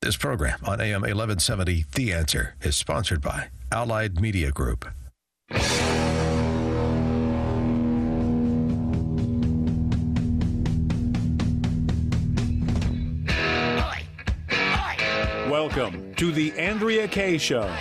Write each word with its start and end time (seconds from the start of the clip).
This 0.00 0.16
program 0.16 0.60
on 0.64 0.80
AM 0.80 1.00
1170, 1.00 1.86
The 1.96 2.12
Answer, 2.12 2.54
is 2.62 2.76
sponsored 2.76 3.20
by 3.20 3.48
Allied 3.72 4.20
Media 4.20 4.52
Group. 4.52 4.86
Welcome 15.50 16.14
to 16.14 16.30
the 16.30 16.52
Andrea 16.56 17.08
Kaye 17.08 17.38
Show. 17.38 17.74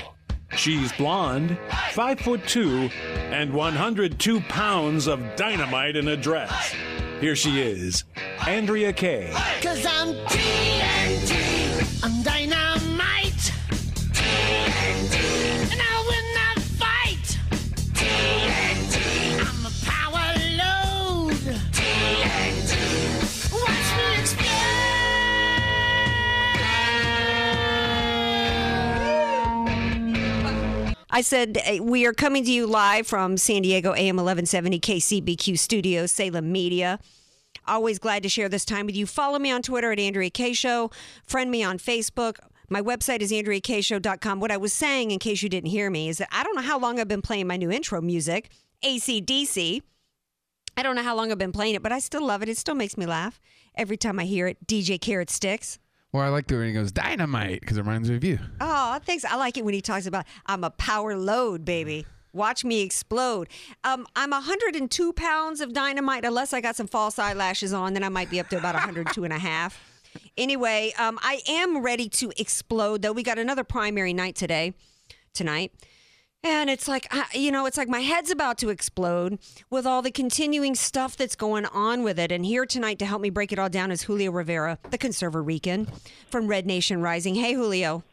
She's 0.55 0.91
blonde, 0.93 1.55
five 1.91 2.19
foot 2.19 2.47
two, 2.47 2.89
and 3.29 3.53
102 3.53 4.41
pounds 4.41 5.05
of 5.05 5.21
dynamite 5.35 5.95
in 5.95 6.07
a 6.07 6.17
dress. 6.17 6.73
Here 7.19 7.35
she 7.35 7.61
is, 7.61 8.05
Andrea 8.47 8.91
Kaye. 8.91 9.31
Cause 9.61 9.85
I'm 9.85 10.15
I 31.17 31.21
said 31.21 31.57
we 31.81 32.05
are 32.05 32.13
coming 32.13 32.43
to 32.43 32.51
you 32.51 32.67
live 32.67 33.07
from 33.07 33.37
San 33.37 33.63
Diego 33.63 33.95
AM 33.95 34.17
1170 34.17 34.79
KCBQ 34.79 35.57
Studios, 35.57 36.11
Salem 36.11 36.51
Media. 36.51 36.99
Always 37.65 37.97
glad 37.97 38.21
to 38.21 38.29
share 38.29 38.47
this 38.47 38.63
time 38.63 38.85
with 38.85 38.95
you. 38.95 39.07
Follow 39.07 39.39
me 39.39 39.49
on 39.49 39.63
Twitter 39.63 39.91
at 39.91 39.99
Andrea 39.99 40.29
Kaye 40.29 40.53
Show. 40.53 40.91
Friend 41.25 41.49
me 41.49 41.63
on 41.63 41.79
Facebook. 41.79 42.37
My 42.69 42.83
website 42.83 43.21
is 43.21 43.31
AndreaKayeShow.com. 43.31 44.39
What 44.39 44.51
I 44.51 44.57
was 44.57 44.73
saying, 44.73 45.09
in 45.09 45.17
case 45.17 45.41
you 45.41 45.49
didn't 45.49 45.71
hear 45.71 45.89
me, 45.89 46.07
is 46.07 46.19
that 46.19 46.29
I 46.31 46.43
don't 46.43 46.55
know 46.55 46.61
how 46.61 46.77
long 46.77 46.99
I've 46.99 47.07
been 47.07 47.23
playing 47.23 47.47
my 47.47 47.57
new 47.57 47.71
intro 47.71 47.99
music, 47.99 48.51
ACDC. 48.85 49.81
I 50.77 50.83
don't 50.83 50.95
know 50.95 51.01
how 51.01 51.15
long 51.15 51.31
I've 51.31 51.39
been 51.39 51.51
playing 51.51 51.73
it, 51.73 51.81
but 51.81 51.91
I 51.91 51.97
still 51.97 52.27
love 52.27 52.43
it. 52.43 52.49
It 52.49 52.59
still 52.59 52.75
makes 52.75 52.95
me 52.95 53.07
laugh 53.07 53.41
every 53.73 53.97
time 53.97 54.19
I 54.19 54.25
hear 54.25 54.45
it. 54.45 54.67
DJ 54.67 55.01
Carrot 55.01 55.31
Sticks. 55.31 55.79
Well, 56.13 56.23
I 56.23 56.29
like 56.29 56.47
the 56.47 56.55
when 56.55 56.67
he 56.67 56.73
goes 56.73 56.91
dynamite 56.91 57.59
because 57.61 57.77
it 57.77 57.81
reminds 57.81 58.09
me 58.09 58.15
of 58.15 58.23
you. 58.23 58.39
Oh, 58.61 58.99
thanks. 59.05 59.25
I 59.25 59.35
like 59.35 59.57
it 59.57 59.65
when 59.65 59.73
he 59.73 59.81
talks 59.81 60.05
about 60.05 60.25
I'm 60.45 60.63
a 60.63 60.69
power 60.69 61.15
load, 61.17 61.65
baby. 61.65 62.05
Watch 62.33 62.63
me 62.63 62.81
explode. 62.81 63.49
Um, 63.83 64.07
I'm 64.15 64.29
102 64.29 65.13
pounds 65.13 65.59
of 65.59 65.73
dynamite, 65.73 66.23
unless 66.23 66.53
I 66.53 66.61
got 66.61 66.75
some 66.75 66.87
false 66.87 67.17
eyelashes 67.17 67.73
on, 67.73 67.93
then 67.93 68.03
I 68.03 68.09
might 68.09 68.29
be 68.29 68.39
up 68.39 68.47
to 68.49 68.57
about 68.57 68.75
102 68.75 69.23
and 69.23 69.33
a 69.33 69.39
half. 69.39 69.79
Anyway, 70.37 70.93
um, 70.99 71.17
I 71.21 71.41
am 71.47 71.79
ready 71.79 72.09
to 72.09 72.31
explode, 72.37 73.01
though. 73.01 73.11
We 73.11 73.23
got 73.23 73.39
another 73.39 73.63
primary 73.63 74.13
night 74.13 74.35
today, 74.35 74.73
tonight. 75.33 75.71
And 76.49 76.69
it's 76.69 76.87
like, 76.87 77.07
I- 77.11 77.25
you 77.33 77.51
know, 77.51 77.65
it's 77.65 77.77
like 77.77 77.89
my 77.89 77.99
head's 77.99 78.31
about 78.31 78.57
to 78.59 78.69
explode 78.69 79.37
with 79.69 79.85
all 79.85 80.01
the 80.01 80.11
continuing 80.11 80.75
stuff 80.75 81.17
that's 81.17 81.35
going 81.35 81.65
on 81.65 82.03
with 82.03 82.17
it. 82.17 82.31
And 82.31 82.45
here 82.45 82.65
tonight 82.65 82.99
to 82.99 83.05
help 83.05 83.21
me 83.21 83.29
break 83.29 83.51
it 83.51 83.59
all 83.59 83.69
down 83.69 83.91
is 83.91 84.03
Julio 84.03 84.31
Rivera, 84.31 84.79
the 84.89 84.97
ConservaRican 84.97 85.87
from 86.29 86.47
Red 86.47 86.65
Nation 86.65 87.01
Rising. 87.01 87.35
Hey, 87.35 87.53
Julio. 87.53 88.03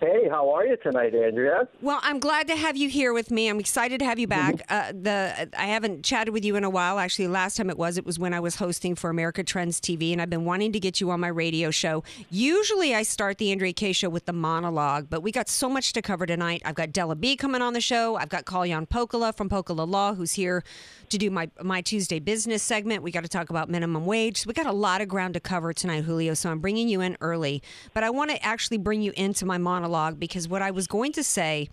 Hey, 0.00 0.28
how 0.28 0.50
are 0.50 0.66
you 0.66 0.76
tonight, 0.76 1.14
Andrea? 1.14 1.68
Well, 1.80 2.00
I'm 2.02 2.18
glad 2.18 2.48
to 2.48 2.56
have 2.56 2.76
you 2.76 2.88
here 2.88 3.12
with 3.12 3.30
me. 3.30 3.48
I'm 3.48 3.60
excited 3.60 4.00
to 4.00 4.04
have 4.04 4.18
you 4.18 4.26
back. 4.26 4.56
Uh, 4.68 4.92
the 4.92 5.48
I 5.56 5.66
haven't 5.66 6.04
chatted 6.04 6.34
with 6.34 6.44
you 6.44 6.56
in 6.56 6.64
a 6.64 6.68
while. 6.68 6.98
Actually, 6.98 7.28
last 7.28 7.56
time 7.56 7.70
it 7.70 7.78
was 7.78 7.96
it 7.96 8.04
was 8.04 8.18
when 8.18 8.34
I 8.34 8.40
was 8.40 8.56
hosting 8.56 8.96
for 8.96 9.08
America 9.08 9.44
Trends 9.44 9.80
TV, 9.80 10.12
and 10.12 10.20
I've 10.20 10.28
been 10.28 10.44
wanting 10.44 10.72
to 10.72 10.80
get 10.80 11.00
you 11.00 11.10
on 11.10 11.20
my 11.20 11.28
radio 11.28 11.70
show. 11.70 12.02
Usually, 12.28 12.94
I 12.94 13.04
start 13.04 13.38
the 13.38 13.52
Andrea 13.52 13.72
Kaye 13.72 13.92
show 13.92 14.08
with 14.08 14.26
the 14.26 14.32
monologue, 14.32 15.06
but 15.08 15.22
we 15.22 15.30
got 15.30 15.48
so 15.48 15.70
much 15.70 15.92
to 15.92 16.02
cover 16.02 16.26
tonight. 16.26 16.60
I've 16.64 16.74
got 16.74 16.92
Della 16.92 17.14
B 17.14 17.36
coming 17.36 17.62
on 17.62 17.72
the 17.72 17.80
show. 17.80 18.16
I've 18.16 18.28
got 18.28 18.44
Kalyan 18.44 18.88
Pokala 18.88 19.34
from 19.34 19.48
Pokala 19.48 19.88
Law, 19.88 20.14
who's 20.14 20.32
here 20.32 20.64
to 21.08 21.18
do 21.18 21.30
my 21.30 21.48
my 21.62 21.80
Tuesday 21.80 22.18
business 22.18 22.62
segment. 22.64 23.04
We 23.04 23.12
got 23.12 23.22
to 23.22 23.28
talk 23.28 23.48
about 23.48 23.70
minimum 23.70 24.06
wage. 24.06 24.38
So 24.38 24.48
we 24.48 24.54
got 24.54 24.66
a 24.66 24.72
lot 24.72 25.00
of 25.00 25.08
ground 25.08 25.34
to 25.34 25.40
cover 25.40 25.72
tonight, 25.72 26.02
Julio. 26.02 26.34
So 26.34 26.50
I'm 26.50 26.58
bringing 26.58 26.88
you 26.88 27.00
in 27.00 27.16
early, 27.20 27.62
but 27.92 28.02
I 28.02 28.10
want 28.10 28.32
to 28.32 28.44
actually 28.44 28.78
bring 28.78 29.00
you 29.00 29.12
into 29.16 29.46
my 29.46 29.56
monologue 29.56 29.83
because 30.18 30.48
what 30.48 30.62
I 30.62 30.70
was 30.70 30.86
going 30.86 31.12
to 31.12 31.24
say, 31.24 31.68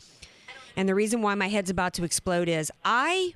and 0.75 0.87
the 0.87 0.95
reason 0.95 1.21
why 1.21 1.35
my 1.35 1.49
head's 1.49 1.69
about 1.69 1.93
to 1.95 2.03
explode 2.03 2.47
is 2.47 2.71
I, 2.83 3.33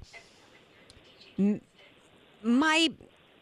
my, 2.44 2.92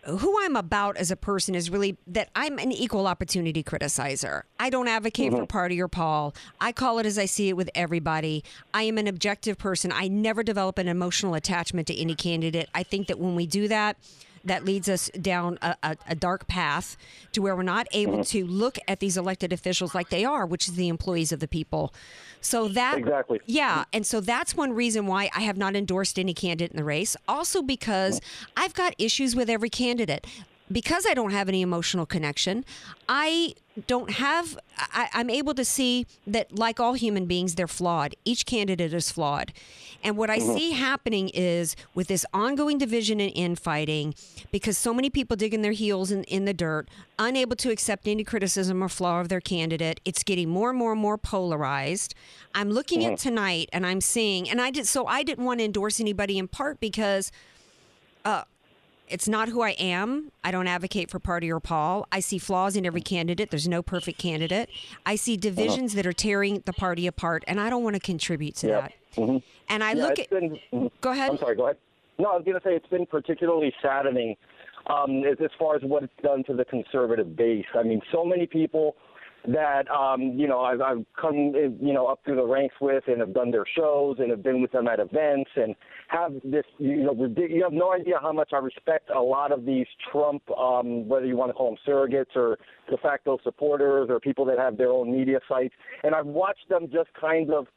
who 0.05 0.43
I'm 0.43 0.55
about 0.55 0.97
as 0.97 1.11
a 1.11 1.15
person 1.15 1.55
is 1.55 1.69
really 1.69 1.97
that 2.07 2.29
I'm 2.35 2.59
an 2.59 2.71
equal 2.71 3.07
opportunity 3.07 3.63
criticizer. 3.63 4.43
I 4.59 4.69
don't 4.69 4.87
advocate 4.87 5.31
for 5.31 5.37
mm-hmm. 5.37 5.45
party 5.45 5.81
or 5.81 5.87
Paul. 5.87 6.33
I 6.59 6.71
call 6.71 6.99
it 6.99 7.05
as 7.05 7.17
I 7.17 7.25
see 7.25 7.49
it 7.49 7.57
with 7.57 7.69
everybody. 7.75 8.43
I 8.73 8.83
am 8.83 8.97
an 8.97 9.07
objective 9.07 9.57
person. 9.57 9.91
I 9.93 10.07
never 10.07 10.43
develop 10.43 10.77
an 10.77 10.87
emotional 10.87 11.35
attachment 11.35 11.87
to 11.87 11.95
any 11.97 12.15
candidate. 12.15 12.69
I 12.73 12.83
think 12.83 13.07
that 13.07 13.19
when 13.19 13.35
we 13.35 13.45
do 13.45 13.67
that, 13.67 13.97
that 14.43 14.65
leads 14.65 14.89
us 14.89 15.09
down 15.19 15.57
a, 15.61 15.75
a, 15.83 15.97
a 16.09 16.15
dark 16.15 16.47
path 16.47 16.97
to 17.31 17.41
where 17.41 17.55
we're 17.55 17.63
not 17.63 17.87
able 17.91 18.19
mm-hmm. 18.19 18.21
to 18.23 18.45
look 18.45 18.77
at 18.87 18.99
these 18.99 19.17
elected 19.17 19.53
officials 19.53 19.95
like 19.95 20.09
they 20.09 20.25
are, 20.25 20.45
which 20.45 20.67
is 20.67 20.75
the 20.75 20.87
employees 20.87 21.31
of 21.31 21.39
the 21.39 21.47
people. 21.47 21.93
So 22.41 22.67
that 22.69 22.97
Exactly. 22.97 23.39
yeah, 23.45 23.71
mm-hmm. 23.71 23.89
and 23.93 24.05
so 24.05 24.19
that's 24.19 24.55
one 24.55 24.73
reason 24.73 25.07
why 25.07 25.29
I 25.35 25.41
have 25.41 25.57
not 25.57 25.75
endorsed 25.75 26.19
any 26.19 26.33
candidate 26.33 26.71
in 26.71 26.77
the 26.77 26.83
race. 26.83 27.15
Also 27.27 27.61
because 27.61 28.19
mm-hmm. 28.19 28.51
I've 28.57 28.73
got 28.73 28.95
issues 28.97 29.35
with 29.35 29.49
every 29.49 29.69
candidate. 29.69 30.27
Because 30.73 31.05
I 31.07 31.13
don't 31.13 31.31
have 31.31 31.47
any 31.47 31.61
emotional 31.61 32.05
connection, 32.05 32.65
I 33.07 33.53
don't 33.87 34.11
have. 34.11 34.57
I, 34.77 35.07
I'm 35.13 35.29
able 35.29 35.53
to 35.53 35.63
see 35.63 36.05
that, 36.27 36.57
like 36.57 36.79
all 36.79 36.93
human 36.93 37.25
beings, 37.25 37.55
they're 37.55 37.67
flawed. 37.67 38.15
Each 38.25 38.45
candidate 38.45 38.93
is 38.93 39.11
flawed, 39.11 39.53
and 40.03 40.17
what 40.17 40.29
I 40.29 40.39
mm-hmm. 40.39 40.57
see 40.57 40.71
happening 40.71 41.29
is 41.33 41.75
with 41.93 42.07
this 42.07 42.25
ongoing 42.33 42.77
division 42.79 43.21
and 43.21 43.31
infighting, 43.35 44.15
because 44.51 44.77
so 44.77 44.93
many 44.93 45.09
people 45.09 45.37
digging 45.37 45.61
their 45.61 45.71
heels 45.71 46.11
in, 46.11 46.23
in 46.25 46.45
the 46.45 46.53
dirt, 46.53 46.89
unable 47.19 47.55
to 47.57 47.71
accept 47.71 48.07
any 48.07 48.23
criticism 48.23 48.83
or 48.83 48.89
flaw 48.89 49.21
of 49.21 49.29
their 49.29 49.41
candidate, 49.41 49.99
it's 50.05 50.23
getting 50.23 50.49
more 50.49 50.71
and 50.71 50.79
more 50.79 50.93
and 50.93 51.01
more 51.01 51.17
polarized. 51.17 52.15
I'm 52.55 52.71
looking 52.71 53.05
at 53.05 53.13
mm-hmm. 53.13 53.29
tonight, 53.29 53.69
and 53.71 53.85
I'm 53.85 54.01
seeing, 54.01 54.49
and 54.49 54.59
I 54.59 54.71
did 54.71 54.87
so. 54.87 55.05
I 55.05 55.23
didn't 55.23 55.45
want 55.45 55.59
to 55.59 55.65
endorse 55.65 55.99
anybody 55.99 56.37
in 56.37 56.47
part 56.47 56.79
because 56.79 57.31
uh, 58.25 58.43
it's 59.07 59.27
not 59.27 59.49
who 59.49 59.61
I 59.61 59.71
am. 59.71 60.31
I 60.43 60.51
don't 60.51 60.67
advocate 60.67 61.11
for 61.11 61.19
party 61.19 61.51
or 61.51 61.59
Paul. 61.59 62.07
I 62.11 62.19
see 62.19 62.37
flaws 62.37 62.75
in 62.75 62.85
every 62.85 63.01
candidate. 63.01 63.49
There's 63.49 63.67
no 63.67 63.81
perfect 63.81 64.17
candidate. 64.17 64.69
I 65.05 65.15
see 65.15 65.33
uh-huh. 65.33 65.41
divisions 65.41 65.93
that 65.95 66.05
are 66.05 66.13
tearing 66.13 66.63
the 66.65 66.73
party 66.73 67.07
apart, 67.07 67.43
and 67.47 67.59
I 67.59 67.69
don't 67.69 67.83
want 67.83 67.95
to 67.95 67.99
contribute 67.99 68.55
to 68.57 68.67
that. 68.67 68.93
Mm-hmm. 69.15 69.37
And 69.69 69.83
I 69.83 69.93
Yeah, 69.93 70.03
look 70.03 70.19
at. 70.19 70.29
been- 70.29 70.59
mm-hmm. 70.73 70.87
Go 71.01 71.11
ahead. 71.11 71.31
I'm 71.31 71.37
sorry, 71.37 71.55
go 71.55 71.65
ahead. 71.65 71.77
No, 72.17 72.29
I 72.29 72.35
was 72.35 72.45
going 72.45 72.59
to 72.59 72.63
say 72.63 72.75
it's 72.75 72.87
been 72.87 73.05
particularly 73.05 73.73
saddening 73.81 74.35
um, 74.87 75.23
as, 75.23 75.37
as 75.43 75.49
far 75.57 75.75
as 75.75 75.81
what 75.83 76.03
it's 76.03 76.13
done 76.21 76.43
to 76.45 76.53
the 76.53 76.65
conservative 76.65 77.35
base. 77.35 77.65
I 77.75 77.83
mean, 77.83 78.01
so 78.11 78.23
many 78.23 78.45
people 78.45 78.95
that 79.47 79.89
um, 79.91 80.21
you 80.21 80.47
know 80.47 80.61
I've, 80.61 80.81
I've 80.81 81.05
come 81.19 81.53
you 81.81 81.93
know 81.93 82.07
up 82.07 82.21
through 82.23 82.37
the 82.37 82.45
ranks 82.45 82.75
with 82.79 83.03
and 83.07 83.19
have 83.19 83.33
done 83.33 83.51
their 83.51 83.65
shows 83.75 84.17
and 84.19 84.29
have 84.29 84.41
been 84.43 84.61
with 84.61 84.71
them 84.71 84.87
at 84.87 84.99
events 84.99 85.51
and 85.55 85.75
have 86.07 86.33
this 86.43 86.65
you 86.77 87.03
know 87.03 87.13
you 87.35 87.63
have 87.63 87.73
no 87.73 87.93
idea 87.93 88.15
how 88.21 88.31
much 88.31 88.51
I 88.53 88.57
respect 88.57 89.09
a 89.09 89.19
lot 89.19 89.51
of 89.51 89.65
these 89.65 89.87
Trump 90.11 90.49
um, 90.51 91.07
whether 91.07 91.25
you 91.25 91.35
want 91.35 91.49
to 91.49 91.53
call 91.53 91.71
them 91.71 91.79
surrogates 91.87 92.35
or 92.35 92.57
de 92.89 92.97
facto 92.97 93.37
supporters 93.43 94.07
or 94.09 94.19
people 94.19 94.45
that 94.45 94.57
have 94.57 94.77
their 94.77 94.89
own 94.89 95.11
media 95.11 95.39
sites. 95.47 95.73
And 96.03 96.15
I've 96.15 96.25
watched 96.25 96.69
them 96.69 96.87
just 96.91 97.09
kind 97.19 97.51
of 97.51 97.67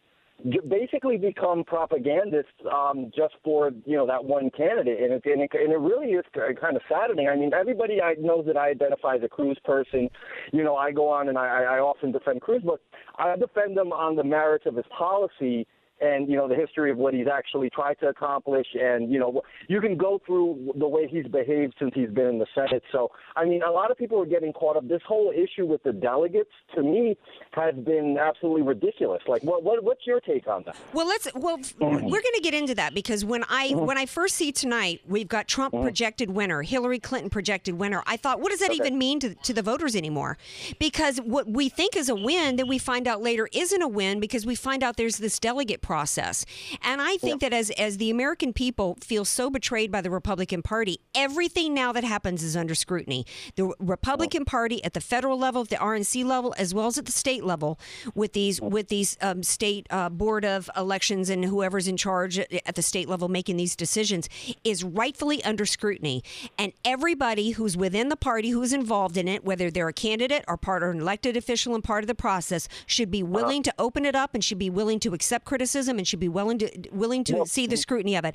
basically 0.69 1.17
become 1.17 1.65
propagandists 1.65 2.53
um, 2.73 3.11
just 3.17 3.35
for 3.43 3.71
you 3.85 3.97
know 3.97 4.07
that 4.07 4.25
one 4.25 4.51
candidate, 4.51 5.03
and 5.03 5.13
it, 5.13 5.23
and 5.25 5.43
it 5.43 5.51
and 5.55 5.73
it 5.73 5.79
really 5.79 6.13
is 6.13 6.25
kind 6.35 6.77
of 6.77 6.83
saddening. 6.89 7.29
I 7.29 7.37
mean, 7.37 7.53
everybody 7.55 8.03
I 8.03 8.15
knows 8.19 8.45
that 8.47 8.57
I 8.57 8.71
identify 8.71 9.17
as 9.17 9.23
a 9.23 9.29
Cruz 9.29 9.59
person. 9.65 10.09
You 10.53 10.63
know, 10.63 10.77
I 10.77 10.93
go 10.93 11.09
on 11.09 11.29
and 11.29 11.39
I, 11.39 11.47
I 11.47 11.79
often 11.79 12.13
defend 12.13 12.43
Cruz, 12.43 12.63
but 12.65 12.81
I 13.19 13.35
defend 13.37 13.77
him 13.77 13.93
on 13.93 14.17
the 14.17 14.25
merits 14.25 14.67
of 14.67 14.77
his 14.77 14.87
policy 14.97 15.67
and 16.01 16.29
you 16.29 16.37
know 16.37 16.49
the 16.49 16.55
history 16.55 16.91
of 16.91 16.97
what 16.97 17.15
he's 17.15 17.27
actually 17.27 17.71
tried 17.71 17.99
to 18.01 18.09
accomplish. 18.09 18.67
And 18.75 19.11
you 19.13 19.19
know 19.19 19.43
you 19.69 19.81
can 19.81 19.97
go 19.97 20.21
through 20.27 20.73
the 20.79 20.89
way 20.89 21.09
he's 21.11 21.27
behaved 21.27 21.75
since 21.79 21.93
he's 21.95 22.11
been 22.11 22.27
in 22.27 22.39
the 22.39 22.47
senate. 22.55 22.83
So 22.93 23.11
i 23.37 23.45
mean 23.45 23.63
a 23.63 23.71
lot 23.71 23.91
of 23.91 23.97
people 23.97 24.21
are 24.21 24.27
getting 24.27 24.53
caught 24.53 24.77
up. 24.77 24.89
This 24.89 25.03
whole 25.07 25.33
issue 25.33 25.67
with 25.67 25.83
the 25.83 25.93
delegates 25.93 26.51
to 26.75 26.83
me 26.83 27.17
has 27.53 27.75
been 27.75 28.17
absolutely 28.19 28.63
ridiculous. 28.63 29.23
Like 29.27 29.43
what, 29.43 29.63
what 29.63 29.83
what's 29.83 30.07
your 30.07 30.21
take 30.21 30.47
on 30.47 30.63
that? 30.67 30.77
Well, 30.93 31.07
let's. 31.07 31.29
Well, 31.35 31.59
f- 31.61 31.75
we're 31.79 31.99
going 31.99 32.35
to 32.35 32.41
get 32.43 32.55
into 32.55 32.75
that 32.75 32.95
because 32.95 33.25
when 33.25 33.45
I 33.49 33.69
mm-hmm. 33.69 33.87
when 33.87 33.99
I 33.99 34.07
first 34.07 34.37
see 34.37 34.53
tonight, 34.53 35.01
we've 35.07 35.29
got 35.29 35.49
Trump 35.49 35.75
mm-hmm. 35.75 35.85
projected 35.85 36.31
winner, 36.31 36.63
Hillary 36.63 36.99
Clinton 36.99 37.31
projected 37.31 37.75
winner. 37.75 38.03
I 38.07 38.17
thought, 38.17 38.41
what 38.41 38.51
does 38.51 38.61
that 38.61 38.73
even 38.73 38.99
mean 38.99 39.21
to 39.21 39.35
to 39.35 39.53
the 39.53 39.63
voters 39.63 39.97
anymore? 39.97 40.39
Because 40.79 41.19
what 41.19 41.49
we 41.49 41.69
think 41.69 41.97
is 41.97 42.09
a 42.09 42.15
win, 42.15 42.57
then 42.57 42.69
we 42.69 42.79
find 42.79 43.07
out 43.09 43.23
later 43.23 43.49
isn't 43.53 43.83
a 43.83 43.89
win 43.89 44.21
because 44.21 44.47
we 44.47 44.55
find 44.55 44.83
out 44.83 44.97
there's 44.97 45.19
this 45.19 45.39
delegate 45.39 45.81
process. 45.87 46.45
And 46.83 47.01
I 47.01 47.17
think 47.17 47.41
that 47.43 47.53
as 47.53 47.71
as 47.71 47.99
the 47.99 48.11
American 48.11 48.53
people 48.53 48.99
feel 49.01 49.25
so 49.25 49.49
betrayed 49.49 49.93
by 49.93 50.01
the 50.01 50.11
Republican 50.11 50.61
Party, 50.61 50.99
everything 51.15 51.73
now 51.75 51.93
that 51.93 52.03
happens 52.03 52.43
is 52.43 52.57
under 52.57 52.75
scrutiny. 52.75 53.25
The 53.55 53.73
Republican 53.79 54.45
Party 54.45 54.83
at 54.83 54.95
the 54.95 55.01
federal 55.01 55.39
level, 55.39 55.63
at 55.63 55.69
the 55.69 55.77
RNC 55.77 56.25
level, 56.25 56.57
as 56.59 56.75
well 56.75 56.89
as 56.89 56.99
at 56.99 57.05
the 57.05 57.13
state 57.13 57.45
level, 57.45 57.79
with 58.17 58.33
these 58.33 58.61
with 58.61 58.89
these 58.89 59.17
um, 59.23 59.45
state 59.45 59.87
uh, 59.91 60.09
board 60.09 60.45
of 60.45 60.69
elections 60.77 61.31
and 61.31 61.45
whoever's 61.45 61.87
in 61.87 61.97
charge 61.97 62.41
at 62.41 62.75
the 62.75 62.83
state 62.83 63.09
level 63.09 63.29
making 63.29 63.57
these 63.57 63.77
decisions, 63.77 64.29
is 64.65 64.83
rightfully 64.83 65.43
under 65.45 65.65
scrutiny. 65.65 66.25
And 66.59 66.73
everybody 66.85 67.53
who's 67.53 67.77
within 67.77 68.09
the 68.09 68.17
party 68.17 68.51
who 68.51 68.63
is 68.63 68.73
involved 68.73 69.17
in 69.17 69.29
it, 69.29 69.45
whether 69.45 69.71
they're 69.71 69.87
a 69.87 69.93
candidate 69.93 70.45
or 70.49 70.57
part 70.57 70.83
or 70.83 70.91
an 70.91 71.01
elected 71.01 71.37
official 71.37 71.77
and 71.77 71.85
part 71.85 72.03
of 72.03 72.09
the 72.09 72.15
process, 72.17 72.67
should 72.87 73.11
be 73.11 73.23
willing 73.23 73.63
to 73.63 73.73
open 73.79 74.05
it 74.05 74.17
up 74.17 74.35
and 74.35 74.43
should 74.43 74.59
be 74.59 74.69
willing 74.69 74.99
to 74.99 75.15
accept 75.15 75.45
criticism 75.45 75.76
and 75.77 76.07
should 76.07 76.21
be 76.21 76.29
willing 76.29 76.59
to 76.59 76.71
willing 76.91 77.25
to 77.25 77.45
see 77.47 77.67
the 77.67 77.77
scrutiny 77.77 78.17
of 78.17 78.25
it. 78.25 78.35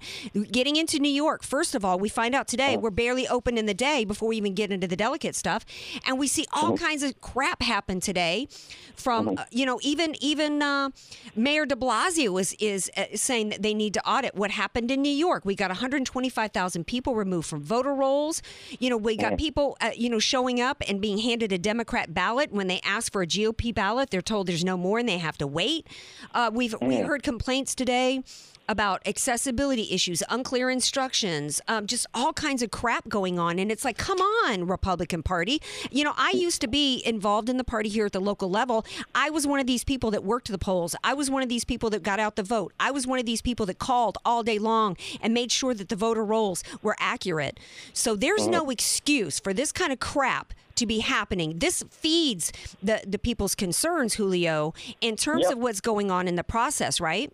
Getting 0.51 0.75
into 0.75 0.99
New 0.99 1.11
York, 1.11 1.43
first 1.43 1.75
of 1.75 1.83
all, 1.83 1.99
we 1.99 2.09
find 2.09 2.35
out 2.35 2.47
today 2.47 2.77
we're 2.77 2.91
barely 2.91 3.27
open 3.27 3.57
in 3.57 3.65
the 3.65 3.73
day 3.73 4.05
before 4.05 4.29
we 4.29 4.38
even 4.38 4.53
get 4.53 4.71
into 4.71 4.88
the 4.88 4.95
delicate 4.95 5.35
stuff, 5.35 5.65
and 6.05 6.19
we 6.19 6.27
see 6.27 6.45
all 6.53 6.77
kinds 6.77 7.03
of 7.03 7.19
crap 7.21 7.61
happen 7.61 7.99
today. 7.99 8.47
From 8.95 9.29
uh, 9.38 9.45
you 9.51 9.65
know, 9.65 9.79
even 9.81 10.15
even 10.21 10.61
uh, 10.61 10.89
Mayor 11.35 11.65
De 11.65 11.75
Blasio 11.75 12.39
is 12.39 12.55
is 12.59 12.91
uh, 12.95 13.05
saying 13.15 13.49
that 13.49 13.61
they 13.63 13.73
need 13.73 13.93
to 13.95 14.07
audit 14.07 14.35
what 14.35 14.51
happened 14.51 14.91
in 14.91 15.01
New 15.01 15.09
York. 15.09 15.43
We 15.43 15.55
got 15.55 15.69
125,000 15.69 16.85
people 16.85 17.15
removed 17.15 17.47
from 17.47 17.63
voter 17.63 17.93
rolls. 17.93 18.43
You 18.79 18.89
know, 18.91 18.97
we 18.97 19.17
got 19.17 19.38
people 19.38 19.77
uh, 19.81 19.91
you 19.95 20.09
know 20.09 20.19
showing 20.19 20.61
up 20.61 20.83
and 20.88 21.01
being 21.01 21.17
handed 21.17 21.51
a 21.51 21.57
Democrat 21.57 22.13
ballot 22.13 22.51
when 22.51 22.67
they 22.67 22.79
ask 22.83 23.11
for 23.11 23.21
a 23.23 23.27
GOP 23.27 23.73
ballot. 23.73 24.11
They're 24.11 24.21
told 24.21 24.47
there's 24.47 24.63
no 24.63 24.77
more 24.77 24.99
and 24.99 25.09
they 25.09 25.17
have 25.17 25.38
to 25.39 25.47
wait. 25.47 25.88
Uh, 26.33 26.51
we've 26.53 26.75
we 26.81 26.97
heard 26.97 27.23
complaints 27.31 27.73
today 27.73 28.21
about 28.67 29.01
accessibility 29.07 29.87
issues, 29.89 30.21
unclear 30.29 30.69
instructions, 30.69 31.61
um, 31.69 31.87
just 31.87 32.05
all 32.13 32.33
kinds 32.33 32.61
of 32.61 32.71
crap 32.71 33.07
going 33.07 33.39
on. 33.39 33.57
And 33.57 33.71
it's 33.71 33.85
like, 33.85 33.97
come 33.97 34.19
on, 34.19 34.67
Republican 34.67 35.23
Party. 35.23 35.61
You 35.91 36.03
know, 36.03 36.13
I 36.17 36.31
used 36.31 36.59
to 36.59 36.67
be 36.67 37.01
involved 37.05 37.47
in 37.47 37.55
the 37.55 37.63
party 37.63 37.87
here 37.87 38.05
at 38.05 38.11
the 38.11 38.19
local 38.19 38.49
level. 38.49 38.85
I 39.15 39.29
was 39.29 39.47
one 39.47 39.61
of 39.61 39.65
these 39.65 39.85
people 39.85 40.11
that 40.11 40.25
worked 40.25 40.51
the 40.51 40.57
polls. 40.57 40.93
I 41.05 41.13
was 41.13 41.31
one 41.31 41.41
of 41.41 41.47
these 41.47 41.63
people 41.63 41.89
that 41.91 42.03
got 42.03 42.19
out 42.19 42.35
the 42.35 42.43
vote. 42.43 42.73
I 42.81 42.91
was 42.91 43.07
one 43.07 43.17
of 43.17 43.25
these 43.25 43.41
people 43.41 43.65
that 43.67 43.79
called 43.79 44.17
all 44.25 44.43
day 44.43 44.59
long 44.59 44.97
and 45.21 45.33
made 45.33 45.53
sure 45.53 45.73
that 45.73 45.87
the 45.87 45.95
voter 45.95 46.25
rolls 46.25 46.65
were 46.81 46.97
accurate. 46.99 47.61
So 47.93 48.17
there's 48.17 48.45
no 48.45 48.69
excuse 48.69 49.39
for 49.39 49.53
this 49.53 49.71
kind 49.71 49.93
of 49.93 50.01
crap 50.01 50.53
to 50.81 50.85
be 50.85 50.99
happening. 50.99 51.59
This 51.59 51.83
feeds 51.89 52.51
the, 52.83 53.01
the 53.07 53.17
people's 53.17 53.55
concerns, 53.55 54.15
Julio, 54.15 54.73
in 54.99 55.15
terms 55.15 55.43
Yep. 55.43 55.53
of 55.53 55.57
what's 55.59 55.81
going 55.81 56.11
on 56.11 56.27
in 56.27 56.35
the 56.35 56.43
process, 56.43 56.99
right? 56.99 57.31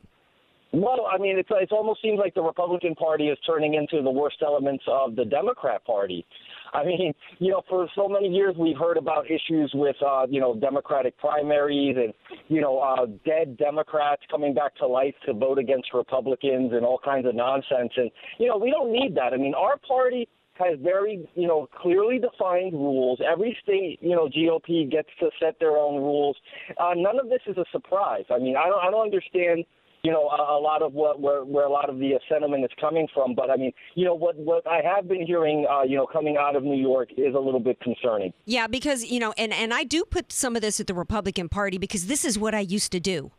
Well, 0.73 1.07
I 1.11 1.17
mean, 1.17 1.39
it's 1.39 1.49
it 1.49 1.71
almost 1.71 2.01
seems 2.01 2.19
like 2.19 2.33
the 2.35 2.41
Republican 2.41 2.93
Party 2.93 3.29
is 3.29 3.37
turning 3.45 3.73
into 3.73 4.03
the 4.03 4.09
worst 4.11 4.37
elements 4.45 4.83
of 4.87 5.15
the 5.15 5.23
Democrat 5.25 5.83
Party. 5.85 6.25
I 6.73 6.83
mean, 6.83 7.13
you 7.39 7.51
know, 7.51 7.61
for 7.69 7.87
so 7.95 8.07
many 8.09 8.27
years 8.27 8.55
we've 8.57 8.77
heard 8.77 8.97
about 8.97 9.25
issues 9.31 9.71
with, 9.73 9.95
uh, 10.05 10.27
you 10.29 10.41
know, 10.41 10.55
Democratic 10.55 11.17
primaries 11.17 11.95
and, 11.97 12.13
you 12.49 12.59
know, 12.61 12.79
uh, 12.79 13.05
dead 13.25 13.57
Democrats 13.57 14.21
coming 14.29 14.53
back 14.53 14.75
to 14.75 14.87
life 14.87 15.15
to 15.25 15.33
vote 15.33 15.57
against 15.57 15.93
Republicans 15.93 16.73
and 16.73 16.85
all 16.85 16.99
kinds 17.03 17.25
of 17.25 17.33
nonsense. 17.33 17.93
And, 17.95 18.11
you 18.37 18.47
know, 18.47 18.57
we 18.57 18.69
don't 18.69 18.91
need 18.91 19.15
that. 19.15 19.33
I 19.33 19.37
mean, 19.37 19.53
our 19.53 19.77
party 19.77 20.27
has 20.59 20.79
very, 20.81 21.27
you 21.35 21.47
know, 21.47 21.67
clearly 21.81 22.19
defined 22.19 22.73
rules. 22.73 23.19
Every 23.25 23.57
state, 23.61 23.99
you 24.01 24.15
know, 24.15 24.27
GOP 24.29 24.89
gets 24.89 25.09
to 25.19 25.29
set 25.39 25.59
their 25.59 25.77
own 25.77 25.95
rules. 26.01 26.37
Uh, 26.77 26.93
none 26.95 27.19
of 27.19 27.29
this 27.29 27.41
is 27.47 27.57
a 27.57 27.65
surprise. 27.71 28.25
I 28.29 28.39
mean, 28.39 28.55
I 28.55 28.67
don't, 28.67 28.83
I 28.83 28.91
don't 28.91 29.03
understand 29.03 29.65
you 30.03 30.11
know, 30.11 30.29
a, 30.29 30.57
a 30.57 30.59
lot 30.59 30.81
of 30.81 30.93
what 30.93 31.19
where, 31.19 31.43
where 31.43 31.65
a 31.65 31.69
lot 31.69 31.89
of 31.89 31.97
the 31.99 32.11
sentiment 32.29 32.63
is 32.63 32.71
coming 32.79 33.07
from. 33.13 33.35
But 33.35 33.49
I 33.49 33.57
mean, 33.57 33.73
you 33.95 34.05
know, 34.05 34.15
what 34.15 34.37
what 34.37 34.65
I 34.67 34.81
have 34.81 35.07
been 35.07 35.25
hearing, 35.25 35.67
uh, 35.69 35.83
you 35.83 35.97
know, 35.97 36.07
coming 36.07 36.37
out 36.37 36.55
of 36.55 36.63
New 36.63 36.79
York 36.79 37.09
is 37.17 37.35
a 37.35 37.39
little 37.39 37.59
bit 37.59 37.79
concerning. 37.81 38.31
Yeah, 38.45 38.67
because 38.67 39.03
you 39.03 39.19
know, 39.19 39.33
and 39.37 39.51
and 39.51 39.73
I 39.73 39.83
do 39.83 40.05
put 40.05 40.31
some 40.31 40.55
of 40.55 40.61
this 40.61 40.79
at 40.79 40.87
the 40.87 40.93
Republican 40.93 41.49
Party 41.49 41.77
because 41.77 42.07
this 42.07 42.23
is 42.23 42.39
what 42.39 42.55
I 42.55 42.61
used 42.61 42.91
to 42.93 42.99
do. 42.99 43.31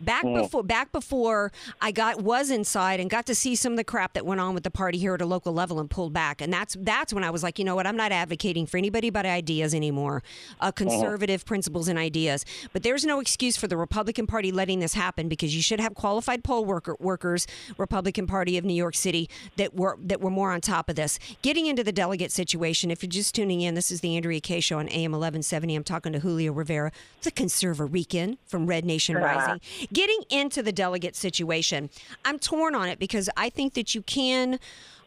Back 0.00 0.22
before 0.22 0.62
back 0.62 0.92
before 0.92 1.52
I 1.80 1.92
got 1.92 2.22
was 2.22 2.50
inside 2.50 3.00
and 3.00 3.10
got 3.10 3.26
to 3.26 3.34
see 3.34 3.54
some 3.54 3.72
of 3.72 3.76
the 3.76 3.84
crap 3.84 4.14
that 4.14 4.26
went 4.26 4.40
on 4.40 4.54
with 4.54 4.64
the 4.64 4.70
party 4.70 4.98
here 4.98 5.14
at 5.14 5.20
a 5.20 5.26
local 5.26 5.52
level 5.52 5.80
and 5.80 5.90
pulled 5.90 6.12
back. 6.12 6.40
And 6.40 6.52
that's 6.52 6.76
that's 6.80 7.12
when 7.12 7.24
I 7.24 7.30
was 7.30 7.42
like, 7.42 7.58
you 7.58 7.64
know 7.64 7.74
what, 7.74 7.86
I'm 7.86 7.96
not 7.96 8.12
advocating 8.12 8.66
for 8.66 8.78
anybody 8.78 9.10
but 9.10 9.26
ideas 9.26 9.74
anymore. 9.74 10.22
Uh, 10.60 10.72
conservative 10.72 11.44
principles 11.44 11.88
and 11.88 11.98
ideas. 11.98 12.44
But 12.72 12.82
there's 12.82 13.04
no 13.04 13.20
excuse 13.20 13.56
for 13.56 13.66
the 13.66 13.76
Republican 13.76 14.26
Party 14.26 14.52
letting 14.52 14.80
this 14.80 14.94
happen 14.94 15.28
because 15.28 15.54
you 15.54 15.62
should 15.62 15.80
have 15.80 15.94
qualified 15.94 16.44
poll 16.44 16.64
worker 16.64 16.96
workers, 17.00 17.46
Republican 17.78 18.26
Party 18.26 18.58
of 18.58 18.64
New 18.64 18.74
York 18.74 18.94
City, 18.94 19.28
that 19.56 19.74
were 19.74 19.96
that 20.02 20.20
were 20.20 20.30
more 20.30 20.52
on 20.52 20.60
top 20.60 20.88
of 20.88 20.96
this. 20.96 21.18
Getting 21.42 21.66
into 21.66 21.82
the 21.84 21.92
delegate 21.92 22.32
situation, 22.32 22.90
if 22.90 23.02
you're 23.02 23.10
just 23.10 23.34
tuning 23.34 23.60
in, 23.60 23.74
this 23.74 23.90
is 23.90 24.00
the 24.00 24.16
Andrea 24.16 24.40
Kaye 24.40 24.60
show 24.60 24.78
on 24.78 24.88
AM 24.88 25.12
1170. 25.12 25.74
I'm 25.74 25.84
talking 25.84 26.12
to 26.12 26.18
Julio 26.20 26.52
Rivera, 26.52 26.92
the 27.22 27.30
ConservaRican 27.30 28.38
from 28.46 28.66
Red 28.66 28.84
Nation 28.84 29.16
Rising. 29.16 29.60
Getting 29.92 30.22
into 30.30 30.62
the 30.62 30.72
delegate 30.72 31.16
situation, 31.16 31.90
I'm 32.24 32.38
torn 32.38 32.74
on 32.74 32.88
it 32.88 32.98
because 32.98 33.28
I 33.36 33.48
think 33.50 33.74
that 33.74 33.94
you 33.94 34.02
can 34.02 34.58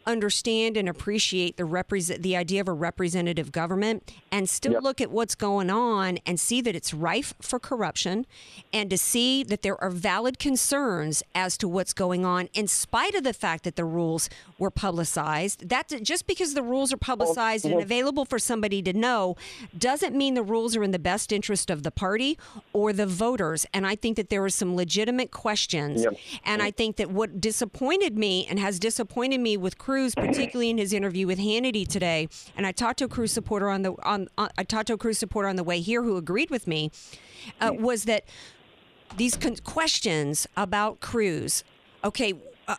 understand 0.05 0.77
and 0.77 0.87
appreciate 0.89 1.57
the 1.57 1.65
represent 1.65 2.21
the 2.23 2.35
idea 2.35 2.61
of 2.61 2.67
a 2.67 2.73
representative 2.73 3.51
government 3.51 4.11
and 4.31 4.49
still 4.49 4.73
Yep. 4.73 4.83
look 4.83 5.01
at 5.01 5.11
what's 5.11 5.35
going 5.35 5.69
on 5.69 6.19
and 6.25 6.39
see 6.39 6.61
that 6.61 6.75
it's 6.75 6.93
rife 6.93 7.33
for 7.41 7.59
corruption 7.59 8.25
and 8.73 8.89
to 8.89 8.97
see 8.97 9.43
that 9.43 9.61
there 9.61 9.81
are 9.81 9.89
valid 9.89 10.39
concerns 10.39 11.23
as 11.33 11.57
to 11.57 11.67
what's 11.67 11.93
going 11.93 12.25
on 12.25 12.49
in 12.53 12.67
spite 12.67 13.15
of 13.15 13.23
the 13.23 13.33
fact 13.33 13.63
that 13.63 13.75
the 13.75 13.85
rules 13.85 14.29
were 14.59 14.71
publicized 14.71 15.69
that 15.69 15.91
just 16.03 16.27
because 16.27 16.53
the 16.53 16.63
rules 16.63 16.91
are 16.93 16.97
publicized 16.97 17.65
and 17.65 17.81
available 17.81 18.25
for 18.25 18.39
somebody 18.39 18.81
to 18.81 18.93
know 18.93 19.35
doesn't 19.77 20.15
mean 20.15 20.33
the 20.33 20.43
rules 20.43 20.75
are 20.75 20.83
in 20.83 20.91
the 20.91 20.99
best 20.99 21.31
interest 21.31 21.69
of 21.69 21.83
the 21.83 21.91
party 21.91 22.37
or 22.73 22.91
the 22.93 23.05
voters 23.07 23.65
and 23.73 23.85
i 23.87 23.95
think 23.95 24.15
that 24.17 24.29
there 24.29 24.43
are 24.43 24.49
some 24.49 24.75
legitimate 24.75 25.31
questions 25.31 26.03
Yep. 26.03 26.17
and 26.43 26.61
I 26.61 26.71
think 26.71 26.97
that 26.97 27.09
what 27.11 27.39
disappointed 27.39 28.17
me 28.17 28.45
and 28.49 28.59
has 28.59 28.79
disappointed 28.79 29.39
me 29.39 29.55
with 29.57 29.77
Cruz, 29.77 29.94
particularly 30.15 30.69
in 30.69 30.77
his 30.77 30.93
interview 30.93 31.27
with 31.27 31.39
Hannity 31.39 31.87
today, 31.87 32.27
and 32.57 32.65
I 32.65 32.71
talked 32.71 32.99
to 32.99 33.05
a 33.05 33.07
Cruz 33.07 33.31
supporter 33.31 33.69
on 33.69 33.81
the 33.81 33.93
on, 34.03 34.27
on 34.37 34.49
I 34.57 34.63
talked 34.63 34.87
to 34.87 34.93
a 34.93 34.97
Cruz 34.97 35.17
supporter 35.17 35.47
on 35.47 35.55
the 35.55 35.63
way 35.63 35.79
here 35.79 36.03
who 36.03 36.17
agreed 36.17 36.49
with 36.49 36.67
me, 36.67 36.91
uh, 37.61 37.71
was 37.73 38.03
that 38.03 38.25
these 39.17 39.35
con- 39.35 39.57
questions 39.63 40.47
about 40.57 40.99
Cruz. 40.99 41.63
Okay. 42.03 42.33
Uh, 42.67 42.75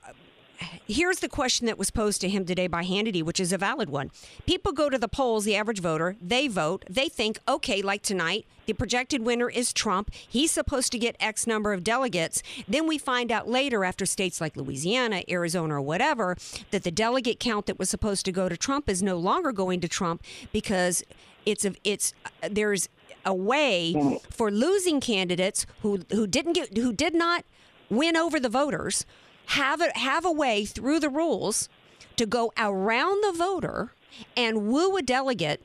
Here's 0.87 1.19
the 1.19 1.29
question 1.29 1.67
that 1.67 1.79
was 1.79 1.91
posed 1.91 2.21
to 2.21 2.29
him 2.29 2.45
today 2.45 2.67
by 2.67 2.85
Hannity, 2.85 3.23
which 3.23 3.41
is 3.41 3.53
a 3.53 3.59
valid 3.59 3.91
one. 3.91 4.11
People 4.47 4.73
go 4.73 4.89
to 4.89 4.99
the 4.99 5.09
polls, 5.09 5.45
the 5.45 5.57
average 5.57 5.81
voter, 5.81 6.17
they 6.21 6.49
vote, 6.49 6.85
they 6.89 7.09
think, 7.09 7.39
okay, 7.49 7.83
like 7.83 8.03
tonight, 8.03 8.47
the 8.67 8.73
projected 8.73 9.23
winner 9.23 9.49
is 9.49 9.73
Trump. 9.73 10.11
He's 10.13 10.51
supposed 10.51 10.93
to 10.93 10.99
get 10.99 11.17
X 11.21 11.47
number 11.47 11.73
of 11.73 11.85
delegates. 11.85 12.43
Then 12.69 12.87
we 12.87 12.99
find 12.99 13.31
out 13.31 13.49
later, 13.49 13.85
after 13.85 14.07
states 14.07 14.41
like 14.41 14.57
Louisiana, 14.57 15.23
Arizona, 15.29 15.75
or 15.75 15.81
whatever, 15.81 16.37
that 16.71 16.83
the 16.83 16.91
delegate 16.91 17.41
count 17.41 17.67
that 17.67 17.79
was 17.79 17.91
supposed 17.91 18.25
to 18.25 18.33
go 18.33 18.49
to 18.49 18.57
Trump 18.57 18.89
is 18.89 19.03
no 19.03 19.17
longer 19.17 19.53
going 19.53 19.81
to 19.81 19.89
Trump 19.89 20.23
because 20.53 21.05
it's 21.45 21.65
a, 21.65 21.75
it's 21.85 22.13
there's 22.51 22.89
a 23.25 23.35
way 23.35 23.95
mm. 23.97 24.21
for 24.33 24.51
losing 24.51 25.01
candidates 25.01 25.65
who 25.83 26.01
who 26.11 26.27
didn't 26.27 26.55
get 26.55 26.77
who 26.77 26.93
did 26.93 27.15
not 27.15 27.45
win 27.89 28.17
over 28.17 28.41
the 28.41 28.49
voters 28.49 29.07
have 29.47 29.81
a 29.81 29.97
have 29.99 30.25
a 30.25 30.33
way 30.33 30.65
through 30.65 31.01
the 31.01 31.09
rules 31.09 31.69
to 32.17 32.27
go 32.27 32.53
around 32.59 33.23
the 33.23 33.33
voter 33.33 33.93
and 34.37 34.67
woo 34.69 34.97
a 34.97 35.03
delegate 35.03 35.63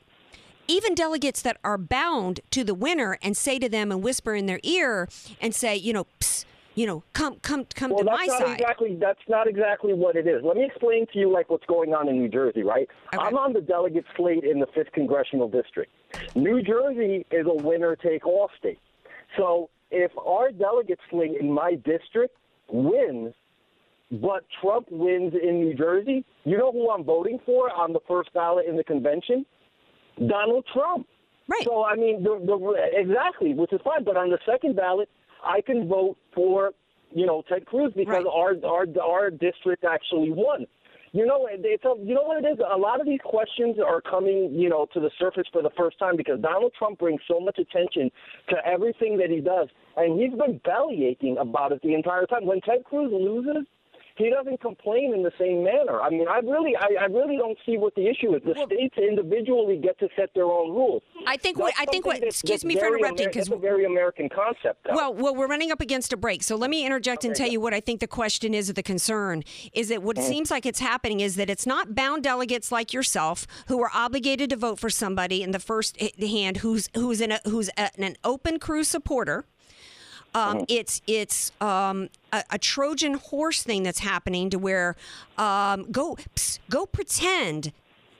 even 0.68 0.94
delegates 0.94 1.42
that 1.42 1.56
are 1.64 1.78
bound 1.78 2.40
to 2.50 2.62
the 2.62 2.74
winner 2.74 3.18
and 3.22 3.36
say 3.36 3.58
to 3.58 3.68
them 3.68 3.90
and 3.90 4.02
whisper 4.02 4.34
in 4.34 4.46
their 4.46 4.60
ear 4.62 5.08
and 5.40 5.54
say 5.54 5.76
you 5.76 5.92
know 5.92 6.06
Psst, 6.20 6.44
you 6.74 6.86
know 6.86 7.02
come 7.12 7.36
come 7.40 7.66
come 7.74 7.90
Well, 7.90 8.00
to 8.00 8.04
that's 8.04 8.18
my 8.18 8.26
not 8.26 8.38
side 8.40 8.60
exactly 8.60 8.96
that's 9.00 9.28
not 9.28 9.46
exactly 9.48 9.94
what 9.94 10.16
it 10.16 10.26
is. 10.26 10.42
Let 10.44 10.56
me 10.56 10.64
explain 10.64 11.06
to 11.12 11.18
you 11.18 11.30
like 11.30 11.50
what's 11.50 11.66
going 11.66 11.92
on 11.92 12.08
in 12.08 12.18
New 12.18 12.28
Jersey, 12.28 12.62
right? 12.62 12.88
Okay. 13.14 13.24
I'm 13.24 13.36
on 13.36 13.52
the 13.52 13.60
delegate 13.60 14.04
slate 14.16 14.44
in 14.44 14.60
the 14.60 14.66
fifth 14.74 14.92
congressional 14.92 15.48
district. 15.48 15.92
New 16.34 16.62
Jersey 16.62 17.26
is 17.30 17.46
a 17.46 17.54
winner-take-all 17.54 18.50
state. 18.58 18.78
So 19.36 19.70
if 19.90 20.12
our 20.18 20.50
delegate 20.50 20.98
slate 21.10 21.32
in 21.38 21.52
my 21.52 21.74
district 21.74 22.36
wins, 22.68 23.34
but 24.20 24.44
Trump 24.60 24.86
wins 24.90 25.32
in 25.42 25.60
New 25.60 25.74
Jersey, 25.74 26.24
you 26.44 26.58
know 26.58 26.70
who 26.70 26.90
I'm 26.90 27.02
voting 27.04 27.38
for 27.46 27.70
on 27.70 27.92
the 27.92 28.00
first 28.06 28.32
ballot 28.34 28.66
in 28.66 28.76
the 28.76 28.84
convention? 28.84 29.46
Donald 30.28 30.66
Trump. 30.72 31.06
Right. 31.48 31.64
So 31.64 31.84
I 31.84 31.96
mean, 31.96 32.22
the, 32.22 32.38
the, 32.44 32.90
exactly, 32.92 33.54
which 33.54 33.72
is 33.72 33.80
fine. 33.82 34.04
But 34.04 34.16
on 34.16 34.30
the 34.30 34.38
second 34.46 34.76
ballot, 34.76 35.08
I 35.44 35.60
can 35.60 35.88
vote 35.88 36.16
for 36.34 36.72
you 37.14 37.26
know 37.26 37.42
Ted 37.48 37.66
Cruz 37.66 37.92
because 37.96 38.24
Right. 38.24 38.26
our 38.26 38.54
our 38.64 38.86
our 39.02 39.30
district 39.30 39.84
actually 39.84 40.30
won. 40.30 40.66
You 41.14 41.26
know, 41.26 41.46
it's 41.50 41.84
a, 41.84 41.92
you 42.02 42.14
know 42.14 42.22
what 42.22 42.42
it 42.42 42.48
is. 42.48 42.58
A 42.58 42.78
lot 42.78 42.98
of 42.98 43.06
these 43.06 43.20
questions 43.22 43.76
are 43.84 44.00
coming, 44.00 44.50
you 44.54 44.70
know, 44.70 44.86
to 44.94 45.00
the 45.00 45.10
surface 45.18 45.44
for 45.52 45.60
the 45.60 45.68
first 45.76 45.98
time 45.98 46.16
because 46.16 46.40
Donald 46.40 46.72
Trump 46.78 46.98
brings 46.98 47.20
so 47.28 47.38
much 47.38 47.58
attention 47.58 48.10
to 48.48 48.56
everything 48.64 49.18
that 49.18 49.28
he 49.28 49.40
does, 49.40 49.68
and 49.98 50.18
he's 50.18 50.30
been 50.30 50.58
belly 50.64 51.04
aching 51.04 51.36
about 51.36 51.70
it 51.72 51.82
the 51.82 51.92
entire 51.92 52.24
time. 52.24 52.46
When 52.46 52.62
Ted 52.62 52.84
Cruz 52.84 53.10
loses, 53.12 53.66
he 54.16 54.30
doesn't 54.30 54.60
complain 54.60 55.14
in 55.14 55.22
the 55.22 55.32
same 55.38 55.64
manner. 55.64 56.00
I 56.00 56.10
mean, 56.10 56.26
I 56.28 56.38
really, 56.38 56.76
I, 56.76 57.02
I 57.02 57.04
really 57.06 57.36
don't 57.36 57.58
see 57.64 57.76
what 57.78 57.94
the 57.94 58.06
issue 58.08 58.34
is. 58.34 58.42
The 58.44 58.54
states 58.66 58.96
individually 58.98 59.78
get 59.78 59.98
to 60.00 60.08
set 60.16 60.30
their 60.34 60.44
own 60.44 60.70
rules. 60.70 61.02
I 61.26 61.36
think 61.36 61.58
what 61.58 61.74
I 61.78 61.84
think 61.86 62.06
what 62.06 62.16
that's- 62.16 62.34
excuse 62.34 62.62
that's 62.62 62.64
me 62.64 62.76
for 62.78 62.86
interrupting 62.86 63.28
because 63.28 63.46
that's 63.46 63.58
a 63.58 63.60
very 63.60 63.84
American 63.84 64.28
concept. 64.28 64.84
Though. 64.84 64.94
Well, 64.94 65.14
well, 65.14 65.34
we're 65.34 65.46
running 65.48 65.70
up 65.70 65.80
against 65.80 66.12
a 66.12 66.16
break, 66.16 66.42
so 66.42 66.56
let 66.56 66.70
me 66.70 66.84
interject 66.84 67.24
and 67.24 67.34
tell 67.34 67.48
you 67.48 67.60
what 67.60 67.74
I 67.74 67.80
think 67.80 68.00
the 68.00 68.06
question 68.06 68.54
is, 68.54 68.68
or 68.70 68.72
the 68.72 68.82
concern 68.82 69.42
is 69.72 69.88
that 69.88 70.02
what 70.02 70.18
it 70.18 70.24
seems 70.24 70.50
like 70.50 70.66
it's 70.66 70.80
happening 70.80 71.20
is 71.20 71.36
that 71.36 71.48
it's 71.50 71.66
not 71.66 71.94
bound 71.94 72.22
delegates 72.22 72.70
like 72.72 72.92
yourself 72.92 73.46
who 73.68 73.82
are 73.82 73.90
obligated 73.94 74.50
to 74.50 74.56
vote 74.56 74.78
for 74.78 74.90
somebody 74.90 75.42
in 75.42 75.50
the 75.52 75.58
first 75.58 75.96
hand 76.20 76.58
who's 76.58 76.88
who's 76.94 77.20
in 77.20 77.32
a, 77.32 77.40
who's 77.44 77.68
a, 77.76 77.90
an 77.98 78.16
open 78.24 78.58
crew 78.58 78.84
supporter. 78.84 79.44
Um, 80.34 80.64
It's 80.68 81.02
it's 81.06 81.52
um, 81.60 82.08
a, 82.32 82.42
a 82.50 82.58
Trojan 82.58 83.14
horse 83.14 83.62
thing 83.62 83.82
that's 83.82 83.98
happening 84.00 84.50
to 84.50 84.58
where 84.58 84.96
um, 85.36 85.90
go 85.90 86.16
psst, 86.34 86.58
go 86.70 86.86
pretend 86.86 87.72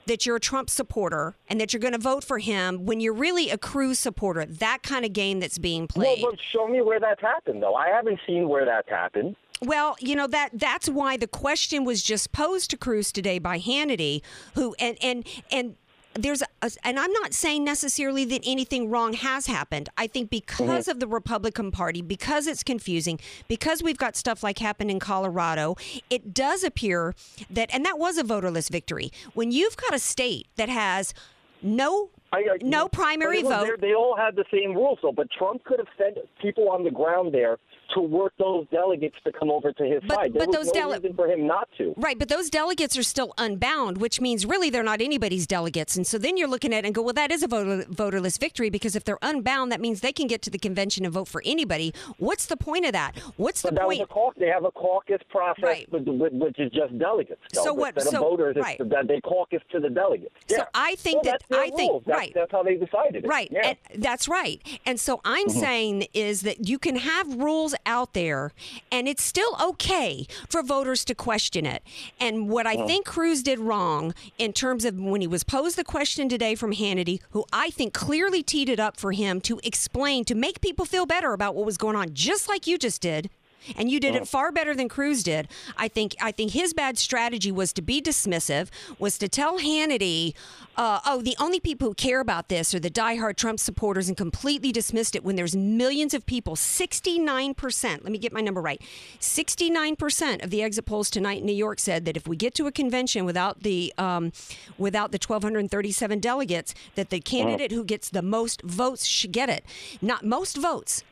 that 0.05 0.25
you're 0.25 0.35
a 0.35 0.39
Trump 0.39 0.69
supporter 0.69 1.35
and 1.47 1.61
that 1.61 1.71
you're 1.71 1.79
going 1.79 1.93
to 1.93 1.99
vote 1.99 2.23
for 2.23 2.39
him 2.39 2.85
when 2.85 2.99
you're 2.99 3.13
really 3.13 3.49
a 3.49 3.57
Cruz 3.57 3.99
supporter. 3.99 4.45
That 4.45 4.83
kind 4.83 5.05
of 5.05 5.13
game 5.13 5.39
that's 5.39 5.57
being 5.57 5.87
played. 5.87 6.21
well, 6.21 6.31
but 6.31 6.39
show 6.51 6.67
me 6.67 6.81
where 6.81 6.99
that's 6.99 7.21
happened, 7.21 7.63
though. 7.63 7.75
I 7.75 7.87
haven't 7.87 8.19
seen 8.27 8.49
where 8.49 8.65
that's 8.65 8.89
happened. 8.89 9.35
Well, 9.61 9.95
you 10.01 10.15
know 10.17 10.27
that 10.27 10.49
that's 10.53 10.89
why 10.89 11.15
the 11.15 11.27
question 11.27 11.85
was 11.85 12.03
just 12.03 12.33
posed 12.33 12.69
to 12.71 12.77
Cruz 12.77 13.13
today 13.13 13.39
by 13.39 13.59
Hannity, 13.59 14.21
who 14.55 14.75
and 14.77 14.97
and 15.01 15.25
and 15.49 15.77
there's 16.15 16.41
a, 16.41 16.71
and 16.83 16.99
I'm 16.99 17.11
not 17.13 17.33
saying 17.33 17.63
necessarily 17.63 18.25
that 18.25 18.41
anything 18.45 18.89
wrong 18.89 19.13
has 19.13 19.47
happened. 19.47 19.89
I 19.97 20.07
think 20.07 20.27
mm-hmm. 20.27 20.63
because 20.63 20.87
of 20.87 20.99
the 20.99 21.07
Republican 21.07 21.71
Party, 21.71 22.01
because 22.01 22.47
it's 22.47 22.63
confusing, 22.63 23.19
because 23.47 23.83
we've 23.83 23.97
got 23.97 24.15
stuff 24.15 24.43
like 24.43 24.59
happened 24.59 24.91
in 24.91 24.99
Colorado, 24.99 25.75
it 26.09 26.33
does 26.33 26.63
appear 26.63 27.15
that 27.49 27.73
and 27.73 27.85
that 27.85 27.99
was 27.99 28.17
a 28.17 28.23
voterless 28.23 28.69
victory. 28.69 29.11
When 29.33 29.51
you've 29.51 29.77
got 29.77 29.93
a 29.93 29.99
state 29.99 30.47
that 30.55 30.69
has 30.69 31.13
no 31.61 32.09
I, 32.31 32.37
I, 32.37 32.57
no 32.61 32.89
primary 32.89 33.43
vote. 33.43 33.79
They 33.79 33.93
all 33.93 34.17
had 34.17 34.35
the 34.35 34.45
same 34.51 34.73
rules, 34.73 34.97
though. 35.03 35.11
But 35.11 35.29
Trump 35.31 35.63
could 35.65 35.77
have 35.77 35.87
sent 35.97 36.17
people 36.41 36.69
on 36.69 36.83
the 36.83 36.89
ground 36.89 37.31
there 37.31 37.59
to 37.93 38.01
work 38.01 38.33
those 38.39 38.65
delegates 38.71 39.15
to 39.23 39.31
come 39.31 39.49
over 39.51 39.71
to 39.71 39.83
his 39.83 40.01
But- 40.07 40.15
side. 40.15 40.33
There 40.33 40.45
but 40.45 40.51
those 40.51 40.67
no 40.67 40.73
dele- 40.97 41.13
for 41.15 41.27
him 41.27 41.45
not 41.47 41.69
to. 41.77 41.93
Right, 41.97 42.17
but 42.17 42.29
those 42.29 42.49
delegates 42.49 42.97
are 42.97 43.03
still 43.03 43.33
unbound, 43.37 43.97
which 43.99 44.19
means 44.21 44.45
really 44.45 44.69
they're 44.69 44.83
not 44.83 45.01
anybody's 45.01 45.45
delegates. 45.47 45.95
And 45.95 46.05
so 46.05 46.17
then 46.17 46.37
you're 46.37 46.47
looking 46.47 46.73
at 46.73 46.83
it 46.83 46.85
and 46.87 46.95
go, 46.95 47.01
well, 47.01 47.13
that 47.13 47.31
is 47.31 47.43
a 47.43 47.47
voter, 47.47 47.85
voterless 47.89 48.37
victory 48.37 48.69
because 48.69 48.95
if 48.95 49.03
they're 49.03 49.19
unbound, 49.21 49.71
that 49.71 49.81
means 49.81 50.01
they 50.01 50.11
can 50.11 50.27
get 50.27 50.41
to 50.43 50.49
the 50.49 50.57
convention 50.57 51.05
and 51.05 51.13
vote 51.13 51.27
for 51.27 51.41
anybody. 51.45 51.93
What's 52.17 52.45
the 52.47 52.57
point 52.57 52.85
of 52.85 52.93
that? 52.93 53.17
What's 53.37 53.61
the 53.61 53.71
that 53.71 53.81
point? 53.83 54.07
caucus. 54.09 54.39
They 54.39 54.47
have 54.47 54.65
a 54.65 54.71
caucus 54.71 55.19
process, 55.29 55.63
Right. 55.63 55.91
with, 55.91 56.07
with, 56.07 56.33
which 56.33 56.59
is 56.59 56.71
just 56.71 56.97
delegates. 56.97 57.41
though. 57.53 57.63
So 57.63 57.73
what- 57.73 57.95
Instead 57.95 58.11
so- 58.13 58.23
of 58.23 58.29
voters, 58.31 58.55
right. 58.57 58.77
that 58.89 59.07
they 59.07 59.21
caucus 59.21 59.61
to 59.71 59.79
the 59.79 59.89
delegates. 59.89 60.33
So 60.47 60.63
I 60.73 60.95
think 60.95 61.23
that- 61.23 61.43
I 61.51 61.69
think- 61.71 62.03
That's, 62.05 62.17
right. 62.17 62.31
That's 62.33 62.51
how 62.51 62.63
they 62.63 62.75
decided 62.75 63.23
it. 63.25 63.27
Right, 63.27 63.49
Yeah. 63.51 63.75
and 63.91 64.03
that's 64.03 64.27
right. 64.27 64.61
And 64.85 64.99
so 64.99 65.21
I'm 65.25 65.47
Mm-hmm. 65.47 65.59
saying 65.59 66.07
is 66.13 66.41
that 66.41 66.67
you 66.67 66.79
can 66.79 66.95
have 66.95 67.35
rules 67.35 67.75
out 67.85 68.13
there, 68.13 68.51
and 68.91 69.07
it's 69.07 69.23
still 69.23 69.55
okay 69.61 70.25
for 70.49 70.61
voters 70.63 71.05
to 71.05 71.15
question 71.15 71.65
it. 71.65 71.83
And 72.19 72.49
what. 72.49 72.63
I 72.65 72.87
think 72.87 73.05
Cruz 73.05 73.43
did 73.43 73.59
wrong 73.59 74.13
in 74.37 74.51
terms 74.53 74.83
of 74.85 74.99
when 74.99 75.21
he 75.21 75.27
was 75.27 75.43
posed 75.43 75.77
the 75.77 75.83
question 75.83 76.27
today 76.29 76.55
from 76.55 76.73
Hannity, 76.73 77.19
who 77.31 77.45
I 77.53 77.69
think 77.69 77.93
clearly 77.93 78.41
teed 78.41 78.69
it 78.69 78.79
up 78.79 78.97
for 78.97 79.11
him 79.11 79.41
to 79.41 79.59
explain 79.63 80.25
to 80.25 80.35
make 80.35 80.61
people 80.61 80.85
feel 80.85 81.05
better 81.05 81.33
about 81.33 81.55
what 81.55 81.65
was 81.65 81.77
going 81.77 81.95
on, 81.95 82.13
just 82.13 82.49
like 82.49 82.65
you 82.67 82.77
just 82.77 83.01
did. 83.01 83.29
And 83.77 83.89
you 83.91 83.99
did 83.99 84.15
it 84.15 84.27
far 84.27 84.51
better 84.51 84.75
than 84.75 84.89
Cruz 84.89 85.23
did. 85.23 85.47
I 85.77 85.87
think. 85.87 86.15
I 86.21 86.31
think 86.31 86.51
his 86.51 86.73
bad 86.73 86.97
strategy 86.97 87.51
was 87.51 87.73
to 87.73 87.81
be 87.81 88.01
dismissive, 88.01 88.69
was 88.99 89.17
to 89.17 89.27
tell 89.27 89.59
Hannity, 89.59 90.33
uh, 90.75 90.99
"Oh, 91.05 91.21
the 91.21 91.35
only 91.39 91.59
people 91.59 91.89
who 91.89 91.93
care 91.93 92.19
about 92.19 92.49
this 92.49 92.73
are 92.73 92.79
the 92.79 92.89
diehard 92.89 93.35
Trump 93.35 93.59
supporters," 93.59 94.07
and 94.07 94.17
completely 94.17 94.71
dismissed 94.71 95.15
it 95.15 95.23
when 95.23 95.35
there's 95.35 95.55
millions 95.55 96.13
of 96.13 96.25
people. 96.25 96.55
Sixty-nine 96.55 97.53
percent. 97.53 98.03
Let 98.03 98.11
me 98.11 98.17
get 98.17 98.33
my 98.33 98.41
number 98.41 98.61
right. 98.61 98.81
Sixty-nine 99.19 99.95
percent 99.95 100.41
of 100.41 100.49
the 100.49 100.61
exit 100.61 100.85
polls 100.85 101.09
tonight 101.09 101.39
in 101.39 101.45
New 101.45 101.53
York 101.53 101.79
said 101.79 102.05
that 102.05 102.17
if 102.17 102.27
we 102.27 102.35
get 102.35 102.53
to 102.55 102.67
a 102.67 102.71
convention 102.71 103.25
without 103.25 103.63
the 103.63 103.93
um, 103.97 104.31
without 104.77 105.11
the 105.11 105.19
1,237 105.25 106.19
delegates, 106.19 106.73
that 106.95 107.09
the 107.09 107.19
candidate 107.19 107.71
who 107.71 107.83
gets 107.83 108.09
the 108.09 108.21
most 108.21 108.61
votes 108.63 109.05
should 109.05 109.31
get 109.31 109.49
it. 109.49 109.63
Not 110.01 110.25
most 110.25 110.57
votes 110.57 111.03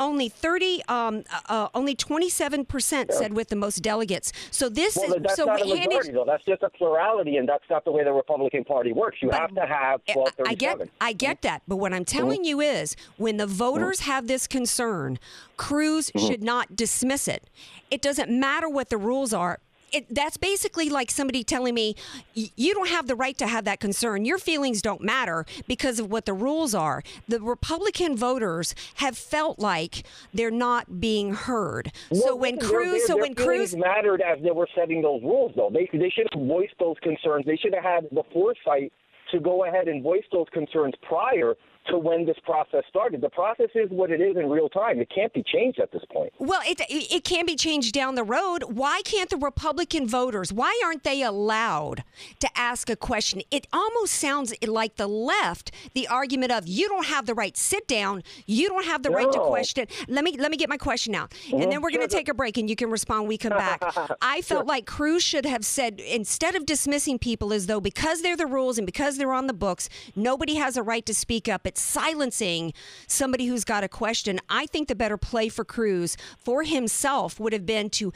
only 0.00 0.28
30 0.28 0.82
um, 0.88 1.24
uh, 1.32 1.40
uh, 1.48 1.68
only 1.74 1.94
27% 1.94 3.12
said 3.12 3.32
with 3.32 3.48
the 3.48 3.56
most 3.56 3.82
delegates 3.82 4.32
so 4.50 4.68
this 4.68 4.96
Well, 4.96 5.14
is 5.14 5.22
that's 5.22 5.36
so 5.36 5.44
not 5.46 5.60
a 5.60 5.64
majority, 5.64 6.12
though. 6.12 6.24
That's 6.24 6.44
just 6.44 6.62
a 6.62 6.70
plurality, 6.70 7.36
and 7.36 7.48
that's 7.48 7.64
not 7.70 7.84
the 7.84 7.90
way 7.92 8.04
the 8.04 8.12
Republican 8.12 8.64
Party 8.64 8.92
works. 8.92 9.18
You 9.20 9.30
have 9.30 9.54
to 9.54 9.60
have 9.62 10.00
I- 10.08 10.12
1237. 10.14 10.48
I 10.48 10.54
get, 10.54 10.88
I 11.00 11.12
get 11.12 11.42
that, 11.42 11.62
but 11.66 11.76
what 11.76 11.92
I'm 11.92 12.04
telling 12.04 12.44
you 12.44 12.60
is, 12.60 12.96
when 13.16 13.36
the 13.36 13.46
voters 13.46 14.00
have 14.00 14.26
this 14.26 14.46
concern, 14.46 15.18
Cruz 15.56 16.10
should 16.16 16.42
not 16.42 16.76
dismiss 16.76 17.28
it. 17.28 17.48
It 17.90 18.02
doesn't 18.02 18.30
matter 18.30 18.68
what 18.68 18.90
the 18.90 18.96
rules 18.96 19.32
are. 19.32 19.60
It, 19.94 20.12
that's 20.12 20.36
basically 20.36 20.90
like 20.90 21.10
somebody 21.10 21.44
telling 21.44 21.74
me, 21.74 21.94
"Y- 22.36 22.50
you 22.56 22.74
don't 22.74 22.88
have 22.88 23.06
the 23.06 23.14
right 23.14 23.38
to 23.38 23.46
have 23.46 23.64
that 23.64 23.78
concern. 23.78 24.24
Your 24.24 24.38
feelings 24.38 24.82
don't 24.82 25.00
matter 25.00 25.46
because 25.68 26.00
of 26.00 26.10
what 26.10 26.26
the 26.26 26.32
rules 26.32 26.74
are. 26.74 27.02
The 27.28 27.40
Republican 27.40 28.16
voters 28.16 28.74
have 28.96 29.16
felt 29.16 29.58
like 29.60 30.02
they're 30.32 30.50
not 30.50 31.00
being 31.00 31.34
heard. 31.34 31.92
so 32.12 32.34
when 32.34 32.58
Cruz, 32.58 32.92
their, 32.92 33.06
so 33.06 33.14
their 33.14 33.22
when 33.22 33.34
Cruz, 33.34 33.76
mattered 33.76 34.20
as 34.20 34.42
they 34.42 34.50
were 34.50 34.68
setting 34.74 35.00
those 35.02 35.22
rules, 35.22 35.52
though. 35.54 35.70
They 35.72 35.88
they 35.92 36.10
should 36.10 36.26
have 36.32 36.42
voiced 36.42 36.74
those 36.80 36.96
concerns. 37.02 37.46
They 37.46 37.56
should 37.56 37.74
have 37.74 37.84
had 37.84 38.08
the 38.10 38.24
foresight 38.32 38.92
to 39.30 39.40
go 39.40 39.64
ahead 39.64 39.88
and 39.88 40.02
voice 40.02 40.24
those 40.32 40.46
concerns 40.52 40.94
prior 41.02 41.54
to 41.86 41.98
when 41.98 42.24
this 42.24 42.36
process 42.44 42.82
started. 42.88 43.20
The 43.20 43.30
process 43.30 43.70
is 43.74 43.90
what 43.90 44.10
it 44.10 44.20
is 44.20 44.36
in 44.36 44.48
real 44.48 44.68
time. 44.68 45.00
It 45.00 45.10
can't 45.14 45.32
be 45.32 45.42
changed 45.42 45.80
at 45.80 45.92
this 45.92 46.02
point. 46.12 46.32
Well, 46.38 46.60
it, 46.66 46.80
it 46.88 47.12
it 47.12 47.24
can 47.24 47.46
be 47.46 47.56
changed 47.56 47.92
down 47.92 48.14
the 48.14 48.24
road. 48.24 48.64
Why 48.64 49.02
can't 49.04 49.30
the 49.30 49.36
Republican 49.36 50.08
voters? 50.08 50.52
Why 50.52 50.80
aren't 50.84 51.04
they 51.04 51.22
allowed 51.22 52.04
to 52.40 52.48
ask 52.56 52.88
a 52.90 52.96
question? 52.96 53.42
It 53.50 53.66
almost 53.72 54.14
sounds 54.14 54.54
like 54.66 54.96
the 54.96 55.06
left, 55.06 55.70
the 55.94 56.08
argument 56.08 56.52
of 56.52 56.66
you 56.66 56.88
don't 56.88 57.06
have 57.06 57.26
the 57.26 57.34
right. 57.34 57.56
Sit 57.56 57.86
down. 57.86 58.22
You 58.46 58.68
don't 58.68 58.84
have 58.84 59.02
the 59.02 59.10
right 59.10 59.30
to 59.30 59.40
question. 59.40 59.86
Let 60.08 60.24
me 60.24 60.36
let 60.38 60.50
me 60.50 60.56
get 60.56 60.68
my 60.68 60.76
question 60.76 61.14
out, 61.14 61.32
and 61.52 61.70
then 61.70 61.82
we're 61.82 61.90
going 61.90 62.00
to 62.00 62.06
mm-hmm. 62.06 62.16
take 62.16 62.28
a 62.28 62.34
break, 62.34 62.58
and 62.58 62.68
you 62.68 62.76
can 62.76 62.90
respond. 62.90 63.22
when 63.22 63.28
We 63.28 63.38
come 63.38 63.50
back. 63.50 63.82
I 64.22 64.42
felt 64.42 64.66
like 64.66 64.86
Cruz 64.86 65.22
should 65.22 65.46
have 65.46 65.64
said 65.64 66.00
instead 66.00 66.54
of 66.54 66.66
dismissing 66.66 67.18
people 67.18 67.52
as 67.52 67.66
though 67.66 67.80
because 67.80 68.22
they're 68.22 68.36
the 68.36 68.46
rules 68.46 68.78
and 68.78 68.86
because 68.86 69.16
they're 69.18 69.32
on 69.32 69.46
the 69.46 69.52
books, 69.52 69.88
nobody 70.16 70.54
has 70.54 70.76
a 70.76 70.82
right 70.82 71.04
to 71.06 71.14
speak 71.14 71.48
up. 71.48 71.66
Silencing 71.76 72.72
somebody 73.06 73.46
who's 73.46 73.64
got 73.64 73.84
a 73.84 73.88
question. 73.88 74.40
I 74.48 74.66
think 74.66 74.88
the 74.88 74.94
better 74.94 75.16
play 75.16 75.48
for 75.48 75.64
Cruz 75.64 76.16
for 76.38 76.62
himself 76.62 77.38
would 77.40 77.52
have 77.52 77.66
been 77.66 77.90
to 77.90 78.12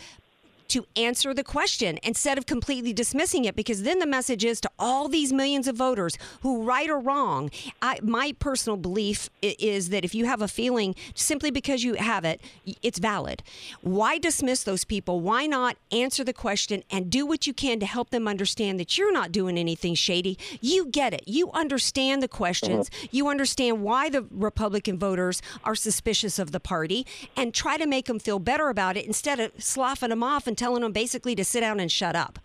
to 0.68 0.86
answer 0.96 1.32
the 1.32 1.44
question 1.44 1.98
instead 2.02 2.38
of 2.38 2.46
completely 2.46 2.92
dismissing 2.92 3.44
it 3.44 3.56
because 3.56 3.82
then 3.82 3.98
the 3.98 4.06
message 4.06 4.44
is 4.44 4.60
to 4.60 4.70
all 4.78 5.08
these 5.08 5.32
millions 5.32 5.66
of 5.66 5.76
voters 5.76 6.16
who 6.42 6.62
right 6.62 6.90
or 6.90 6.98
wrong 6.98 7.50
I, 7.80 7.98
my 8.02 8.34
personal 8.38 8.76
belief 8.76 9.30
is 9.42 9.88
that 9.88 10.04
if 10.04 10.14
you 10.14 10.26
have 10.26 10.42
a 10.42 10.48
feeling 10.48 10.94
simply 11.14 11.50
because 11.50 11.84
you 11.84 11.94
have 11.94 12.24
it 12.24 12.40
it's 12.82 12.98
valid. 12.98 13.42
Why 13.80 14.18
dismiss 14.18 14.62
those 14.62 14.84
people? 14.84 15.20
Why 15.20 15.46
not 15.46 15.76
answer 15.90 16.24
the 16.24 16.32
question 16.32 16.82
and 16.90 17.10
do 17.10 17.24
what 17.24 17.46
you 17.46 17.54
can 17.54 17.80
to 17.80 17.86
help 17.86 18.10
them 18.10 18.28
understand 18.28 18.78
that 18.80 18.98
you're 18.98 19.12
not 19.12 19.32
doing 19.32 19.56
anything 19.56 19.94
shady? 19.94 20.38
You 20.60 20.86
get 20.86 21.14
it. 21.14 21.22
You 21.26 21.50
understand 21.52 22.22
the 22.22 22.28
questions. 22.28 22.88
Uh-huh. 22.88 23.08
You 23.10 23.28
understand 23.28 23.82
why 23.82 24.10
the 24.10 24.26
republican 24.30 24.98
voters 24.98 25.40
are 25.64 25.74
suspicious 25.74 26.38
of 26.38 26.52
the 26.52 26.60
party 26.60 27.06
and 27.36 27.54
try 27.54 27.76
to 27.76 27.86
make 27.86 28.06
them 28.06 28.18
feel 28.18 28.38
better 28.38 28.68
about 28.68 28.96
it 28.96 29.06
instead 29.06 29.40
of 29.40 29.52
sloughing 29.58 30.10
them 30.10 30.22
off 30.22 30.46
and 30.46 30.57
telling 30.58 30.82
them 30.82 30.92
basically 30.92 31.34
to 31.34 31.44
sit 31.44 31.60
down 31.60 31.80
and 31.80 31.90
shut 31.90 32.14
up 32.14 32.38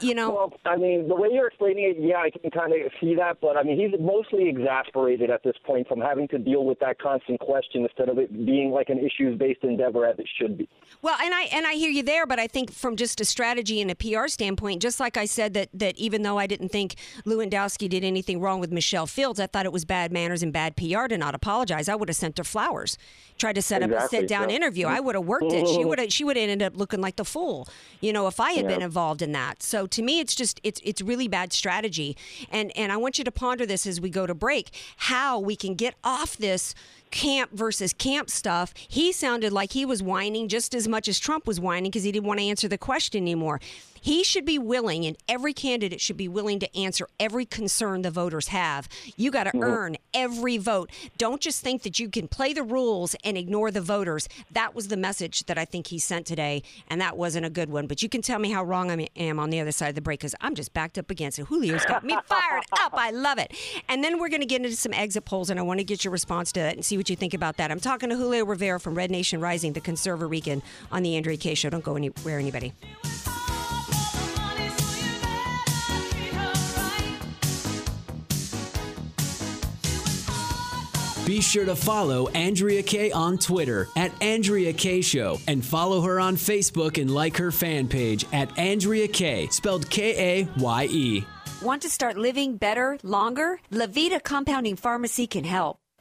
you 0.00 0.14
know 0.14 0.30
Well, 0.30 0.52
I 0.64 0.76
mean, 0.76 1.08
the 1.08 1.14
way 1.14 1.28
you're 1.32 1.48
explaining 1.48 1.84
it, 1.84 1.96
yeah, 1.98 2.18
I 2.18 2.30
can 2.30 2.50
kind 2.50 2.72
of 2.72 2.92
see 3.00 3.14
that, 3.16 3.40
but 3.40 3.56
I 3.56 3.62
mean, 3.62 3.78
he's 3.78 3.98
mostly 4.00 4.48
exasperated 4.48 5.30
at 5.30 5.42
this 5.42 5.56
point 5.64 5.86
from 5.88 6.00
having 6.00 6.28
to 6.28 6.38
deal 6.38 6.64
with 6.64 6.78
that 6.80 6.98
constant 6.98 7.40
question 7.40 7.82
instead 7.82 8.08
of 8.08 8.18
it 8.18 8.46
being 8.46 8.70
like 8.70 8.88
an 8.88 8.98
issues-based 8.98 9.62
endeavor 9.62 10.06
as 10.06 10.18
it 10.18 10.26
should 10.38 10.58
be. 10.58 10.68
Well, 11.02 11.16
and 11.22 11.34
I 11.34 11.42
and 11.52 11.66
I 11.66 11.74
hear 11.74 11.90
you 11.90 12.02
there, 12.02 12.26
but 12.26 12.38
I 12.38 12.46
think 12.46 12.72
from 12.72 12.96
just 12.96 13.20
a 13.20 13.24
strategy 13.24 13.80
and 13.80 13.90
a 13.90 13.94
PR 13.94 14.28
standpoint, 14.28 14.82
just 14.82 14.98
like 14.98 15.16
I 15.16 15.26
said 15.26 15.54
that 15.54 15.68
that 15.74 15.96
even 15.98 16.22
though 16.22 16.38
I 16.38 16.46
didn't 16.46 16.70
think 16.70 16.96
Lewandowski 17.24 17.88
did 17.88 18.04
anything 18.04 18.40
wrong 18.40 18.60
with 18.60 18.72
Michelle 18.72 19.06
Fields, 19.06 19.38
I 19.38 19.46
thought 19.46 19.66
it 19.66 19.72
was 19.72 19.84
bad 19.84 20.12
manners 20.12 20.42
and 20.42 20.52
bad 20.52 20.76
PR 20.76 21.06
to 21.06 21.18
not 21.18 21.34
apologize. 21.34 21.88
I 21.88 21.94
would 21.94 22.08
have 22.08 22.16
sent 22.16 22.38
her 22.38 22.44
flowers, 22.44 22.96
tried 23.38 23.54
to 23.54 23.62
set 23.62 23.82
up 23.82 23.90
a 23.90 24.08
sit 24.08 24.26
down 24.26 24.48
yeah. 24.50 24.56
interview. 24.56 24.86
I 24.86 25.00
would 25.00 25.14
have 25.14 25.24
worked 25.24 25.52
it. 25.52 25.68
She 25.68 25.84
would 25.84 25.98
have 25.98 26.12
she 26.12 26.24
would 26.24 26.36
have 26.36 26.48
ended 26.48 26.66
up 26.66 26.76
looking 26.76 27.00
like 27.00 27.16
the 27.16 27.24
fool, 27.24 27.68
you 28.00 28.12
know, 28.12 28.26
if 28.26 28.40
I 28.40 28.52
had 28.52 28.66
been 28.66 28.82
involved 28.82 29.22
in 29.22 29.32
that. 29.32 29.62
So 29.66 29.86
to 29.86 30.02
me, 30.02 30.20
it's 30.20 30.34
just 30.34 30.60
it's 30.62 30.80
it's 30.84 31.02
really 31.02 31.28
bad 31.28 31.52
strategy. 31.52 32.16
And 32.50 32.76
and 32.76 32.92
I 32.92 32.96
want 32.96 33.18
you 33.18 33.24
to 33.24 33.32
ponder 33.32 33.66
this 33.66 33.86
as 33.86 34.00
we 34.00 34.10
go 34.10 34.26
to 34.26 34.34
break. 34.34 34.70
How 34.96 35.38
we 35.38 35.56
can 35.56 35.74
get 35.74 35.94
off 36.04 36.36
this 36.36 36.74
camp 37.10 37.50
versus 37.52 37.92
camp 37.92 38.30
stuff. 38.30 38.74
He 38.76 39.12
sounded 39.12 39.52
like 39.52 39.72
he 39.72 39.84
was 39.84 40.02
whining 40.02 40.48
just 40.48 40.74
as 40.74 40.86
much 40.88 41.08
as 41.08 41.18
Trump 41.18 41.46
was 41.46 41.60
whining 41.60 41.90
because 41.90 42.04
he 42.04 42.12
didn't 42.12 42.26
want 42.26 42.40
to 42.40 42.46
answer 42.46 42.68
the 42.68 42.78
question 42.78 43.22
anymore. 43.22 43.60
He 44.06 44.22
should 44.22 44.44
be 44.44 44.56
willing, 44.56 45.04
and 45.04 45.16
every 45.28 45.52
candidate 45.52 46.00
should 46.00 46.16
be 46.16 46.28
willing 46.28 46.60
to 46.60 46.78
answer 46.78 47.08
every 47.18 47.44
concern 47.44 48.02
the 48.02 48.10
voters 48.12 48.48
have. 48.48 48.88
You 49.16 49.32
got 49.32 49.44
to 49.44 49.56
earn 49.60 49.96
every 50.14 50.58
vote. 50.58 50.90
Don't 51.18 51.40
just 51.40 51.60
think 51.60 51.82
that 51.82 51.98
you 51.98 52.08
can 52.08 52.28
play 52.28 52.52
the 52.52 52.62
rules 52.62 53.16
and 53.24 53.36
ignore 53.36 53.72
the 53.72 53.80
voters. 53.80 54.28
That 54.52 54.76
was 54.76 54.86
the 54.86 54.96
message 54.96 55.46
that 55.46 55.58
I 55.58 55.64
think 55.64 55.88
he 55.88 55.98
sent 55.98 56.24
today, 56.24 56.62
and 56.86 57.00
that 57.00 57.16
wasn't 57.16 57.46
a 57.46 57.50
good 57.50 57.68
one. 57.68 57.88
But 57.88 58.00
you 58.00 58.08
can 58.08 58.22
tell 58.22 58.38
me 58.38 58.52
how 58.52 58.62
wrong 58.62 58.92
I 58.92 59.08
am 59.16 59.40
on 59.40 59.50
the 59.50 59.58
other 59.58 59.72
side 59.72 59.88
of 59.88 59.94
the 59.96 60.02
break 60.02 60.20
because 60.20 60.36
I'm 60.40 60.54
just 60.54 60.72
backed 60.72 60.98
up 60.98 61.10
against 61.10 61.40
it. 61.40 61.48
Julio's 61.48 61.84
got 61.84 62.04
me 62.04 62.16
fired 62.26 62.62
up. 62.80 62.94
I 62.94 63.10
love 63.10 63.38
it. 63.38 63.56
And 63.88 64.04
then 64.04 64.20
we're 64.20 64.28
going 64.28 64.40
to 64.40 64.46
get 64.46 64.62
into 64.62 64.76
some 64.76 64.92
exit 64.92 65.24
polls, 65.24 65.50
and 65.50 65.58
I 65.58 65.64
want 65.64 65.80
to 65.80 65.84
get 65.84 66.04
your 66.04 66.12
response 66.12 66.52
to 66.52 66.60
that 66.60 66.74
and 66.74 66.84
see 66.84 66.95
what 66.96 67.10
you 67.10 67.16
think 67.16 67.34
about 67.34 67.56
that. 67.56 67.70
I'm 67.70 67.80
talking 67.80 68.10
to 68.10 68.16
Julio 68.16 68.44
Rivera 68.44 68.80
from 68.80 68.94
Red 68.94 69.10
Nation 69.10 69.40
Rising, 69.40 69.72
the 69.72 69.80
ConservaRican, 69.80 70.62
on 70.90 71.02
the 71.02 71.16
Andrea 71.16 71.36
Kaye 71.36 71.54
Show. 71.54 71.70
Don't 71.70 71.84
go 71.84 71.96
anywhere, 71.96 72.38
anybody. 72.38 72.72
Be 81.26 81.40
sure 81.40 81.64
to 81.64 81.74
follow 81.74 82.28
Andrea 82.28 82.84
Kaye 82.84 83.10
on 83.10 83.36
Twitter 83.36 83.88
at 83.96 84.12
Andrea 84.22 84.72
Kaye 84.72 85.00
Show 85.00 85.40
and 85.48 85.64
follow 85.64 86.00
her 86.02 86.20
on 86.20 86.36
Facebook 86.36 87.00
and 87.02 87.12
like 87.12 87.36
her 87.36 87.50
fan 87.50 87.88
page 87.88 88.24
at 88.32 88.56
Andrea 88.56 89.08
Kaye, 89.08 89.48
spelled 89.48 89.90
K 89.90 90.40
A 90.40 90.48
Y 90.56 90.84
E. 90.88 91.24
Want 91.62 91.82
to 91.82 91.90
start 91.90 92.16
living 92.16 92.58
better, 92.58 92.96
longer? 93.02 93.58
Levita 93.72 94.22
Compounding 94.22 94.76
Pharmacy 94.76 95.26
can 95.26 95.42
help. 95.42 95.78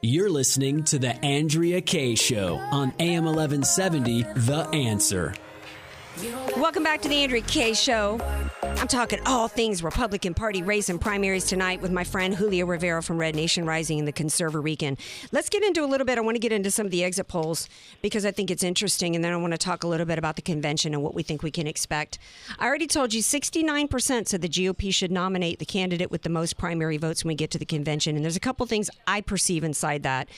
You're 0.00 0.30
listening 0.30 0.84
to 0.84 1.00
The 1.00 1.16
Andrea 1.24 1.80
Kaye 1.80 2.14
Show 2.14 2.54
on 2.70 2.94
AM 3.00 3.24
1170, 3.24 4.22
The 4.22 4.68
Answer. 4.72 5.34
Welcome 6.56 6.82
back 6.82 7.00
to 7.02 7.08
the 7.08 7.22
Andrea 7.22 7.42
Kaye 7.42 7.74
Show. 7.74 8.20
I'm 8.62 8.88
talking 8.88 9.20
all 9.24 9.46
things 9.46 9.84
Republican 9.84 10.34
Party 10.34 10.62
race 10.62 10.88
and 10.88 11.00
primaries 11.00 11.44
tonight 11.44 11.80
with 11.80 11.92
my 11.92 12.02
friend 12.02 12.34
Julio 12.34 12.66
Rivera 12.66 13.02
from 13.04 13.18
Red 13.18 13.36
Nation 13.36 13.64
Rising 13.64 14.00
and 14.00 14.08
the 14.08 14.12
ConservaRican. 14.12 14.98
Let's 15.30 15.48
get 15.48 15.62
into 15.62 15.84
a 15.84 15.86
little 15.86 16.04
bit. 16.04 16.18
I 16.18 16.20
want 16.22 16.34
to 16.34 16.40
get 16.40 16.50
into 16.50 16.72
some 16.72 16.86
of 16.86 16.90
the 16.90 17.04
exit 17.04 17.28
polls 17.28 17.68
because 18.02 18.26
I 18.26 18.32
think 18.32 18.50
it's 18.50 18.64
interesting, 18.64 19.14
and 19.14 19.24
then 19.24 19.32
I 19.32 19.36
want 19.36 19.52
to 19.52 19.58
talk 19.58 19.84
a 19.84 19.86
little 19.86 20.06
bit 20.06 20.18
about 20.18 20.34
the 20.34 20.42
convention 20.42 20.92
and 20.92 21.04
what 21.04 21.14
we 21.14 21.22
think 21.22 21.44
we 21.44 21.52
can 21.52 21.68
expect. 21.68 22.18
I 22.58 22.66
already 22.66 22.88
told 22.88 23.14
you 23.14 23.22
69% 23.22 24.26
said 24.26 24.42
the 24.42 24.48
GOP 24.48 24.92
should 24.92 25.12
nominate 25.12 25.60
the 25.60 25.66
candidate 25.66 26.10
with 26.10 26.22
the 26.22 26.30
most 26.30 26.58
primary 26.58 26.96
votes 26.96 27.22
when 27.22 27.28
we 27.28 27.36
get 27.36 27.52
to 27.52 27.58
the 27.58 27.66
convention, 27.66 28.16
and 28.16 28.24
there's 28.24 28.36
a 28.36 28.40
couple 28.40 28.66
things 28.66 28.90
I 29.06 29.20
perceive 29.20 29.62
inside 29.62 30.02
that, 30.02 30.28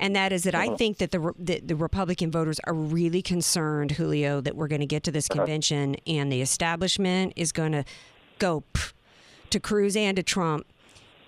and 0.00 0.16
that 0.16 0.32
is 0.32 0.42
that 0.44 0.56
I 0.56 0.66
uh-huh. 0.66 0.76
think 0.76 0.98
that 0.98 1.12
the, 1.12 1.32
the 1.38 1.60
the 1.60 1.76
Republican 1.76 2.32
voters 2.32 2.58
are 2.64 2.74
really 2.74 3.22
concerned, 3.22 3.92
Julio, 3.92 4.40
that 4.40 4.56
we're 4.56 4.68
going 4.68 4.80
to 4.80 4.86
get 4.86 5.04
to 5.04 5.12
this 5.12 5.27
Uh-huh. 5.30 5.40
convention 5.40 5.96
and 6.06 6.32
the 6.32 6.40
establishment 6.40 7.32
is 7.36 7.52
going 7.52 7.72
to 7.72 7.84
go 8.38 8.64
pff, 8.74 8.92
to 9.50 9.60
Cruz 9.60 9.96
and 9.96 10.16
to 10.16 10.22
Trump. 10.22 10.66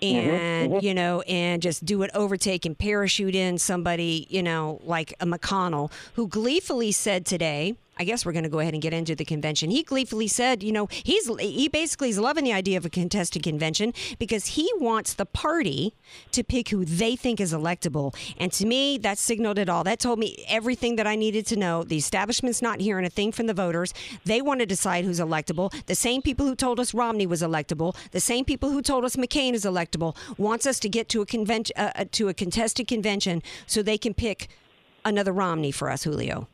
Mm-hmm, 0.01 0.29
and 0.29 0.71
mm-hmm. 0.71 0.85
you 0.85 0.95
know, 0.95 1.21
and 1.21 1.61
just 1.61 1.85
do 1.85 2.01
an 2.01 2.09
overtake 2.15 2.65
and 2.65 2.75
parachute 2.75 3.35
in 3.35 3.59
somebody, 3.59 4.25
you 4.31 4.41
know, 4.41 4.81
like 4.83 5.13
a 5.19 5.27
McConnell, 5.27 5.91
who 6.15 6.27
gleefully 6.27 6.91
said 6.91 7.23
today, 7.23 7.75
I 8.01 8.03
guess 8.03 8.25
we're 8.25 8.31
going 8.31 8.45
to 8.45 8.49
go 8.49 8.57
ahead 8.57 8.73
and 8.73 8.81
get 8.81 8.93
into 8.93 9.15
the 9.15 9.23
convention. 9.23 9.69
He 9.69 9.83
gleefully 9.83 10.27
said, 10.27 10.63
you 10.63 10.71
know, 10.71 10.87
he's 11.03 11.29
he 11.39 11.67
basically 11.67 12.09
is 12.09 12.17
loving 12.17 12.45
the 12.45 12.51
idea 12.51 12.75
of 12.75 12.83
a 12.83 12.89
contested 12.89 13.43
convention 13.43 13.93
because 14.17 14.47
he 14.47 14.67
wants 14.77 15.13
the 15.13 15.27
party 15.27 15.93
to 16.31 16.43
pick 16.43 16.69
who 16.69 16.83
they 16.83 17.15
think 17.15 17.39
is 17.39 17.53
electable. 17.53 18.15
And 18.39 18.51
to 18.53 18.65
me, 18.65 18.97
that 18.97 19.19
signaled 19.19 19.59
it 19.59 19.69
all. 19.69 19.83
That 19.83 19.99
told 19.99 20.17
me 20.17 20.43
everything 20.47 20.95
that 20.95 21.05
I 21.05 21.15
needed 21.15 21.45
to 21.47 21.55
know. 21.55 21.83
The 21.83 21.95
establishment's 21.95 22.59
not 22.59 22.79
hearing 22.79 23.05
a 23.05 23.09
thing 23.11 23.31
from 23.31 23.45
the 23.45 23.53
voters. 23.53 23.93
They 24.25 24.41
want 24.41 24.61
to 24.61 24.65
decide 24.65 25.05
who's 25.05 25.19
electable. 25.19 25.71
The 25.85 25.93
same 25.93 26.23
people 26.23 26.47
who 26.47 26.55
told 26.55 26.79
us 26.79 26.95
Romney 26.95 27.27
was 27.27 27.43
electable, 27.43 27.95
the 28.09 28.19
same 28.19 28.45
people 28.45 28.71
who 28.71 28.81
told 28.81 29.05
us 29.05 29.15
McCain 29.15 29.53
is 29.53 29.63
electable, 29.63 30.15
wants 30.39 30.65
us 30.65 30.79
to 30.79 30.89
get 30.89 31.07
to 31.09 31.21
a 31.21 31.25
convention 31.27 31.75
uh, 31.77 31.91
uh, 31.95 32.05
to 32.13 32.29
a 32.29 32.33
contested 32.33 32.87
convention 32.87 33.43
so 33.67 33.83
they 33.83 33.99
can 33.99 34.15
pick 34.15 34.47
another 35.05 35.31
Romney 35.31 35.69
for 35.69 35.91
us, 35.91 36.03
Julio. 36.03 36.47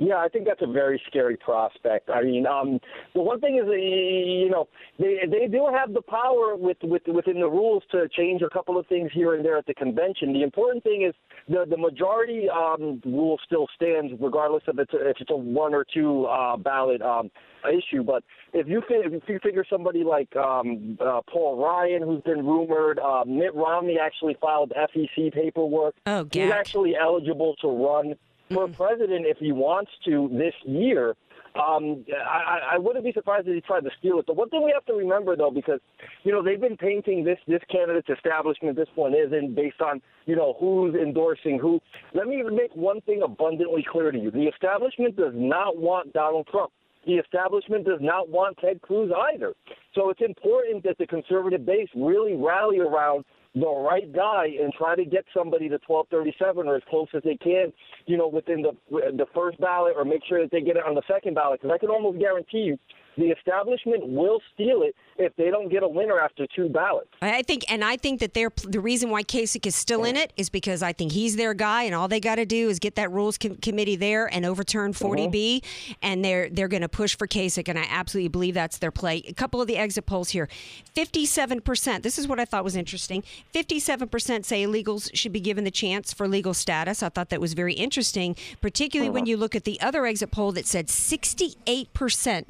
Yeah, 0.00 0.16
I 0.16 0.28
think 0.28 0.46
that's 0.46 0.62
a 0.62 0.70
very 0.70 1.00
scary 1.06 1.36
prospect. 1.36 2.10
I 2.10 2.22
mean, 2.22 2.46
um, 2.46 2.78
the 3.14 3.20
one 3.20 3.40
thing 3.40 3.56
is, 3.56 3.68
uh, 3.68 3.72
you 3.72 4.50
know, 4.50 4.68
they 4.98 5.20
they 5.28 5.46
do 5.46 5.68
have 5.72 5.92
the 5.92 6.02
power 6.02 6.56
with, 6.56 6.78
with 6.82 7.02
within 7.06 7.40
the 7.40 7.48
rules 7.48 7.82
to 7.92 8.08
change 8.08 8.42
a 8.42 8.50
couple 8.50 8.78
of 8.78 8.86
things 8.86 9.10
here 9.12 9.34
and 9.34 9.44
there 9.44 9.56
at 9.56 9.66
the 9.66 9.74
convention. 9.74 10.32
The 10.32 10.42
important 10.42 10.84
thing 10.84 11.02
is 11.06 11.14
the 11.48 11.64
the 11.68 11.76
majority 11.76 12.48
um, 12.48 13.00
rule 13.04 13.38
still 13.44 13.66
stands, 13.74 14.12
regardless 14.20 14.62
of 14.68 14.78
it's 14.78 14.92
a, 14.92 15.08
if 15.08 15.16
it's 15.20 15.30
a 15.30 15.36
one 15.36 15.74
or 15.74 15.84
two 15.84 16.26
uh, 16.26 16.56
ballot 16.56 17.02
um, 17.02 17.30
issue. 17.66 18.02
But 18.02 18.24
if 18.52 18.66
you 18.68 18.82
if 18.88 19.22
you 19.28 19.38
figure 19.42 19.64
somebody 19.68 20.04
like 20.04 20.34
um, 20.36 20.98
uh, 21.00 21.20
Paul 21.30 21.62
Ryan, 21.62 22.02
who's 22.02 22.22
been 22.22 22.44
rumored, 22.44 22.98
uh, 22.98 23.24
Mitt 23.26 23.54
Romney 23.54 23.98
actually 24.00 24.36
filed 24.40 24.72
FEC 24.76 25.32
paperwork. 25.32 25.94
Oh, 26.06 26.26
He's 26.32 26.50
actually 26.50 26.96
eligible 26.96 27.54
to 27.60 27.68
run 27.68 28.14
for 28.52 28.68
president 28.68 29.26
if 29.26 29.38
he 29.38 29.52
wants 29.52 29.90
to 30.04 30.28
this 30.32 30.54
year. 30.64 31.16
Um, 31.54 32.04
I, 32.14 32.74
I 32.74 32.78
wouldn't 32.78 33.04
be 33.04 33.12
surprised 33.12 33.48
if 33.48 33.54
he 33.54 33.62
tried 33.62 33.84
to 33.84 33.90
steal 33.98 34.18
it. 34.18 34.26
The 34.26 34.34
one 34.34 34.50
thing 34.50 34.62
we 34.62 34.72
have 34.72 34.84
to 34.86 34.92
remember, 34.92 35.36
though, 35.36 35.50
because 35.50 35.80
you 36.22 36.30
know 36.30 36.42
they've 36.42 36.60
been 36.60 36.76
painting 36.76 37.24
this 37.24 37.38
this 37.48 37.62
candidate's 37.70 38.10
establishment, 38.10 38.76
this 38.76 38.88
one 38.94 39.14
isn't 39.14 39.54
based 39.54 39.80
on 39.80 40.02
you 40.26 40.36
know 40.36 40.54
who's 40.60 40.94
endorsing 40.94 41.58
who. 41.58 41.80
Let 42.12 42.26
me 42.26 42.42
make 42.42 42.74
one 42.74 43.00
thing 43.02 43.22
abundantly 43.22 43.86
clear 43.90 44.10
to 44.10 44.18
you: 44.18 44.30
the 44.30 44.44
establishment 44.44 45.16
does 45.16 45.32
not 45.34 45.78
want 45.78 46.12
Donald 46.12 46.46
Trump. 46.50 46.72
The 47.06 47.14
establishment 47.14 47.86
does 47.86 48.00
not 48.00 48.28
want 48.28 48.58
Ted 48.58 48.82
Cruz 48.82 49.12
either. 49.32 49.54
So 49.94 50.10
it's 50.10 50.20
important 50.20 50.82
that 50.84 50.98
the 50.98 51.06
conservative 51.06 51.64
base 51.64 51.88
really 51.94 52.34
rally 52.34 52.80
around 52.80 53.24
the 53.56 53.66
right 53.66 54.12
guy 54.12 54.48
and 54.60 54.72
try 54.74 54.94
to 54.94 55.04
get 55.04 55.24
somebody 55.34 55.68
to 55.68 55.78
1237 55.86 56.68
or 56.68 56.76
as 56.76 56.82
close 56.90 57.08
as 57.14 57.22
they 57.22 57.36
can, 57.36 57.72
you 58.04 58.16
know, 58.16 58.28
within 58.28 58.60
the 58.60 58.72
the 58.90 59.26
first 59.34 59.58
ballot 59.60 59.94
or 59.96 60.04
make 60.04 60.20
sure 60.28 60.42
that 60.42 60.50
they 60.50 60.60
get 60.60 60.76
it 60.76 60.84
on 60.86 60.94
the 60.94 61.02
second 61.08 61.34
ballot. 61.34 61.60
Because 61.62 61.74
I 61.74 61.78
can 61.78 61.88
almost 61.88 62.18
guarantee 62.18 62.58
you 62.58 62.78
the 63.16 63.26
establishment 63.26 64.06
will 64.06 64.40
steal 64.54 64.82
it 64.82 64.94
if 65.18 65.34
they 65.36 65.50
don't 65.50 65.70
get 65.70 65.82
a 65.82 65.88
winner 65.88 66.20
after 66.20 66.46
two 66.54 66.68
ballots. 66.68 67.08
I 67.22 67.42
think, 67.42 67.64
and 67.70 67.82
I 67.82 67.96
think 67.96 68.20
that 68.20 68.34
they're 68.34 68.52
the 68.64 68.80
reason 68.80 69.10
why 69.10 69.22
Kasich 69.22 69.66
is 69.66 69.74
still 69.74 70.04
in 70.04 70.16
it 70.16 70.32
is 70.36 70.50
because 70.50 70.82
I 70.82 70.92
think 70.92 71.12
he's 71.12 71.36
their 71.36 71.54
guy, 71.54 71.84
and 71.84 71.94
all 71.94 72.08
they 72.08 72.20
got 72.20 72.36
to 72.36 72.44
do 72.44 72.68
is 72.68 72.78
get 72.78 72.96
that 72.96 73.10
rules 73.10 73.38
com- 73.38 73.56
committee 73.56 73.96
there 73.96 74.32
and 74.32 74.44
overturn 74.44 74.90
uh-huh. 74.90 75.06
40B, 75.06 75.64
and 76.02 76.24
they're 76.24 76.50
they're 76.50 76.68
going 76.68 76.82
to 76.82 76.88
push 76.88 77.16
for 77.16 77.26
Kasich, 77.26 77.68
and 77.68 77.78
I 77.78 77.86
absolutely 77.88 78.28
believe 78.28 78.54
that's 78.54 78.78
their 78.78 78.90
play. 78.90 79.22
A 79.26 79.32
couple 79.32 79.60
of 79.60 79.66
the 79.66 79.76
exit 79.76 80.06
polls 80.06 80.30
here, 80.30 80.48
fifty-seven 80.94 81.62
percent. 81.62 82.02
This 82.02 82.18
is 82.18 82.28
what 82.28 82.38
I 82.38 82.44
thought 82.44 82.64
was 82.64 82.76
interesting. 82.76 83.22
Fifty-seven 83.52 84.08
percent 84.08 84.44
say 84.44 84.64
illegals 84.64 85.10
should 85.14 85.32
be 85.32 85.40
given 85.40 85.64
the 85.64 85.70
chance 85.70 86.12
for 86.12 86.28
legal 86.28 86.52
status. 86.52 87.02
I 87.02 87.08
thought 87.08 87.30
that 87.30 87.40
was 87.40 87.54
very 87.54 87.74
interesting, 87.74 88.36
particularly 88.60 89.10
when 89.10 89.22
uh-huh. 89.22 89.30
you 89.30 89.36
look 89.36 89.54
at 89.54 89.64
the 89.64 89.80
other 89.80 90.04
exit 90.04 90.30
poll 90.30 90.52
that 90.52 90.66
said 90.66 90.90
sixty-eight 90.90 91.92
percent 91.94 92.48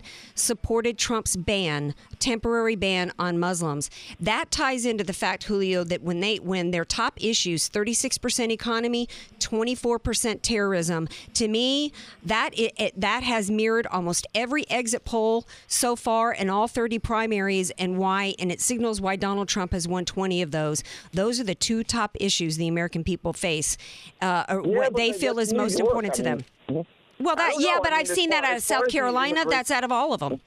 supported 0.60 0.96
Trump's 0.96 1.36
ban, 1.36 1.94
temporary 2.18 2.76
ban 2.76 3.12
on 3.18 3.38
Muslims. 3.38 3.90
That 4.18 4.50
ties 4.50 4.86
into 4.86 5.04
the 5.04 5.12
fact, 5.12 5.44
Julio, 5.44 5.84
that 5.84 6.02
when 6.02 6.20
they 6.20 6.36
when 6.36 6.70
their 6.70 6.84
top 6.86 7.12
issues, 7.22 7.68
36% 7.68 8.50
economy, 8.50 9.06
24% 9.38 10.40
terrorism, 10.40 11.08
to 11.34 11.46
me, 11.48 11.92
that 12.24 12.58
it, 12.58 12.72
it- 12.78 12.98
that 12.98 13.22
has 13.22 13.50
mirrored 13.50 13.86
almost 13.88 14.26
every 14.34 14.68
exit 14.70 15.04
poll 15.04 15.46
so 15.66 15.94
far 15.94 16.32
in 16.32 16.48
all 16.48 16.66
30 16.68 16.98
primaries 17.00 17.70
and 17.78 17.98
why 17.98 18.34
and 18.38 18.50
it 18.50 18.60
signals 18.60 18.98
why 19.00 19.14
Donald 19.16 19.48
Trump 19.48 19.72
has 19.72 19.86
won 19.86 20.06
20 20.06 20.40
of 20.40 20.52
those. 20.52 20.82
Those 21.12 21.38
are 21.38 21.44
the 21.44 21.54
two 21.54 21.84
top 21.84 22.16
issues 22.18 22.56
the 22.56 22.68
American 22.68 23.04
people 23.04 23.34
face, 23.34 23.76
uh, 24.22 24.44
or 24.48 24.62
Yeah, 24.66 24.78
what 24.78 24.96
they 24.96 25.12
feel 25.12 25.38
is 25.38 25.52
New 25.52 25.58
most 25.58 25.78
York. 25.78 25.90
important 25.90 26.14
I 26.14 26.16
to 26.16 26.22
them. 26.22 26.84
Well, 27.18 27.34
that 27.34 27.54
yeah, 27.58 27.76
know. 27.76 27.80
but 27.82 27.92
I 27.94 27.96
mean, 27.96 28.02
as 28.02 28.10
seen 28.10 28.28
that 28.30 28.44
out 28.44 28.56
of 28.58 28.62
South 28.62 28.88
Carolina. 28.88 29.42
That's 29.48 29.70
out 29.70 29.84
of 29.84 29.90
all 29.90 30.12
of 30.12 30.20
them. 30.20 30.38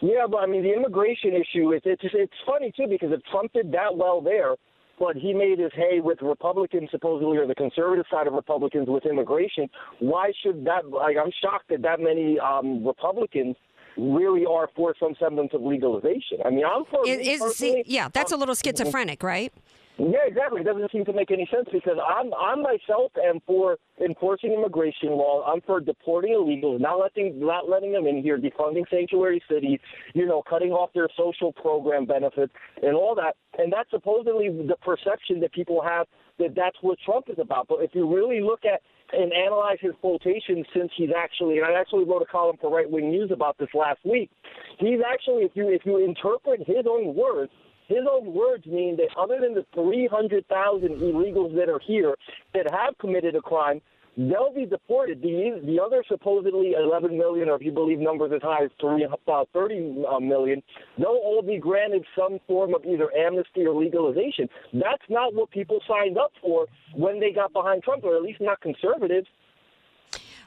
Yeah, 0.00 0.26
but 0.30 0.38
I 0.38 0.46
mean 0.46 0.62
the 0.62 0.72
immigration 0.74 1.32
issue. 1.34 1.72
is 1.72 1.82
it's 1.84 2.02
it's 2.04 2.32
funny 2.46 2.72
too 2.76 2.86
because 2.88 3.10
if 3.12 3.20
Trump 3.30 3.52
did 3.52 3.72
that 3.72 3.96
well 3.96 4.20
there, 4.20 4.54
but 4.98 5.16
he 5.16 5.32
made 5.34 5.58
his 5.58 5.72
hay 5.74 6.00
with 6.00 6.20
Republicans 6.22 6.88
supposedly 6.90 7.36
or 7.38 7.46
the 7.46 7.54
conservative 7.54 8.06
side 8.10 8.26
of 8.26 8.32
Republicans 8.34 8.88
with 8.88 9.06
immigration. 9.06 9.68
Why 10.00 10.32
should 10.42 10.64
that? 10.66 10.88
Like 10.88 11.16
I'm 11.16 11.32
shocked 11.42 11.68
that 11.70 11.82
that 11.82 12.00
many 12.00 12.38
um, 12.38 12.86
Republicans 12.86 13.56
really 13.96 14.44
are 14.46 14.68
for 14.76 14.94
some 15.00 15.14
semblance 15.18 15.50
of 15.52 15.62
legalization. 15.62 16.38
I 16.44 16.50
mean, 16.50 16.64
I'm 16.64 16.84
for. 16.84 17.06
Is, 17.06 17.40
is- 17.42 17.56
see, 17.56 17.82
yeah, 17.86 18.08
that's 18.12 18.30
a 18.30 18.34
I'm- 18.34 18.40
little 18.40 18.54
schizophrenic, 18.54 19.22
right? 19.22 19.52
Yeah, 19.98 20.26
exactly. 20.26 20.60
It 20.60 20.64
doesn't 20.64 20.92
seem 20.92 21.04
to 21.06 21.12
make 21.12 21.32
any 21.32 21.48
sense 21.52 21.68
because 21.72 21.98
I'm 21.98 22.32
I'm 22.34 22.62
myself 22.62 23.10
am 23.22 23.40
for 23.44 23.78
enforcing 24.02 24.52
immigration 24.52 25.10
law. 25.10 25.44
I'm 25.44 25.60
for 25.62 25.80
deporting 25.80 26.34
illegals, 26.34 26.80
not 26.80 27.00
letting 27.00 27.40
not 27.40 27.68
letting 27.68 27.92
them 27.92 28.06
in 28.06 28.22
here, 28.22 28.38
defunding 28.38 28.88
sanctuary 28.90 29.42
cities, 29.50 29.80
you 30.14 30.24
know, 30.24 30.42
cutting 30.48 30.70
off 30.70 30.90
their 30.94 31.08
social 31.16 31.52
program 31.52 32.06
benefits 32.06 32.52
and 32.80 32.94
all 32.94 33.16
that. 33.16 33.34
And 33.58 33.72
that's 33.72 33.90
supposedly 33.90 34.50
the 34.50 34.76
perception 34.76 35.40
that 35.40 35.52
people 35.52 35.82
have 35.82 36.06
that 36.38 36.54
that's 36.54 36.76
what 36.80 36.98
Trump 37.04 37.26
is 37.28 37.38
about. 37.40 37.66
But 37.66 37.82
if 37.82 37.90
you 37.92 38.08
really 38.08 38.40
look 38.40 38.60
at 38.64 38.80
and 39.12 39.32
analyze 39.32 39.78
his 39.80 39.94
quotations 40.00 40.66
since 40.76 40.92
he's 40.96 41.10
actually 41.16 41.58
and 41.58 41.66
I 41.66 41.72
actually 41.80 42.04
wrote 42.04 42.22
a 42.22 42.26
column 42.26 42.56
for 42.60 42.70
Right 42.70 42.88
Wing 42.88 43.10
News 43.10 43.30
about 43.32 43.56
this 43.58 43.70
last 43.74 44.00
week. 44.04 44.30
He's 44.78 45.00
actually 45.04 45.42
if 45.42 45.52
you 45.54 45.68
if 45.70 45.82
you 45.84 46.04
interpret 46.04 46.60
his 46.66 46.84
own 46.88 47.16
words 47.16 47.50
his 47.88 48.04
own 48.10 48.32
words 48.32 48.66
mean 48.66 48.96
that 48.96 49.08
other 49.18 49.40
than 49.40 49.54
the 49.54 49.64
300,000 49.74 50.88
illegals 51.00 51.54
that 51.56 51.68
are 51.68 51.80
here 51.84 52.14
that 52.54 52.70
have 52.70 52.96
committed 52.98 53.34
a 53.34 53.40
crime, 53.40 53.80
they'll 54.18 54.52
be 54.54 54.66
deported. 54.66 55.22
The 55.22 55.60
the 55.64 55.80
other 55.80 56.04
supposedly 56.06 56.72
11 56.72 57.16
million, 57.16 57.48
or 57.48 57.56
if 57.56 57.62
you 57.62 57.72
believe 57.72 57.98
numbers 57.98 58.32
as 58.34 58.42
high 58.42 58.64
as 58.64 58.70
about 59.12 59.48
30 59.54 60.04
uh, 60.06 60.20
million, 60.20 60.62
they'll 60.98 61.06
all 61.06 61.42
be 61.42 61.58
granted 61.58 62.04
some 62.16 62.38
form 62.46 62.74
of 62.74 62.84
either 62.84 63.08
amnesty 63.16 63.64
or 63.64 63.74
legalization. 63.74 64.48
That's 64.74 65.02
not 65.08 65.34
what 65.34 65.50
people 65.50 65.80
signed 65.88 66.18
up 66.18 66.32
for 66.42 66.66
when 66.94 67.20
they 67.20 67.32
got 67.32 67.52
behind 67.52 67.84
Trump, 67.84 68.04
or 68.04 68.16
at 68.16 68.22
least 68.22 68.40
not 68.40 68.60
conservatives. 68.60 69.28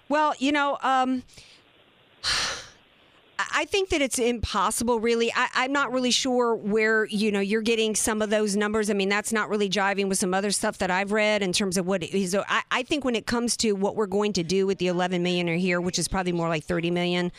Well, 0.09 0.35
you 0.37 0.51
know, 0.51 0.77
um, 0.83 1.23
I 3.53 3.65
think 3.65 3.89
that 3.89 4.01
it's 4.01 4.19
impossible, 4.19 4.99
really. 4.99 5.31
I, 5.33 5.47
I'm 5.53 5.71
not 5.71 5.91
really 5.91 6.11
sure 6.11 6.55
where 6.55 7.05
you 7.05 7.31
know 7.31 7.39
you're 7.39 7.61
getting 7.61 7.95
some 7.95 8.21
of 8.21 8.29
those 8.29 8.55
numbers. 8.55 8.89
I 8.89 8.93
mean, 8.93 9.09
that's 9.09 9.33
not 9.33 9.49
really 9.49 9.69
jiving 9.69 10.09
with 10.09 10.17
some 10.17 10.33
other 10.33 10.51
stuff 10.51 10.77
that 10.79 10.91
I've 10.91 11.11
read 11.11 11.41
in 11.41 11.53
terms 11.53 11.77
of 11.77 11.85
what 11.85 12.03
is. 12.03 12.35
I, 12.35 12.63
I 12.71 12.83
think 12.83 13.03
when 13.05 13.15
it 13.15 13.25
comes 13.25 13.57
to 13.57 13.73
what 13.73 13.95
we're 13.95 14.07
going 14.07 14.33
to 14.33 14.43
do 14.43 14.67
with 14.67 14.77
the 14.77 14.87
11 14.87 15.23
million 15.23 15.49
are 15.49 15.55
here, 15.55 15.81
which 15.81 15.99
is 15.99 16.07
probably 16.07 16.31
more 16.31 16.49
like 16.49 16.63
30 16.63 16.91
million. 16.91 17.31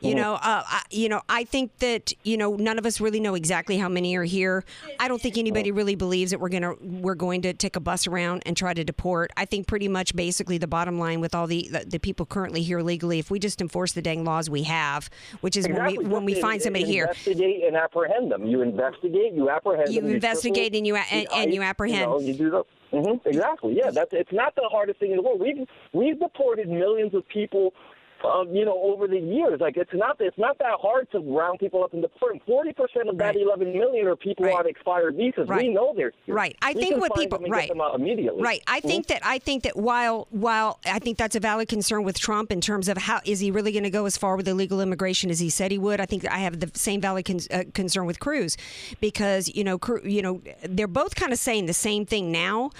You 0.00 0.14
know, 0.14 0.34
uh, 0.34 0.62
I, 0.66 0.82
you 0.90 1.08
know, 1.10 1.20
I 1.28 1.44
think 1.44 1.78
that 1.78 2.12
you 2.24 2.36
know 2.36 2.54
none 2.56 2.78
of 2.78 2.86
us 2.86 3.00
really 3.00 3.20
know 3.20 3.34
exactly 3.34 3.76
how 3.76 3.88
many 3.88 4.16
are 4.16 4.24
here. 4.24 4.64
I 4.98 5.08
don't 5.08 5.20
think 5.20 5.36
anybody 5.36 5.70
really 5.72 5.94
believes 5.94 6.30
that 6.30 6.40
we're 6.40 6.48
gonna 6.48 6.74
we're 6.80 7.14
going 7.14 7.42
to 7.42 7.52
take 7.52 7.76
a 7.76 7.80
bus 7.80 8.06
around 8.06 8.42
and 8.46 8.56
try 8.56 8.72
to 8.72 8.82
deport. 8.82 9.30
I 9.36 9.44
think 9.44 9.66
pretty 9.66 9.88
much 9.88 10.16
basically 10.16 10.56
the 10.58 10.66
bottom 10.66 10.98
line 10.98 11.20
with 11.20 11.34
all 11.34 11.46
the 11.46 11.68
the, 11.70 11.84
the 11.86 11.98
people 11.98 12.24
currently 12.24 12.62
here 12.62 12.80
legally, 12.80 13.18
if 13.18 13.30
we 13.30 13.38
just 13.38 13.60
enforce 13.60 13.92
the 13.92 14.02
dang 14.02 14.24
laws 14.24 14.48
we 14.48 14.62
have, 14.62 15.10
which 15.42 15.56
is 15.56 15.68
when 15.68 15.84
we 15.86 15.98
when 15.98 16.24
we 16.24 16.40
find 16.40 16.56
in- 16.56 16.64
somebody 16.64 16.84
here. 16.86 17.04
investigate 17.04 17.64
and 17.64 17.76
apprehend 17.76 18.32
them. 18.32 18.46
You 18.46 18.62
investigate, 18.62 19.34
you 19.34 19.50
apprehend 19.50 19.92
You 19.92 20.00
them. 20.00 20.10
investigate 20.12 20.72
triple 20.72 20.78
and 20.78 20.86
you 20.86 20.96
a- 20.96 21.04
and- 21.12 21.28
and 21.34 21.54
you 21.54 21.62
apprehend. 21.62 22.10
know, 22.10 22.20
you 22.20 22.34
do 22.34 22.50
the, 22.50 22.62
hmm 22.90 23.28
exactly. 23.28 23.74
Yeah, 23.76 23.90
that's 23.90 24.12
it's 24.12 24.32
not 24.32 24.54
the 24.56 24.68
hardest 24.70 24.98
thing 24.98 25.10
in 25.10 25.16
the 25.18 25.22
world. 25.22 25.40
We've 25.40 25.66
we've 25.92 26.18
deported 26.18 26.68
millions 26.68 27.14
of 27.14 27.28
people. 27.28 27.74
Um, 28.24 28.54
you 28.54 28.64
know, 28.64 28.78
over 28.82 29.08
the 29.08 29.18
years, 29.18 29.60
like 29.60 29.76
it's 29.76 29.90
not 29.94 30.16
it's 30.20 30.36
not 30.36 30.58
that 30.58 30.74
hard 30.80 31.10
to 31.12 31.20
round 31.20 31.58
people 31.58 31.82
up 31.82 31.90
deport 31.92 32.32
them. 32.32 32.40
Forty 32.46 32.72
percent 32.72 33.08
of 33.08 33.16
that 33.18 33.34
Right. 33.34 33.36
eleven 33.36 33.72
million 33.72 34.06
are 34.06 34.16
people 34.16 34.44
Right. 34.46 34.54
on 34.56 34.66
expired 34.66 35.16
visas. 35.16 35.48
Right. 35.48 35.62
We 35.62 35.68
know 35.68 35.92
they're 35.96 36.12
here. 36.26 36.34
Right. 36.34 36.56
I 36.62 36.72
We 36.72 36.80
think 36.82 37.00
what 37.00 37.14
people 37.14 37.38
right 37.48 37.62
get 37.62 37.68
them 37.70 37.80
out 37.80 37.94
immediately. 37.94 38.42
Right. 38.42 38.62
I 38.66 38.80
think 38.80 39.06
that 39.06 39.20
I 39.24 39.38
think 39.38 39.62
that 39.62 39.76
while 39.76 40.26
while 40.30 40.78
I 40.86 40.98
think 40.98 41.16
that's 41.18 41.34
a 41.36 41.40
valid 41.40 41.68
concern 41.68 42.04
with 42.04 42.18
Trump 42.18 42.52
in 42.52 42.60
terms 42.60 42.88
of 42.88 42.98
how 42.98 43.20
is 43.24 43.40
he 43.40 43.50
really 43.50 43.72
going 43.72 43.84
to 43.84 43.90
go 43.90 44.04
as 44.06 44.16
far 44.16 44.36
with 44.36 44.46
illegal 44.48 44.80
immigration 44.80 45.30
as 45.30 45.38
he 45.40 45.48
said 45.50 45.70
he 45.70 45.78
would. 45.78 46.00
I 46.00 46.06
think 46.06 46.26
I 46.30 46.38
have 46.38 46.60
the 46.60 46.70
same 46.78 47.00
valid 47.00 47.24
con- 47.24 47.40
uh, 47.50 47.64
concern 47.74 48.06
with 48.06 48.20
Cruz 48.20 48.56
because 49.00 49.48
you 49.54 49.64
know 49.64 49.78
Cru- 49.78 50.02
you 50.04 50.22
know 50.22 50.42
they're 50.62 50.86
both 50.86 51.14
kind 51.14 51.32
of 51.32 51.38
saying 51.38 51.66
the 51.66 51.72
same 51.74 52.04
thing 52.06 52.30
now. 52.30 52.70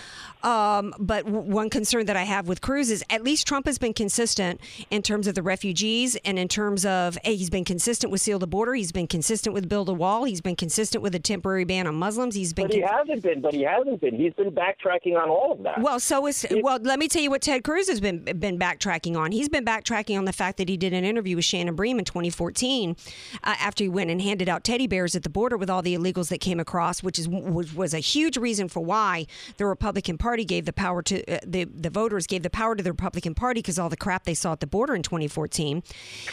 Um, 0.42 0.94
but 0.98 1.24
w- 1.26 1.50
one 1.52 1.68
concern 1.68 2.06
that 2.06 2.16
I 2.16 2.22
have 2.22 2.48
with 2.48 2.60
Cruz 2.62 2.90
is 2.90 3.04
at 3.10 3.22
least 3.22 3.46
Trump 3.46 3.66
has 3.66 3.76
been 3.78 3.92
consistent 3.92 4.60
in 4.90 5.02
terms 5.02 5.26
of 5.26 5.29
the 5.32 5.42
refugees 5.42 6.16
and 6.24 6.38
in 6.38 6.48
terms 6.48 6.84
of 6.84 7.18
hey, 7.24 7.36
he's 7.36 7.50
been 7.50 7.64
consistent 7.64 8.10
with 8.10 8.20
seal 8.20 8.38
the 8.38 8.46
border. 8.46 8.74
He's 8.74 8.92
been 8.92 9.06
consistent 9.06 9.54
with 9.54 9.68
build 9.68 9.88
a 9.88 9.92
wall. 9.92 10.24
He's 10.24 10.40
been 10.40 10.56
consistent 10.56 11.02
with 11.02 11.14
a 11.14 11.18
temporary 11.18 11.64
ban 11.64 11.86
on 11.86 11.94
Muslims. 11.94 12.34
He's 12.34 12.52
been 12.52 12.66
But 12.66 12.74
he 12.74 12.82
con- 12.82 12.90
hasn't 12.98 13.22
been. 13.22 13.40
But 13.40 13.54
he 13.54 13.62
hasn't 13.62 14.00
been. 14.00 14.14
He's 14.14 14.34
been 14.34 14.50
backtracking 14.50 15.16
on 15.16 15.28
all 15.28 15.52
of 15.52 15.62
that. 15.62 15.80
well, 15.80 16.00
so 16.00 16.26
is 16.26 16.46
well. 16.62 16.78
Let 16.80 16.98
me 16.98 17.08
tell 17.08 17.22
you 17.22 17.30
what 17.30 17.42
Ted 17.42 17.64
Cruz 17.64 17.88
has 17.88 18.00
been 18.00 18.24
been 18.24 18.58
backtracking 18.58 19.16
on. 19.16 19.32
He's 19.32 19.48
been 19.48 19.64
backtracking 19.64 20.16
on 20.18 20.24
the 20.24 20.32
fact 20.32 20.58
that 20.58 20.68
he 20.68 20.76
did 20.76 20.92
an 20.92 21.04
interview 21.04 21.36
with 21.36 21.44
Shannon 21.44 21.74
Bream 21.74 21.98
in 21.98 22.04
2014, 22.04 22.96
uh, 23.44 23.54
after 23.58 23.84
he 23.84 23.88
went 23.88 24.10
and 24.10 24.20
handed 24.22 24.48
out 24.48 24.64
teddy 24.64 24.86
bears 24.86 25.14
at 25.14 25.22
the 25.22 25.30
border 25.30 25.56
with 25.56 25.70
all 25.70 25.82
the 25.82 25.94
illegals 25.94 26.28
that 26.28 26.40
came 26.40 26.60
across, 26.60 27.02
which 27.02 27.18
is 27.18 27.28
which 27.28 27.74
was 27.74 27.94
a 27.94 27.98
huge 27.98 28.36
reason 28.36 28.68
for 28.68 28.80
why 28.80 29.26
the 29.56 29.66
Republican 29.66 30.18
Party 30.18 30.44
gave 30.44 30.64
the 30.64 30.72
power 30.72 31.02
to 31.02 31.24
uh, 31.32 31.38
the 31.46 31.64
the 31.64 31.90
voters 31.90 32.26
gave 32.26 32.42
the 32.42 32.50
power 32.50 32.74
to 32.74 32.82
the 32.82 32.90
Republican 32.90 33.34
Party 33.34 33.60
because 33.60 33.78
all 33.78 33.88
the 33.88 33.96
crap 33.96 34.24
they 34.24 34.34
saw 34.34 34.52
at 34.52 34.60
the 34.60 34.66
border 34.66 34.94
in 34.94 35.02
2014. 35.28 35.82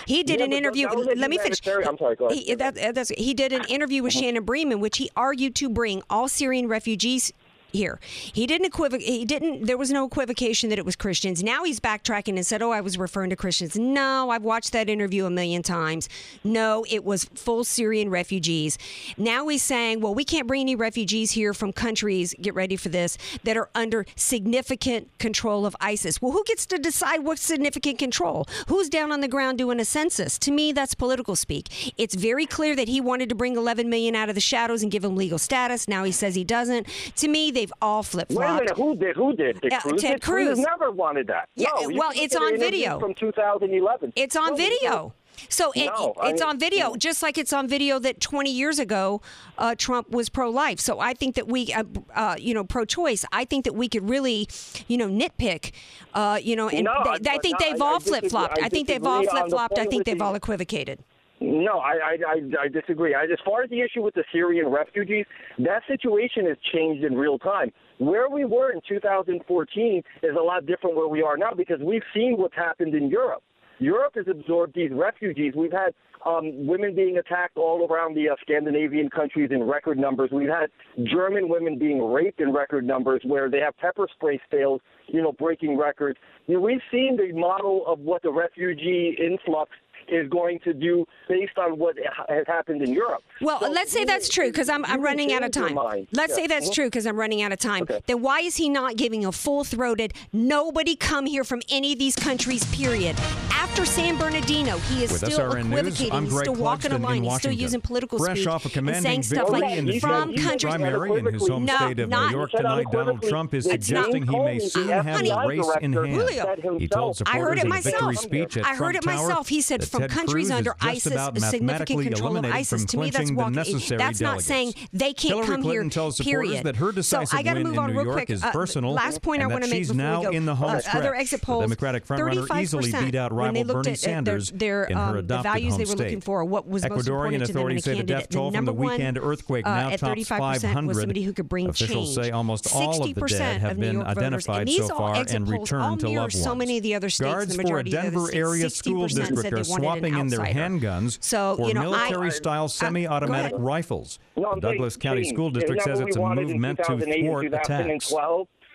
He 0.06 0.24
did 0.24 0.40
Yeah, 0.40 0.46
an 0.46 0.54
interview. 0.54 0.88
Let 0.88 1.30
me 1.30 1.38
finish. 1.38 1.60
I'm 1.68 1.98
sorry, 1.98 2.16
go 2.16 2.28
ahead. 2.28 2.38
He, 2.40 2.56
that, 2.56 2.96
that's, 2.96 3.10
he 3.10 3.34
did 3.34 3.54
an 3.54 3.66
interview 3.66 4.04
with 4.04 4.14
uh-huh. 4.14 4.22
Shannon 4.22 4.44
Bream 4.44 4.72
in 4.72 4.80
which 4.80 4.98
he 4.98 5.10
argued 5.16 5.56
to 5.56 5.70
bring 5.70 6.02
all 6.10 6.28
Syrian 6.28 6.68
refugees 6.68 7.34
here. 7.72 8.00
He 8.34 8.48
didn't 8.48 8.72
equivoc. 8.72 9.02
He 9.02 9.26
didn't. 9.26 9.66
There 9.66 9.78
was 9.78 9.92
no 9.92 10.06
equivocation 10.06 10.70
that 10.70 10.80
it 10.80 10.86
was 10.86 10.96
Christians. 10.96 11.44
Now 11.44 11.64
he's 11.64 11.80
backtracking 11.80 12.36
and 12.36 12.46
said, 12.46 12.62
"Oh, 12.62 12.72
I 12.72 12.82
was 12.82 12.98
referring 12.98 13.30
to 13.30 13.36
Christians." 13.36 13.76
No, 13.76 14.30
I've 14.30 14.44
watched 14.44 14.72
that 14.74 14.90
interview 14.90 15.26
a 15.26 15.30
million 15.30 15.64
times. 15.64 16.10
No, 16.44 16.86
it 16.90 17.04
was 17.04 17.26
full 17.26 17.64
Syrian 17.64 18.10
refugees. 18.10 18.78
Now 19.18 19.48
he's 19.48 19.64
saying, 19.64 20.02
"Well, 20.02 20.16
we 20.16 20.24
can't 20.24 20.48
bring 20.48 20.62
any 20.62 20.76
refugees 20.76 21.32
here 21.32 21.54
from 21.54 21.74
countries. 21.74 22.34
Get 22.42 22.56
ready 22.56 22.76
for 22.76 22.90
this 22.90 23.18
that 23.44 23.58
are 23.58 23.70
under 23.76 24.06
significant 24.16 25.10
control 25.20 25.66
of 25.66 25.76
ISIS." 25.80 26.22
Well, 26.22 26.32
who 26.32 26.44
gets 26.46 26.66
to 26.68 26.78
decide 26.78 27.24
what's 27.24 27.42
significant 27.42 28.00
control? 28.00 28.48
Who's 28.68 28.90
down 28.90 29.12
on 29.12 29.22
the 29.22 29.28
ground 29.28 29.58
doing 29.58 29.80
a 29.80 29.86
census? 29.86 30.38
To 30.40 30.52
me, 30.52 30.72
that's 30.72 30.94
political 30.94 31.36
speak. 31.36 31.94
It's 31.98 32.16
very 32.16 32.46
clear 32.46 32.76
that 32.76 32.88
he 32.88 33.02
wanted 33.02 33.30
to 33.30 33.36
bring 33.36 33.56
11 33.56 33.90
million 33.90 34.16
out 34.16 34.30
of 34.30 34.36
the 34.36 34.42
shadows 34.42 34.82
and 34.82 34.92
give 34.92 35.02
them 35.02 35.16
legal 35.16 35.38
status. 35.38 35.88
Now 35.88 36.04
he 36.04 36.12
says 36.12 36.36
he 36.36 36.44
doesn't. 36.44 36.88
To 37.18 37.28
me, 37.28 37.52
they've 37.58 37.74
all 37.82 38.04
flip 38.04 38.30
Wait 38.30 38.36
a 38.36 38.40
flopped. 38.48 38.62
minute, 38.64 38.78
who 38.78 38.96
did? 38.96 39.16
Who 39.16 39.36
did? 39.36 39.62
Did 39.62 39.74
Uh, 39.74 39.80
Cruz? 39.82 40.02
Ted? 40.02 40.22
Cruz 40.22 40.48
Cruz. 40.48 40.60
never 40.60 40.92
wanted 40.92 41.28
that. 41.28 41.50
Yeah, 41.56 41.70
no, 41.82 41.90
well, 41.98 42.12
it's 42.16 42.36
on 42.36 42.58
video. 42.58 43.00
from 43.00 43.14
2011. 43.14 44.14
It's 44.16 44.36
on 44.36 44.52
No, 44.52 44.56
video. 44.56 45.14
So 45.50 45.72
it, 45.76 45.86
No, 45.86 46.16
it's 46.24 46.42
mean- 46.42 46.50
on 46.50 46.60
video, 46.60 46.96
just 46.96 47.22
like 47.22 47.38
it's 47.38 47.54
on 47.54 47.68
video 47.68 48.00
that 48.00 48.20
20 48.20 48.50
years 48.52 48.80
ago 48.80 49.22
uh, 49.60 49.76
Trump 49.78 50.10
was 50.10 50.30
pro-life. 50.30 50.80
So 50.80 51.00
I 51.00 51.14
think 51.14 51.36
that 51.36 51.48
we, 51.48 51.72
uh, 51.74 51.84
uh, 52.16 52.36
you 52.40 52.54
know, 52.56 52.64
pro-choice. 52.64 53.24
I 53.32 53.46
think 53.46 53.64
that 53.66 53.74
we 53.76 53.88
could 53.88 54.10
really, 54.10 54.48
you 54.88 54.98
know, 54.98 55.08
nitpick, 55.08 55.72
uh, 56.16 56.40
you 56.42 56.56
know, 56.56 56.70
and 56.70 56.86
No, 56.86 56.94
they, 57.04 57.30
I- 57.32 57.36
I, 57.36 57.38
think 57.38 57.60
they've 57.60 57.80
I- 57.82 57.86
I 57.86 57.88
all 57.88 58.00
disagree. 58.00 58.20
flip-flopped. 58.22 58.60
I 58.60 58.66
I, 58.66 58.70
think 58.70 58.88
they've 58.88 59.06
all 59.06 59.22
the 59.22 59.28
flip-flopped. 59.30 59.78
I 59.78 59.86
think 59.86 60.06
they've 60.06 60.22
all 60.22 60.34
equivocated. 60.36 61.00
No, 61.40 61.80
I, 61.80 62.18
I, 62.28 62.64
I, 62.64 62.68
disagree. 62.68 63.14
As 63.14 63.30
far 63.46 63.64
as 63.64 63.70
the 63.70 63.82
issue 63.82 64.02
with 64.02 64.16
the 64.16 64.24
Syrian 64.32 64.70
refugees, 64.70 65.26
that 65.60 65.84
situation 65.88 66.48
has 66.48 66.58
changed 66.74 67.04
in 67.04 67.16
real 67.16 67.38
time. 67.38 67.72
Where 68.00 68.30
we 68.30 68.46
were 68.46 68.72
in 68.72 68.82
2014 68.88 70.04
is 70.24 70.36
a 70.38 70.42
lot 70.42 70.66
different 70.66 70.96
where 70.96 71.08
we 71.08 71.22
are 71.22 71.38
now 71.38 71.52
because 71.56 71.80
we've 71.80 72.04
seen 72.14 72.38
what's 72.38 72.56
happened 72.56 72.96
in 72.96 73.10
Europe. 73.10 73.44
Europe 73.80 74.14
has 74.16 74.26
absorbed 74.28 74.74
these 74.76 74.92
refugees. 74.92 75.54
We've 75.56 75.72
had 75.72 75.94
um, 76.26 76.66
women 76.66 76.96
being 76.96 77.18
attacked 77.18 77.58
all 77.58 77.88
around 77.90 78.16
the 78.16 78.30
uh, 78.30 78.36
Scandinavian 78.42 79.10
countries 79.10 79.52
in 79.52 79.64
record 79.64 79.98
numbers. 79.98 80.30
We've 80.32 80.50
had 80.50 80.70
German 81.06 81.48
women 81.48 81.78
being 81.78 82.04
raped 82.12 82.42
in 82.42 82.54
record 82.54 82.86
numbers 82.86 83.22
where 83.24 83.50
they 83.50 83.60
have 83.60 83.78
pepper 83.78 84.08
spray 84.16 84.42
sales, 84.52 84.82
you 85.08 85.22
know, 85.22 85.32
breaking 85.32 85.78
records. 85.78 86.18
You 86.48 86.56
know, 86.56 86.62
we've 86.62 86.82
seen 86.92 87.18
the 87.18 87.38
model 87.38 87.84
of 87.88 88.00
what 88.00 88.24
the 88.24 88.32
refugee 88.32 89.16
influx 89.24 89.72
is 90.10 90.30
going 90.30 90.60
to 90.64 90.74
do 90.74 91.06
based 91.28 91.58
on 91.58 91.78
what 91.78 91.96
has 92.30 92.46
happened 92.48 92.82
in 92.82 92.94
Europe. 92.94 93.24
Well, 93.42 93.60
So 93.60 93.70
let's 93.70 93.92
say 93.92 94.06
that's 94.06 94.30
true 94.30 94.48
because 94.48 94.70
I'm, 94.70 94.86
I'm 94.86 95.02
running 95.02 95.34
out 95.34 95.44
of 95.44 95.52
time. 95.52 95.76
Let's 96.12 96.30
Yeah. 96.32 96.36
say 96.36 96.48
that's 96.48 96.70
Mhm. 96.70 96.74
true 96.74 96.86
because 96.86 97.06
I'm 97.06 97.18
running 97.18 97.42
out 97.42 97.52
of 97.52 97.60
time. 97.60 97.84
Okay. 97.84 98.02
Then 98.08 98.22
why 98.22 98.40
is 98.40 98.56
he 98.56 98.70
not 98.70 98.96
giving 98.96 99.26
a 99.26 99.32
full 99.32 99.64
throated, 99.64 100.14
nobody 100.34 100.96
come 100.96 101.26
here 101.26 101.44
from 101.44 101.62
any 101.70 101.94
of 101.94 102.00
these 102.00 102.16
countries, 102.16 102.64
period? 102.76 103.16
After 103.52 103.86
San 103.86 104.18
Bernardino, 104.18 104.78
he 104.78 105.04
is 105.04 105.12
With 105.12 105.26
still 105.26 105.40
SRN 105.52 105.68
equivocating. 105.72 106.12
I'm 106.14 106.24
he's 106.24 106.34
Greg 106.34 106.46
still 106.46 106.56
walking 106.56 106.92
a 106.92 106.96
Clugston 106.96 106.98
in 106.98 107.02
line. 107.04 107.24
He's 107.24 107.34
still 107.36 107.50
Washington. 107.50 107.60
using 107.60 107.82
political 107.82 108.18
Fresh 108.20 108.38
speak 108.40 108.48
off 108.48 108.64
a 108.64 108.68
and 108.68 108.74
commanding 108.74 109.02
saying 109.04 109.24
stuff 109.24 109.50
like 109.50 109.62
victory 109.64 109.78
in 109.80 109.88
his 109.88 110.02
from 110.02 110.30
Huge 110.30 110.42
countries. 110.44 110.64
primary 110.74 111.20
in 111.20 111.26
his 111.34 111.48
home 111.48 111.66
No, 111.66 111.76
state 111.76 112.00
of 112.00 112.10
not- 112.10 112.32
New 112.32 112.38
York 112.38 112.52
He 112.52 112.58
said 112.58 112.64
tonight, 112.64 112.70
Donald 112.92 113.08
unequivocally 113.10 113.30
Trump 113.30 113.54
is 113.54 113.64
that 113.66 113.72
suggesting 113.84 114.14
James 114.26 114.30
he 114.30 114.40
may 114.40 114.58
Comey, 114.58 114.62
soon 114.72 114.88
the 114.88 114.94
have 115.04 115.06
the 115.06 115.12
FBI 115.32 115.46
race 115.48 115.70
in 115.82 115.92
director, 115.92 116.06
hand. 116.08 116.28
said 116.30 116.60
He 116.80 116.88
told 116.88 117.18
himself- 117.18 117.18
supporters 117.18 117.36
I 117.36 117.40
heard 117.40 117.52
it 117.52 117.58
of 117.58 117.64
the 117.64 117.70
myself. 117.70 117.94
victory 118.02 118.16
speech 118.16 118.58
at 118.58 118.66
I 118.66 118.70
heard 118.70 118.78
Trump 118.78 118.96
it 118.96 119.06
myself. 119.06 119.30
Tower 119.30 119.44
He 119.48 119.62
said 119.62 119.84
from 120.00 120.08
Ted 120.08 120.12
countries 120.12 120.48
Cruz 120.48 120.52
under 120.52 120.76
ISIS, 120.82 121.14
significant 121.50 122.02
control 122.04 122.38
of 122.38 122.46
ISIS. 122.46 122.86
To 122.86 122.98
me, 122.98 123.10
that's 123.10 123.30
the 123.30 123.36
walking. 123.36 123.98
That's 123.98 124.22
not 124.22 124.42
saying 124.42 124.74
they 124.94 125.14
can't 125.14 125.34
Hillary 125.34 125.46
come 125.48 125.62
Clinton 125.62 125.84
here. 125.86 125.90
tells 125.90 126.20
period. 126.20 126.64
that 126.66 126.76
her 126.78 127.02
so 127.04 127.24
I 127.32 127.44
got 127.44 127.56
to 127.56 127.64
move 127.64 127.78
on 127.78 127.92
real 127.92 128.04
York 128.06 128.16
quick. 128.18 128.30
is 128.30 128.44
Uh, 128.44 128.52
personal, 128.52 128.94
last 128.94 129.22
point 129.22 129.42
I 129.42 129.48
want 129.48 129.64
to 129.64 129.70
make 129.70 129.80
she's 129.80 129.88
before 129.90 129.98
now 130.04 130.20
we 130.20 130.26
go. 130.28 130.32
in 130.32 130.46
the 130.46 130.56
home 130.56 130.70
uh, 130.72 130.80
stretch. 130.80 130.96
Other 130.96 131.16
exit 131.16 131.42
The 131.42 131.46
polls. 131.46 131.64
Democratic 131.64 132.06
frontrunner 132.06 132.48
35% 132.48 132.62
easily 132.62 132.92
beat 132.92 133.16
out 133.16 133.32
when 133.34 133.54
they 133.54 133.60
rival 133.62 133.76
looked 133.76 133.86
Bernie 133.86 133.94
at, 133.94 134.00
uh, 134.00 134.02
their- 134.02 134.14
Sanders 134.14 134.52
their, 134.52 134.84
in 134.86 134.98
her 134.98 135.04
um, 135.04 135.14
the 135.14 135.20
adopted 135.20 135.44
values 135.44 135.72
home 135.74 135.78
they 135.78 135.84
were 135.84 135.88
state. 135.88 135.98
looking 136.00 136.22
for, 136.22 136.46
what 136.46 136.68
was 136.68 136.84
most 136.88 136.92
Ecuadorian 137.08 137.34
important 137.34 137.46
to 137.48 137.54
them 137.54 137.62
in 137.62 137.78
a 137.78 137.78
authorities 137.78 137.84
say 137.84 137.98
the 137.98 138.04
death 138.04 138.30
toll 138.30 138.52
The 138.52 138.58
from 138.58 138.66
the 138.66 138.74
weekend 138.74 139.18
earthquake 139.18 139.66
uh, 139.68 139.76
now 139.76 139.90
tops 139.92 140.02
35% 140.04 140.40
was 140.40 140.62
500. 140.62 140.96
somebody 140.96 141.24
who 141.24 141.34
could 141.34 141.50
bring 141.50 141.70
Officials 141.70 142.16
change. 142.16 142.26
say 142.28 142.32
almost 142.32 142.74
all 142.74 143.04
of 143.04 143.14
the 143.16 143.22
60% 143.22 143.30
dead 143.30 143.62
have 143.62 143.80
been 143.80 144.02
identified 144.02 144.70
so 144.70 144.88
far 144.90 145.16
and 145.30 145.48
returned 145.48 146.00
to 146.02 146.08
loved 146.08 146.34
ones. 146.34 146.44
so 146.44 146.56
many 146.56 146.78
of 146.78 146.84
the 146.84 146.96
other 146.96 147.10
states, 147.10 147.32
Guards 147.32 147.56
the 147.56 147.56
for 147.56 147.62
a 147.62 147.64
majority 147.84 147.90
of 147.96 148.02
the 148.02 148.08
other 148.08 148.28
Denver 148.32 148.36
area 148.36 148.70
school 148.70 149.06
60% 149.06 149.16
district 149.16 149.54
are 149.54 149.64
they 149.64 149.70
wanted 149.70 149.84
an 149.84 149.87
swapping 149.94 150.18
in 150.18 150.28
their 150.28 150.40
handguns 150.40 151.18
So, 151.22 151.56
for 151.58 151.68
you 151.68 151.74
know, 151.74 151.82
I- 151.94 152.10
military 152.10 152.32
style 152.32 152.66
uh, 152.66 152.70
semi-automatic 152.70 153.52
go 153.52 153.58
rifles. 153.58 154.20
No, 154.36 154.56
the 154.56 154.62
Douglas 154.62 154.94
saying, 154.96 155.02
County 155.02 155.24
James, 155.24 155.34
School 155.36 155.50
District 155.52 155.82
says 155.84 156.00
it's 156.00 156.16
a 156.16 156.20
move 156.20 156.56
meant 156.58 156.80
to 156.84 156.98
thwart 157.00 157.46
attacks. 157.54 158.12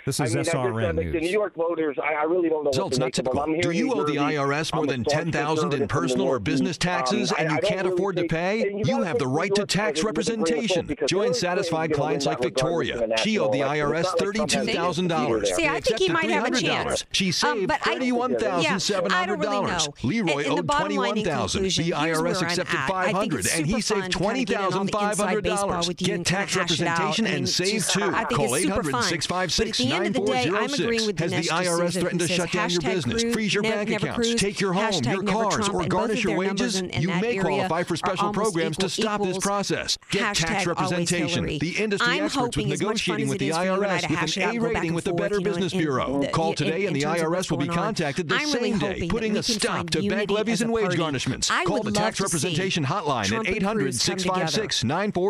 2012? 0.05 0.07
This 0.07 0.21
is 0.21 0.35
mean, 0.35 0.39
I 0.39 0.43
just 0.43 0.51
SRN 0.51 0.83
said, 0.83 0.97
like, 0.97 0.97
The 0.97 1.13
News. 1.13 1.23
New 1.23 1.29
York 1.31 1.55
voters, 1.55 1.97
I, 2.03 2.15
I 2.15 2.23
really 2.25 2.49
don't 2.49 2.65
know 2.65 2.73
So 2.73 2.85
what 2.85 2.89
it's 2.89 2.97
to 2.97 3.01
not 3.01 3.07
make 3.07 3.15
them. 3.15 3.25
typical. 3.25 3.61
Do 3.63 3.71
you 3.71 3.93
owe 3.93 4.05
the 4.05 4.17
IRS 4.17 4.75
more 4.75 4.87
than 4.87 5.05
staunch 5.05 5.33
10000 5.33 5.33
in 5.33 5.35
conservative 5.35 5.71
from 5.71 5.81
the 5.81 5.87
personal 5.87 6.27
or 6.27 6.39
business 6.39 6.79
taxes 6.79 7.31
Um, 7.33 7.37
and 7.39 7.49
I- 7.49 7.53
you 7.53 7.57
I 7.57 7.61
don't 7.61 7.69
can't 7.71 7.83
really 7.85 7.95
afford 7.95 8.17
to 8.17 8.25
pay? 8.25 8.63
and 8.63 8.87
You 8.87 9.03
have 9.03 9.19
the 9.19 9.27
right 9.29 9.55
to 9.55 9.67
tax 9.67 10.03
voters 10.03 10.29
with 10.29 10.29
a 10.29 10.37
grain 10.37 10.65
of 10.65 10.71
salt 10.71 10.79
representation. 10.89 11.07
Join 11.09 11.35
satisfied 11.35 11.93
clients 11.93 12.27
like 12.27 12.41
Victoria. 12.41 13.07
She 13.19 13.39
owed 13.39 13.53
the. 13.53 13.61
IRS 13.63 14.01
It's 14.01 14.09
not 14.21 14.21
like 14.27 14.35
Trump 14.35 14.51
has 14.53 14.69
a 14.69 14.73
$32,000. 14.73 15.43
there. 15.45 15.55
See, 15.55 15.67
I 15.69 15.81
think 15.81 15.99
he 16.01 16.09
might 16.09 16.31
have 16.31 16.47
a 16.47 16.51
chance. 16.61 17.05
She 17.13 17.27
Um, 17.29 17.33
saved 17.33 17.69
but 17.69 17.81
I- 17.87 17.95
$31,700. 17.95 18.91
Yeah, 18.91 19.17
I 19.17 19.27
don't 19.27 19.39
really 19.39 19.61
know. 19.61 19.79
Leroy 20.03 20.31
And- 20.33 20.41
and 20.41 20.47
the 20.47 20.51
owed 20.61 20.67
bottom 20.67 20.97
line 20.97 21.19
in 21.19 21.25
21000 21.25 21.61
conclusion, 21.61 21.85
The 21.85 21.93
IRS 21.95 22.43
accepted 22.43 22.75
at. 22.77 22.91
I 22.91 23.05
think 23.05 23.13
500 23.33 23.41
it's 23.41 23.57
and 23.57 23.67
he 23.67 23.81
saved 23.81 24.01
fun 24.03 24.11
to 24.11 24.19
kinda 24.19 24.45
get 24.45 24.59
in 24.59 24.65
all 24.65 24.71
the 24.73 24.81
inside 24.81 25.43
baseball 25.43 25.69
$20,500. 25.83 25.97
Get 25.97 26.27
tax 26.27 26.55
hash 26.55 26.81
it 26.81 26.87
out. 26.87 26.99
representation 26.99 27.27
and 27.27 27.49
save 27.49 27.73
just- 27.75 27.93
too. 27.93 28.11
Call 28.11 28.55
it's 28.55 28.65
800 28.65 28.91
fun. 28.93 29.03
656 29.05 29.79
But 29.79 29.87
at 29.87 29.92
the 30.01 30.07
end 30.07 30.17
of 30.17 30.27
the 30.27 30.33
day, 30.33 30.51
I'm 30.53 30.73
agreeing 30.73 31.07
with 31.07 31.19
Has 31.19 31.31
the 31.31 31.43
IRS 31.43 32.01
threatened 32.01 32.21
to 32.21 32.29
shut 32.29 32.51
down 32.53 32.71
your 32.71 32.81
business, 32.81 33.23
freeze 33.33 33.55
your 33.55 33.63
bank 33.63 33.91
accounts, 33.91 34.35
take 34.35 34.61
your 34.61 34.73
home, 34.73 35.03
your 35.05 35.23
cars, 35.23 35.69
or 35.69 35.85
garnish 35.87 36.25
your 36.25 36.37
wages? 36.37 36.81
You 36.81 37.09
may 37.09 37.39
qualify 37.39 37.83
for 37.83 37.97
special 37.97 38.33
programs 38.33 38.77
to 38.79 38.89
stop 38.89 39.23
this 39.23 39.39
process. 39.39 39.99
Get 40.11 40.35
tax 40.37 40.67
representation. 40.67 41.45
The 41.45 41.77
industry 41.79 42.21
experts 42.21 42.57
with 42.57 42.67
hoping 42.67 42.73
as 42.73 42.83
much 42.83 43.09
negotiating 43.09 43.29
with 43.29 43.39
the 43.39 43.49
is 43.49 43.57
and 43.57 43.69
I 43.69 44.01
IRS 44.01 44.11
with 44.11 44.37
an 44.37 44.57
A 44.57 44.59
rating 44.61 44.95
with 44.95 45.05
the 45.05 45.13
Better 45.13 45.37
you 45.37 45.41
know, 45.41 45.51
in- 45.51 45.55
Business 45.55 45.73
Bureau. 45.73 46.29
Call 46.33 46.55
today 46.55 46.87
and 46.87 46.97
the 46.97 47.03
IRS 47.03 47.51
will 47.51 47.59
be 47.59 47.69
contacted 47.69 48.29
the 48.29 48.39
same 48.41 48.79
day, 48.79 49.09
putting 49.09 49.37
a 49.37 49.43
stop 49.43 49.91
to 49.91 50.09
bank 50.09 50.31
levies 50.31 50.63
and 50.63 50.73
wage 50.73 50.93
garnishments. 50.93 51.51
Call 51.65 51.83
the 51.83 51.93
tax 51.93 52.21
representation 52.21 52.85
hotline 52.85 53.33
at 53.33 53.33
and 53.33 53.49
800 53.49 53.83
Cruz 53.83 54.05
come 54.05 54.17
together. 54.17 54.47
656 54.49 54.83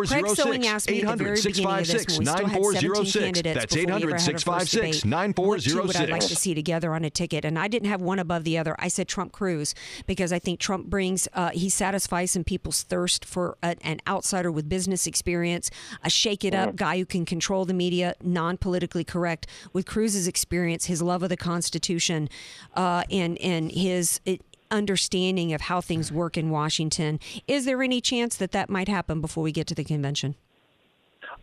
Craig 0.09 0.29
Sewing 0.37 0.61
9406. 0.63 0.67
asked 0.67 0.91
me 0.91 1.03
at 1.03 1.19
the 1.19 1.25
800 1.25 1.25
very 1.25 1.43
beginning 1.43 1.79
of 1.81 1.87
this 1.87 2.03
656 2.03 2.19
when 2.19 2.19
we 2.19 2.27
still 2.27 2.47
had 2.47 2.63
17 2.65 3.33
9406. 3.33 3.43
That's 3.43 3.75
before 3.75 3.87
we 3.87 3.93
800 3.93 4.11
had 4.11 4.13
our 4.13 4.19
first 4.19 4.25
656 4.25 4.45
debate. 4.61 5.05
What 5.49 5.61
two 5.63 5.83
would 5.87 5.97
I 5.97 6.05
like 6.13 6.23
to 6.29 6.37
see 6.37 6.55
together 6.55 6.95
on 6.95 7.05
a 7.05 7.11
ticket? 7.11 7.45
And 7.45 7.59
I 7.59 7.69
didn't 7.69 7.89
have 7.89 8.01
one 8.01 8.19
above 8.19 8.45
the 8.45 8.59
other. 8.59 8.77
I 8.79 8.89
said 8.89 9.09
Trump 9.09 9.33
Cruz 9.33 9.75
because 10.07 10.33
I 10.33 10.39
think 10.39 10.61
Trump 10.61 10.87
brings 10.87 11.29
uh, 11.35 11.51
he 11.51 11.69
satisfies 11.69 12.31
some 12.31 12.45
people's 12.45 12.83
thirst 12.83 13.25
for 13.25 13.57
a, 13.63 13.77
an 13.83 14.01
outsider 14.07 14.51
with 14.51 14.69
business 14.69 15.07
experience, 15.07 15.71
a 16.03 16.11
shake 16.11 16.45
it 16.45 16.55
up 16.55 16.77
guy 16.77 16.99
who 16.99 17.07
can 17.07 17.25
control 17.25 17.65
the 17.65 17.75
media, 17.75 18.15
non 18.23 18.57
politically 18.57 19.05
correct. 19.05 19.47
With 19.73 19.87
Cruz's 19.87 20.27
experience, 20.27 20.87
his 20.87 21.03
love 21.03 21.23
of 21.23 21.29
the 21.29 21.37
Constitution, 21.37 22.29
uh, 22.75 23.05
and 23.11 23.39
and 23.39 23.73
his. 23.73 24.21
It, 24.25 24.43
understanding 24.71 25.53
of 25.53 25.61
how 25.61 25.83
things 25.83 26.11
work 26.11 26.39
in 26.39 26.49
Washington. 26.49 27.21
Is 27.47 27.67
there 27.67 27.83
any 27.83 28.01
chance 28.01 28.37
that 28.37 28.53
that 28.53 28.71
might 28.71 28.89
happen 28.89 29.21
before 29.21 29.45
we 29.45 29.53
get 29.53 29.67
to 29.67 29.75
the 29.75 29.85
convention? 29.85 30.35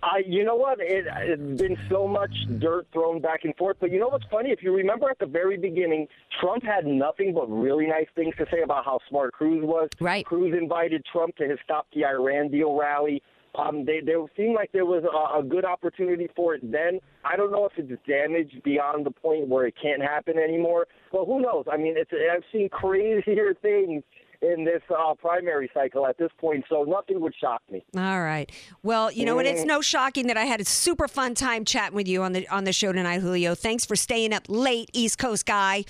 I, 0.02 0.24
you 0.26 0.46
know 0.46 0.56
what? 0.56 0.80
It, 0.80 1.06
it's 1.08 1.62
been 1.62 1.78
so 1.90 2.08
much 2.08 2.32
dirt 2.60 2.88
thrown 2.94 3.20
back 3.20 3.44
and 3.44 3.56
forth. 3.56 3.78
But 3.80 3.92
you 3.92 4.00
know 4.00 4.08
what's 4.08 4.26
funny? 4.32 4.52
If 4.52 4.64
you 4.64 4.74
remember 4.74 5.10
at 5.10 5.20
the 5.20 5.26
very 5.26 5.58
beginning, 5.58 6.08
Trump 6.40 6.64
had 6.64 6.86
nothing 6.86 7.34
but 7.34 7.48
really 7.50 7.88
nice 7.88 8.08
things 8.16 8.34
to 8.38 8.46
say 8.52 8.62
about 8.62 8.86
how 8.86 9.00
smart 9.10 9.34
Cruz 9.34 9.64
was. 9.64 9.90
Right. 10.00 10.26
Cruz 10.26 10.56
invited 10.58 11.06
Trump 11.12 11.36
to 11.38 11.48
his 11.48 11.60
Stop 11.64 11.88
the 11.94 12.06
Iran 12.06 12.50
deal 12.50 12.78
rally. 12.78 13.22
Um, 13.56 13.84
they, 13.84 14.00
there 14.06 14.20
seemed 14.38 14.56
like 14.56 14.72
there 14.72 14.86
was 14.86 15.04
a, 15.04 15.40
a 15.40 15.44
good 15.44 15.66
opportunity 15.66 16.30
for 16.36 16.54
it 16.54 16.72
then. 16.72 17.00
I 17.26 17.36
don't 17.36 17.52
know 17.52 17.66
if 17.66 17.74
it's 17.78 17.92
damaged 18.08 18.62
beyond 18.64 19.06
the 19.06 19.12
point 19.12 19.48
where 19.48 19.66
it 19.66 19.74
can't 19.82 20.02
happen 20.02 20.38
anymore. 20.38 20.88
Well, 21.12 21.26
who 21.26 21.42
knows? 21.42 21.66
I 21.70 21.78
mean, 21.78 21.96
it's 21.98 22.12
I've 22.14 22.44
seen 22.52 22.70
crazier 22.70 23.54
things 23.62 24.04
in 24.42 24.64
this 24.64 24.82
uh, 24.90 25.14
primary 25.16 25.70
cycle 25.74 26.08
at 26.08 26.18
this 26.18 26.32
point, 26.38 26.64
so 26.70 26.84
nothing 26.84 27.20
would 27.22 27.34
shock 27.36 27.62
me. 27.70 27.84
All 27.98 28.22
right. 28.22 28.50
Well, 28.84 29.12
you 29.12 29.26
know 29.26 29.38
and 29.40 29.48
It's 29.48 29.66
no 29.66 29.82
shocking 29.82 30.28
that 30.28 30.38
I 30.38 30.46
had 30.46 30.62
a 30.62 30.66
super 30.66 31.08
fun 31.08 31.34
time 31.36 31.66
chatting 31.66 31.96
with 31.96 32.08
you 32.08 32.24
on 32.24 32.32
the 32.34 32.48
on 32.48 32.64
the 32.64 32.74
show 32.74 32.92
tonight, 32.92 33.20
Julio. 33.22 33.56
Thanks 33.56 33.86
for 33.86 33.96
staying 33.96 34.34
up 34.34 34.44
late, 34.48 34.90
East 34.94 35.18
Coast 35.18 35.46
guy, 35.46 35.86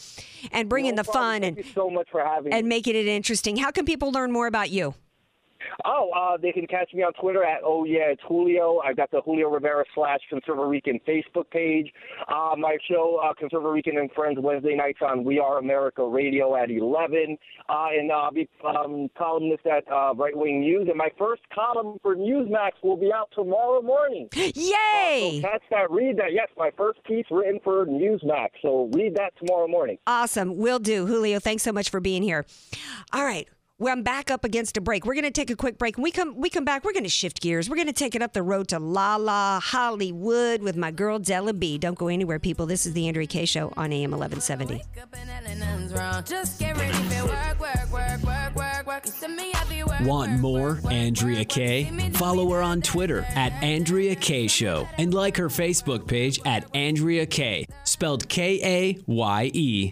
and 0.51 0.67
bringing 0.69 0.95
No 0.95 1.03
the 1.03 1.11
problem. 1.11 1.23
fun 1.23 1.41
Thank 1.41 1.57
and 1.57 1.67
so 1.75 1.89
much 1.89 2.07
for 2.11 2.23
having 2.23 2.53
and 2.53 2.63
me. 2.65 2.69
making 2.69 2.95
it 2.95 3.07
interesting. 3.07 3.57
How 3.57 3.71
can 3.71 3.85
people 3.85 4.11
learn 4.11 4.31
more 4.31 4.47
about 4.47 4.69
you? 4.69 4.95
Oh, 5.85 6.09
uh, 6.15 6.37
they 6.37 6.51
can 6.51 6.67
catch 6.67 6.93
me 6.93 7.03
on 7.03 7.13
Twitter 7.13 7.43
at 7.43 7.61
oh 7.63 7.83
yeah 7.85 8.11
it's 8.11 8.21
Julio. 8.27 8.79
I've 8.85 8.97
got 8.97 9.11
the 9.11 9.21
Julio 9.21 9.49
Rivera 9.49 9.83
slash 9.95 10.19
ConservaRican 10.31 11.01
Facebook 11.07 11.49
page. 11.51 11.91
Uh, 12.27 12.55
my 12.57 12.77
show 12.89 13.19
uh, 13.23 13.33
ConservaRican 13.41 13.97
and 13.97 14.11
Friends 14.11 14.37
Wednesday 14.41 14.75
nights 14.75 14.99
on 15.01 15.23
We 15.23 15.39
Are 15.39 15.59
America 15.59 16.03
Radio 16.03 16.55
at 16.55 16.69
eleven, 16.69 17.37
uh, 17.67 17.87
and 17.91 18.11
uh, 18.11 18.15
I'll 18.15 18.31
be 18.31 18.49
um, 18.65 19.09
columnist 19.17 19.65
at 19.65 19.89
uh, 19.91 20.13
Right 20.15 20.35
Wing 20.35 20.61
News. 20.61 20.87
And 20.89 20.97
my 20.97 21.09
first 21.17 21.41
column 21.53 21.97
for 22.01 22.15
Newsmax 22.15 22.71
will 22.83 22.97
be 22.97 23.11
out 23.13 23.29
tomorrow 23.33 23.81
morning. 23.81 24.29
Yay! 24.33 25.39
So 25.41 25.47
catch 25.47 25.63
that, 25.71 25.91
read 25.91 26.17
that. 26.17 26.33
Yes, 26.33 26.47
my 26.57 26.71
first 26.77 27.03
piece 27.03 27.25
written 27.31 27.59
for 27.63 27.85
Newsmax. 27.85 28.49
So 28.61 28.89
read 28.93 29.15
that 29.15 29.33
tomorrow 29.37 29.67
morning. 29.67 29.97
Awesome. 30.07 30.57
Will 30.57 30.79
do. 30.79 31.05
Julio, 31.05 31.39
thanks 31.39 31.63
so 31.63 31.71
much 31.71 31.89
for 31.89 31.99
being 31.99 32.23
here. 32.23 32.45
All 33.13 33.23
right. 33.23 33.47
Well, 33.81 33.93
I'm 33.93 34.03
back 34.03 34.29
up 34.29 34.43
against 34.43 34.75
a 34.75 34.81
break. 34.81 35.05
We're 35.05 35.13
going 35.13 35.23
to 35.23 35.31
take 35.31 35.49
a 35.49 35.55
quick 35.55 35.77
break. 35.77 35.95
When 35.95 36.03
we 36.03 36.11
come, 36.11 36.35
we 36.35 36.49
come 36.49 36.65
back. 36.65 36.83
We're 36.83 36.91
going 36.91 37.05
to 37.05 37.09
shift 37.09 37.39
gears. 37.39 37.69
We're 37.69 37.77
going 37.77 37.87
to 37.87 37.93
take 37.93 38.13
it 38.13 38.21
up 38.21 38.33
the 38.33 38.43
road 38.43 38.67
to 38.69 38.77
La 38.79 39.15
La 39.15 39.61
Hollywood 39.61 40.61
with 40.61 40.75
my 40.75 40.91
girl 40.91 41.17
Della 41.17 41.53
B. 41.53 41.77
Don't 41.77 41.97
go 41.97 42.09
anywhere, 42.09 42.39
people. 42.39 42.65
This 42.65 42.85
is 42.85 42.91
the 42.91 43.07
Andrea 43.07 43.25
Kaye 43.25 43.45
Show 43.45 43.71
on 43.77 43.93
AM 43.93 44.11
1170. 44.11 44.81
Want 50.05 50.39
more 50.41 50.81
Andrea 50.91 51.45
Kaye? 51.45 52.11
Follow 52.15 52.49
her 52.49 52.61
on 52.61 52.81
Twitter 52.81 53.25
at 53.29 53.53
Andrea 53.63 54.15
Kaye 54.15 54.47
Show 54.47 54.89
and 54.97 55.13
like 55.13 55.37
her 55.37 55.47
Facebook 55.47 56.05
page 56.05 56.41
at 56.45 56.65
Andrea 56.75 57.25
Kaye, 57.25 57.65
spelled 57.85 58.27
K 58.27 58.59
A 58.61 59.01
Y 59.07 59.51
E. 59.53 59.91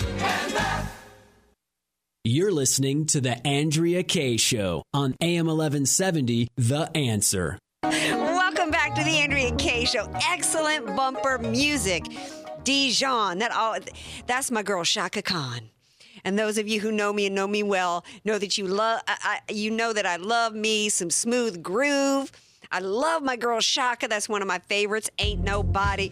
You're 2.23 2.51
listening 2.51 3.07
to 3.07 3.19
The 3.19 3.45
Andrea 3.45 4.03
Kaye 4.03 4.37
Show 4.37 4.83
on 4.93 5.15
AM 5.21 5.47
1170, 5.47 6.47
The 6.55 6.89
Answer. 6.95 7.57
Welcome 7.83 8.69
back 8.69 8.95
to 8.95 9.03
the 9.03 9.17
Andrea 9.17 9.55
Kaye 9.55 9.85
Show. 9.85 10.07
Excellent 10.29 10.95
bumper 10.95 11.39
music. 11.39 12.05
Dijon. 12.63 13.39
That 13.39 13.51
all, 13.51 13.77
that's 14.27 14.51
my 14.51 14.63
girl 14.63 14.83
Chaka 14.83 15.21
Khan. 15.21 15.69
And 16.23 16.37
those 16.37 16.57
of 16.57 16.67
you 16.67 16.79
who 16.79 16.91
know 16.91 17.11
me 17.11 17.25
and 17.25 17.35
know 17.35 17.47
me 17.47 17.63
well 17.63 18.05
know 18.23 18.37
that 18.37 18.57
you 18.57 18.67
love. 18.67 19.01
I, 19.07 19.39
I, 19.47 19.51
you 19.51 19.71
know 19.71 19.91
that 19.91 20.05
I 20.05 20.17
love 20.17 20.53
me 20.53 20.89
some 20.89 21.09
smooth 21.09 21.63
groove. 21.63 22.31
I 22.71 22.79
love 22.79 23.23
my 23.23 23.35
girl 23.35 23.59
Chaka. 23.59 24.07
That's 24.07 24.29
one 24.29 24.41
of 24.41 24.47
my 24.47 24.59
favorites. 24.59 25.09
Ain't 25.19 25.43
nobody. 25.43 26.11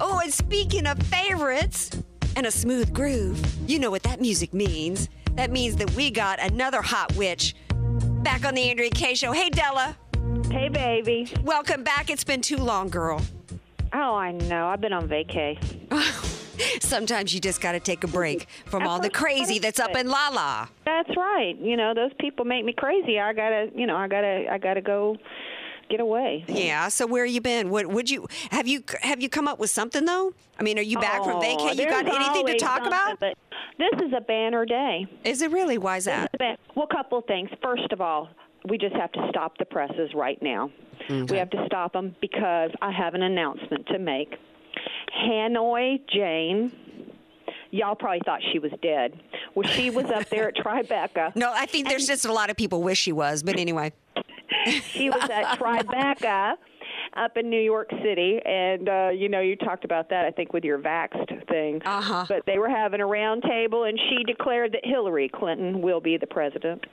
Oh, 0.00 0.20
and 0.22 0.32
speaking 0.32 0.86
of 0.86 0.98
favorites 1.04 1.90
and 2.36 2.46
a 2.46 2.50
smooth 2.50 2.92
groove, 2.92 3.40
you 3.68 3.78
know 3.78 3.90
what 3.90 4.02
that 4.02 4.20
music 4.20 4.52
means. 4.52 5.08
That 5.34 5.50
means 5.50 5.76
that 5.76 5.90
we 5.94 6.10
got 6.10 6.40
another 6.40 6.82
hot 6.82 7.14
witch 7.16 7.54
back 8.22 8.44
on 8.44 8.54
the 8.54 8.62
Andrea 8.70 8.90
Kaye 8.90 9.14
Show. 9.14 9.32
Hey, 9.32 9.50
Della. 9.50 9.96
Hey, 10.50 10.68
baby. 10.68 11.30
Welcome 11.42 11.82
back. 11.82 12.10
It's 12.10 12.24
been 12.24 12.40
too 12.40 12.56
long, 12.56 12.88
girl. 12.88 13.20
Oh, 13.92 14.14
I 14.14 14.32
know. 14.32 14.68
I've 14.68 14.80
been 14.80 14.92
on 14.92 15.08
vacay. 15.08 15.58
Sometimes 16.80 17.34
you 17.34 17.40
just 17.40 17.60
got 17.60 17.72
to 17.72 17.80
take 17.80 18.04
a 18.04 18.08
break 18.08 18.48
from 18.66 18.86
all 18.86 19.00
the 19.00 19.10
crazy 19.10 19.58
that's 19.58 19.80
up 19.80 19.96
in 19.96 20.08
La 20.08 20.28
La. 20.28 20.68
That's 20.84 21.10
right. 21.16 21.56
You 21.60 21.76
know, 21.76 21.94
those 21.94 22.12
people 22.20 22.44
make 22.44 22.64
me 22.64 22.72
crazy. 22.72 23.18
I 23.18 23.32
gotta, 23.32 23.70
you 23.74 23.86
know, 23.86 23.96
I 23.96 24.06
gotta, 24.08 24.46
I 24.50 24.58
gotta 24.58 24.80
go 24.80 25.16
get 25.88 26.00
away. 26.00 26.44
Yeah. 26.48 26.88
So 26.88 27.06
where 27.06 27.24
you 27.24 27.40
been? 27.40 27.70
What 27.70 27.86
would 27.86 28.10
you 28.10 28.26
have 28.50 28.66
you 28.66 28.82
have 29.02 29.22
you 29.22 29.28
come 29.28 29.48
up 29.48 29.58
with 29.58 29.70
something 29.70 30.04
though? 30.04 30.32
I 30.58 30.62
mean, 30.62 30.78
are 30.78 30.82
you 30.82 30.98
back 30.98 31.22
from 31.24 31.36
Oh, 31.36 31.40
vacation? 31.40 31.78
You 31.78 31.88
got 31.88 32.06
anything 32.06 32.46
to 32.46 32.58
talk 32.58 32.86
about? 32.86 33.18
But 33.20 33.36
this 33.78 34.00
is 34.06 34.12
a 34.16 34.20
banner 34.20 34.64
day. 34.64 35.06
Is 35.24 35.42
it 35.42 35.50
really? 35.50 35.78
Why 35.78 35.96
is 35.96 36.04
that? 36.04 36.30
Well, 36.74 36.86
a 36.90 36.94
couple 36.94 37.18
of 37.18 37.24
things. 37.26 37.50
First 37.62 37.92
of 37.92 38.00
all, 38.00 38.28
we 38.68 38.78
just 38.78 38.94
have 38.94 39.12
to 39.12 39.26
stop 39.30 39.58
the 39.58 39.64
presses 39.64 40.10
right 40.14 40.40
now. 40.42 40.70
Mm-hmm. 41.08 41.26
We 41.26 41.38
have 41.38 41.50
to 41.50 41.64
stop 41.66 41.92
them 41.92 42.14
because 42.20 42.70
I 42.80 42.92
have 42.92 43.14
an 43.14 43.22
announcement 43.22 43.86
to 43.88 43.98
make. 43.98 44.34
Hanoi 45.26 46.00
Jane. 46.08 46.72
Y'all 47.70 47.96
probably 47.96 48.20
thought 48.24 48.40
she 48.52 48.60
was 48.60 48.70
dead. 48.82 49.20
Well, 49.56 49.68
she 49.68 49.90
was 49.90 50.04
up 50.06 50.28
there 50.28 50.48
at 50.48 50.54
Tribeca. 50.64 51.34
No, 51.34 51.52
I 51.52 51.66
think 51.66 51.88
there's 51.88 52.06
just 52.06 52.24
a 52.24 52.32
lot 52.32 52.48
of 52.48 52.56
people 52.56 52.82
wish 52.82 52.98
she 53.00 53.10
was, 53.12 53.42
but 53.42 53.58
anyway. 53.58 53.92
she 54.92 55.10
was 55.10 55.22
at 55.30 55.58
Tribeca 55.58 56.54
up 57.16 57.36
in 57.36 57.48
New 57.50 57.60
York 57.60 57.90
City, 58.02 58.40
and 58.44 58.88
uh, 58.88 59.10
you 59.14 59.28
know 59.28 59.40
you 59.40 59.56
talked 59.56 59.84
about 59.84 60.08
that 60.10 60.24
I 60.24 60.30
think 60.30 60.52
with 60.52 60.64
your 60.64 60.78
vaxxed 60.78 61.48
thing. 61.48 61.82
Uh 61.84 62.00
huh. 62.00 62.26
But 62.28 62.42
they 62.46 62.58
were 62.58 62.68
having 62.68 63.00
a 63.00 63.06
round 63.06 63.42
table, 63.42 63.84
and 63.84 63.98
she 64.08 64.24
declared 64.24 64.72
that 64.72 64.84
Hillary 64.84 65.28
Clinton 65.28 65.82
will 65.82 66.00
be 66.00 66.16
the 66.16 66.26
president. 66.26 66.84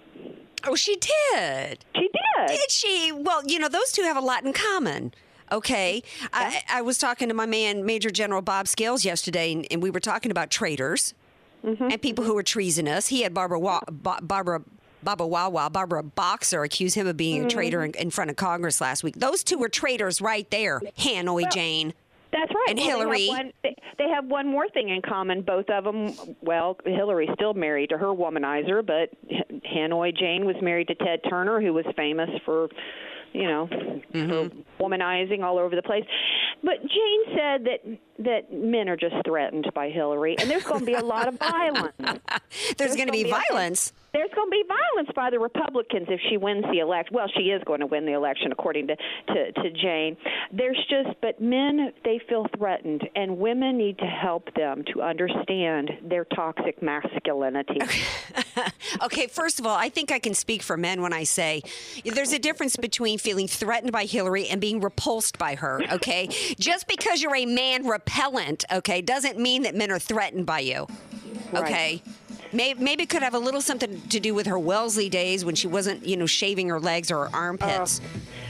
Oh, 0.66 0.76
she 0.76 0.96
did. 0.96 1.84
She 1.96 2.02
did. 2.02 2.48
Did 2.48 2.70
she? 2.72 3.12
Well, 3.12 3.42
you 3.48 3.58
know, 3.58 3.68
those 3.70 3.92
two 3.92 4.04
have 4.04 4.18
a 4.18 4.22
lot 4.22 4.44
in 4.46 4.54
common. 4.54 5.14
Okay. 5.52 6.02
I, 6.32 6.62
I 6.70 6.82
was 6.82 6.98
talking 6.98 7.28
to 7.28 7.34
my 7.34 7.46
man, 7.46 7.86
Major 7.86 8.10
General 8.10 8.42
Bob 8.42 8.68
Scales, 8.68 9.04
yesterday, 9.04 9.52
and, 9.52 9.68
and 9.70 9.82
we 9.84 9.90
were 9.90 10.00
talking 10.00 10.32
about 10.32 10.50
traitors 10.50 11.14
and 11.64 12.02
people 12.02 12.24
who 12.26 12.34
were 12.34 12.42
treasonous. 12.44 13.08
He 13.08 13.22
had 13.22 13.34
Barbara, 13.34 13.60
Wa- 13.60 13.82
Ba- 13.88 14.20
Barbara. 14.22 14.62
Baba 15.04 15.26
Wawa, 15.26 15.70
Barbara 15.70 16.04
Boxer 16.04 16.64
accused 16.64 16.96
him 16.96 17.08
of 17.08 17.18
being 17.18 17.46
a 17.46 17.50
traitor 17.50 17.80
mm-hmm. 17.80 17.96
in, 17.96 18.08
in 18.08 18.10
front 18.12 18.30
of 18.30 18.36
Congress 18.36 18.82
last 18.82 19.04
week. 19.04 19.16
Those 19.16 19.44
two 19.44 19.58
were 19.58 19.70
traitors 19.70 20.22
right 20.22 20.50
there. 20.50 20.82
Hanoi 20.98 21.52
Jane. 21.52 21.94
That's 22.32 22.52
right. 22.54 22.66
And 22.70 22.80
Well, 22.80 22.88
Hillary. 22.88 23.18
They 23.18 23.28
have, 23.28 23.38
one, 23.38 23.52
they, 23.64 23.76
they 23.98 24.10
have 24.10 24.26
one 24.26 24.48
more 24.48 24.70
thing 24.70 24.90
in 24.90 25.02
common. 25.02 25.42
Both 25.42 25.70
of 25.70 25.84
them, 25.84 26.14
well, 26.42 26.78
Hillary's 26.86 27.30
still 27.34 27.54
married 27.54 27.90
to 27.90 27.98
her 27.98 28.08
womanizer, 28.08 28.86
but 28.86 29.10
Hanoi 29.74 30.18
Jane 30.18 30.46
was 30.46 30.56
married 30.62 30.88
to 30.88 30.96
Ted 30.96 31.20
Turner, 31.30 31.62
who 31.62 31.74
was 31.74 31.86
famous 31.98 32.30
for, 32.46 32.70
you 33.34 33.44
know, 33.44 33.68
for 33.68 34.18
mm-hmm. 34.18 34.84
womanizing 34.84 35.44
all 35.44 35.58
over 35.58 35.76
the 35.76 35.82
place. 35.82 36.06
But 36.64 36.80
Jane 36.82 37.22
said 37.36 37.66
that 37.66 38.00
that 38.20 38.54
men 38.54 38.88
are 38.88 38.98
just 38.98 39.16
threatened 39.26 39.70
by 39.74 39.90
Hillary, 39.90 40.36
and 40.40 40.50
there's 40.50 40.64
going 40.64 40.82
to 40.82 40.86
be 40.86 40.94
a 40.94 41.04
lot 41.04 41.28
of 41.28 41.38
violence. 41.40 41.94
There's, 42.78 42.96
going 42.96 43.08
to 43.08 43.12
be 43.12 43.24
gonna 43.24 43.42
violence. 43.50 43.94
There's 44.14 44.30
going 44.36 44.48
to 44.48 44.52
be 44.52 44.64
violence 44.68 45.10
by 45.16 45.30
the 45.30 45.40
Republicans 45.40 46.08
if 46.10 46.20
she 46.30 46.38
wins 46.38 46.66
the 46.72 46.80
election. 46.80 47.16
Well, 47.16 47.28
she 47.36 47.44
is 47.44 47.62
going 47.66 47.80
to 47.80 47.86
win 47.86 48.06
the 48.06 48.14
election, 48.14 48.52
according 48.52 48.88
to, 48.88 48.96
to, 48.96 49.52
to 49.52 49.72
Jane. 49.72 50.18
There's 50.52 50.78
just, 50.90 51.16
but 51.22 51.42
men, 51.42 51.94
they 52.04 52.20
feel 52.28 52.46
threatened, 52.58 53.08
and 53.16 53.38
women 53.38 53.78
need 53.78 53.98
to 54.00 54.06
help 54.06 54.54
them 54.56 54.84
to 54.94 55.02
understand 55.02 55.92
their 56.04 56.26
toxic 56.26 56.82
masculinity. 56.82 57.80
Okay, 59.04 59.28
first 59.28 59.60
of 59.60 59.66
all, 59.66 59.76
I 59.76 59.90
think 59.90 60.12
I 60.12 60.20
can 60.20 60.34
speak 60.34 60.62
for 60.62 60.78
men 60.78 61.02
when 61.02 61.14
I 61.14 61.24
say 61.24 61.64
there's 62.06 62.34
a 62.34 62.40
difference 62.40 62.76
between 62.76 63.18
feeling 63.18 63.48
threatened 63.48 63.92
by 63.92 64.06
Hillary 64.06 64.48
and 64.48 64.60
being 64.60 64.80
repulsed 64.80 65.38
by 65.38 65.56
her, 65.56 65.82
okay? 65.92 66.28
Just 66.60 66.88
because 66.88 67.22
you're 67.22 67.36
a 67.36 67.46
man 67.46 67.88
repellent, 67.88 68.66
okay, 68.72 69.02
doesn't 69.02 69.40
mean 69.40 69.64
that 69.64 69.76
men 69.76 69.92
are 69.92 70.00
threatened 70.00 70.46
by 70.46 70.60
you, 70.60 70.88
okay? 71.54 72.02
Maybe, 72.54 72.84
maybe 72.84 73.04
it 73.04 73.10
could 73.10 73.24
have 73.24 73.34
a 73.34 73.40
little 73.40 73.62
something 73.62 74.02
to 74.10 74.20
do 74.20 74.34
with 74.34 74.46
her 74.48 74.60
Wellesley 74.60 75.10
days 75.10 75.46
when 75.46 75.56
she 75.56 75.68
wasn't, 75.68 76.06
you 76.06 76.18
know, 76.18 76.26
shaving 76.26 76.70
her 76.70 76.80
legs 76.80 77.10
or 77.12 77.28
her 77.28 77.36
armpits. 77.36 78.02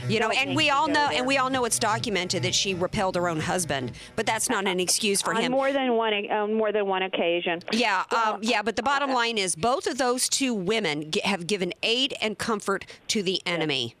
you 0.08 0.18
know, 0.18 0.30
and 0.30 0.56
we 0.56 0.70
all 0.70 0.88
know, 0.88 0.94
there. 1.08 1.18
and 1.18 1.26
we 1.26 1.36
all 1.38 1.48
know 1.50 1.64
it's 1.64 1.78
documented 1.78 2.42
that 2.42 2.54
she 2.54 2.74
repelled 2.74 3.14
her 3.16 3.28
own 3.28 3.38
husband. 3.40 3.92
But 4.16 4.26
that's 4.26 4.48
not 4.50 4.66
an 4.66 4.80
excuse 4.80 5.22
for 5.22 5.34
on 5.34 5.42
him. 5.42 5.52
more 5.52 5.72
than 5.72 5.94
one 5.94 6.12
on 6.30 6.54
more 6.54 6.72
than 6.72 6.86
one 6.86 7.02
occasion. 7.02 7.60
Yeah, 7.72 8.04
um, 8.10 8.40
yeah, 8.42 8.62
but 8.62 8.76
the 8.76 8.82
bottom 8.82 9.12
line 9.12 9.38
is 9.38 9.54
both 9.54 9.86
of 9.86 9.98
those 9.98 10.28
two 10.28 10.52
women 10.54 11.10
g- 11.10 11.20
have 11.24 11.46
given 11.46 11.72
aid 11.82 12.14
and 12.20 12.36
comfort 12.36 12.84
to 13.08 13.22
the 13.22 13.40
enemy. 13.46 13.94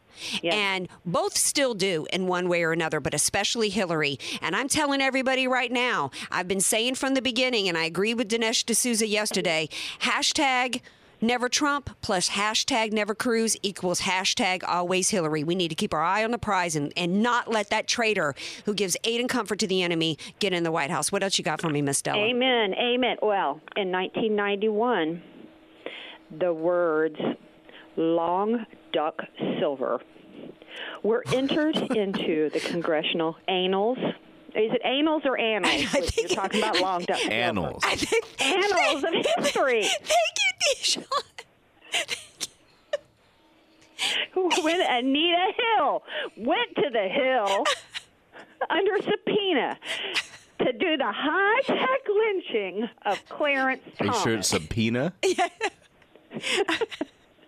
And 0.54 0.88
both 1.04 1.36
still 1.36 1.74
do 1.74 2.06
in 2.12 2.26
one 2.26 2.48
way 2.48 2.62
or 2.62 2.72
another, 2.72 3.00
but 3.00 3.14
especially 3.14 3.68
Hillary. 3.68 4.18
And 4.40 4.54
I'm 4.54 4.68
telling 4.68 5.00
everybody 5.00 5.46
right 5.46 5.72
now, 5.72 6.10
I've 6.30 6.48
been 6.48 6.60
saying 6.60 6.96
from 6.96 7.14
the 7.14 7.22
beginning, 7.22 7.68
and 7.68 7.76
I 7.76 7.84
agree 7.84 8.14
with 8.14 8.28
Dinesh 8.28 8.64
D'Souza 8.64 9.06
yesterday 9.06 9.68
hashtag 10.00 10.80
never 11.22 11.48
Trump 11.48 11.90
plus 12.02 12.30
hashtag 12.30 12.92
never 12.92 13.14
Cruz 13.14 13.56
equals 13.62 14.02
hashtag 14.02 14.62
always 14.66 15.10
Hillary. 15.10 15.44
We 15.44 15.54
need 15.54 15.68
to 15.68 15.74
keep 15.74 15.94
our 15.94 16.02
eye 16.02 16.24
on 16.24 16.32
the 16.32 16.38
prize 16.38 16.76
and, 16.76 16.92
and 16.96 17.22
not 17.22 17.48
let 17.50 17.70
that 17.70 17.86
traitor 17.86 18.34
who 18.64 18.74
gives 18.74 18.96
aid 19.04 19.20
and 19.20 19.28
comfort 19.28 19.60
to 19.60 19.66
the 19.66 19.82
enemy 19.82 20.18
get 20.40 20.52
in 20.52 20.64
the 20.64 20.72
White 20.72 20.90
House. 20.90 21.12
What 21.12 21.22
else 21.22 21.38
you 21.38 21.44
got 21.44 21.60
for 21.60 21.70
me, 21.70 21.80
Miss 21.80 22.02
Della? 22.02 22.18
Amen. 22.18 22.74
Amen. 22.74 23.16
Well, 23.22 23.60
in 23.76 23.92
1991, 23.92 25.22
the 26.38 26.52
words 26.52 27.16
long 27.96 28.66
dong 28.92 29.12
silver 29.58 30.00
were 31.02 31.24
entered 31.32 31.76
into 31.96 32.50
the 32.50 32.60
congressional 32.60 33.36
annals. 33.48 33.98
Is 34.54 34.70
it 34.72 34.82
annals 34.84 35.22
or 35.24 35.38
annals? 35.38 36.16
You're 36.16 36.28
talking 36.28 36.60
about 36.60 36.80
long 36.80 37.04
dong 37.04 37.16
silver. 37.18 37.32
Annals. 37.32 37.84
Annals 38.40 39.04
of 39.04 39.14
history. 39.38 39.82
Thank 39.82 40.38
you, 40.38 40.74
Dijon. 40.74 41.04
when 44.62 44.80
Anita 44.80 45.52
Hill 45.56 46.02
went 46.36 46.74
to 46.76 46.90
the 46.92 47.08
Hill 47.08 47.64
under 48.70 49.00
subpoena 49.02 49.78
to 50.58 50.72
do 50.72 50.96
the 50.96 51.12
high 51.12 51.60
tech 51.62 52.00
lynching 52.08 52.88
of 53.04 53.28
Clarence 53.28 53.82
Are 54.00 54.06
you 54.06 54.14
sure 54.14 54.34
it's 54.34 54.48
subpoena? 54.48 55.12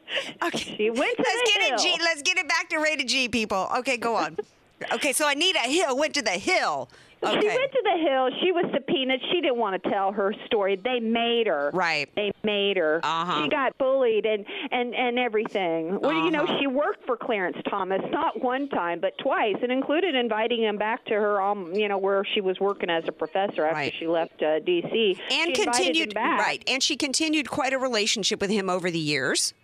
Okay. 0.44 0.74
She 0.76 0.90
went 0.90 1.16
to 1.16 1.22
let's 1.22 1.40
the 1.42 1.50
get 1.54 1.62
Hill. 1.66 1.74
it 1.74 1.80
G. 1.96 1.96
Let's 2.02 2.22
get 2.22 2.36
it 2.38 2.48
back 2.48 2.68
to 2.70 2.78
rated 2.78 3.08
G, 3.08 3.28
people. 3.28 3.68
Okay, 3.78 3.96
go 3.96 4.14
on. 4.16 4.36
okay, 4.92 5.12
so 5.12 5.28
Anita 5.28 5.60
Hill 5.60 5.96
went 5.96 6.14
to 6.14 6.22
the 6.22 6.30
Hill. 6.32 6.88
Okay. 7.22 7.40
She 7.40 7.46
went 7.46 7.72
to 7.72 7.82
the 7.82 8.06
Hill. 8.06 8.28
She 8.42 8.52
was 8.52 8.66
subpoenaed. 8.74 9.18
She 9.32 9.40
didn't 9.40 9.56
want 9.56 9.82
to 9.82 9.90
tell 9.90 10.12
her 10.12 10.34
story. 10.44 10.76
They 10.76 11.00
made 11.00 11.46
her. 11.46 11.70
Right. 11.72 12.06
They 12.14 12.32
made 12.42 12.76
her. 12.76 13.00
Uh-huh. 13.02 13.42
She 13.44 13.48
got 13.48 13.78
bullied 13.78 14.26
and 14.26 14.44
and 14.70 14.94
and 14.94 15.18
everything. 15.18 15.98
Well, 16.00 16.12
you 16.12 16.30
know, 16.30 16.42
Uh-huh. 16.44 16.58
she 16.60 16.66
worked 16.66 17.06
for 17.06 17.16
Clarence 17.16 17.56
Thomas 17.70 18.02
not 18.10 18.42
one 18.42 18.68
time 18.68 19.00
but 19.00 19.16
twice, 19.16 19.56
and 19.62 19.72
included 19.72 20.14
inviting 20.14 20.62
him 20.62 20.76
back 20.76 21.06
to 21.06 21.14
her, 21.14 21.40
um, 21.40 21.72
you 21.72 21.88
know, 21.88 21.96
where 21.96 22.26
she 22.34 22.42
was 22.42 22.60
working 22.60 22.90
as 22.90 23.04
a 23.08 23.12
professor 23.12 23.64
after 23.64 23.90
she 23.98 24.06
left 24.06 24.42
uh, 24.42 24.58
D.C. 24.60 25.18
and 25.32 25.56
she 25.56 25.64
continued 25.64 26.12
back. 26.12 26.40
right, 26.40 26.62
and 26.66 26.82
she 26.82 26.94
continued 26.94 27.48
quite 27.48 27.72
a 27.72 27.78
relationship 27.78 28.38
with 28.38 28.50
him 28.50 28.68
over 28.68 28.90
the 28.90 28.98
years. 28.98 29.54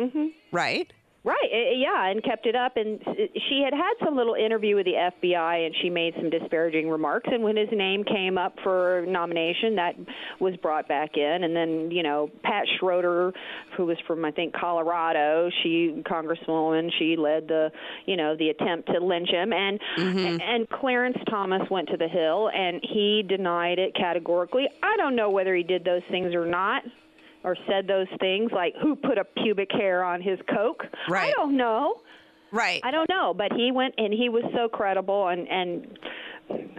Mm-hmm. 0.00 0.26
Right. 0.52 0.90
Right, 1.22 1.76
yeah, 1.76 2.08
and 2.08 2.24
kept 2.24 2.46
it 2.46 2.56
up. 2.56 2.78
And 2.78 2.98
she 3.04 3.60
had 3.62 3.74
had 3.74 3.92
some 4.02 4.16
little 4.16 4.32
interview 4.32 4.76
with 4.76 4.86
the 4.86 4.94
FBI, 4.94 5.66
and 5.66 5.74
she 5.82 5.90
made 5.90 6.14
some 6.16 6.30
disparaging 6.30 6.88
remarks. 6.88 7.28
And 7.30 7.42
when 7.42 7.58
his 7.58 7.68
name 7.70 8.04
came 8.04 8.38
up 8.38 8.54
for 8.62 9.04
nomination, 9.06 9.76
that 9.76 9.96
was 10.40 10.56
brought 10.56 10.88
back 10.88 11.18
in. 11.18 11.44
And 11.44 11.54
then, 11.54 11.90
you 11.90 12.02
know, 12.02 12.30
Pat 12.42 12.64
Schroeder, 12.78 13.34
who 13.76 13.84
was 13.84 13.98
from 14.06 14.24
I 14.24 14.30
think 14.30 14.54
Colorado, 14.54 15.50
she 15.62 16.02
Congresswoman, 16.10 16.90
she 16.98 17.16
led 17.16 17.48
the, 17.48 17.70
you 18.06 18.16
know, 18.16 18.34
the 18.34 18.48
attempt 18.48 18.88
to 18.90 18.98
lynch 18.98 19.28
him. 19.28 19.52
And 19.52 19.78
and 19.98 20.70
Clarence 20.70 21.18
Thomas 21.28 21.68
went 21.70 21.90
to 21.90 21.98
the 21.98 22.08
Hill, 22.08 22.48
and 22.48 22.80
he 22.82 23.22
denied 23.28 23.78
it 23.78 23.94
categorically. 23.94 24.68
I 24.82 24.96
don't 24.96 25.16
know 25.16 25.28
whether 25.28 25.54
he 25.54 25.64
did 25.64 25.84
those 25.84 26.02
things 26.10 26.34
or 26.34 26.46
not 26.46 26.82
or 27.44 27.56
said 27.68 27.86
those 27.86 28.08
things 28.18 28.50
like 28.52 28.74
who 28.82 28.96
put 28.96 29.18
a 29.18 29.24
pubic 29.24 29.70
hair 29.72 30.04
on 30.04 30.20
his 30.20 30.38
coke. 30.54 30.84
Right. 31.08 31.28
I 31.28 31.32
don't 31.32 31.56
know. 31.56 32.00
Right. 32.52 32.80
I 32.82 32.90
don't 32.90 33.08
know, 33.08 33.32
but 33.32 33.52
he 33.52 33.70
went 33.70 33.94
and 33.96 34.12
he 34.12 34.28
was 34.28 34.44
so 34.54 34.68
credible 34.68 35.28
and 35.28 35.48
and 35.48 35.98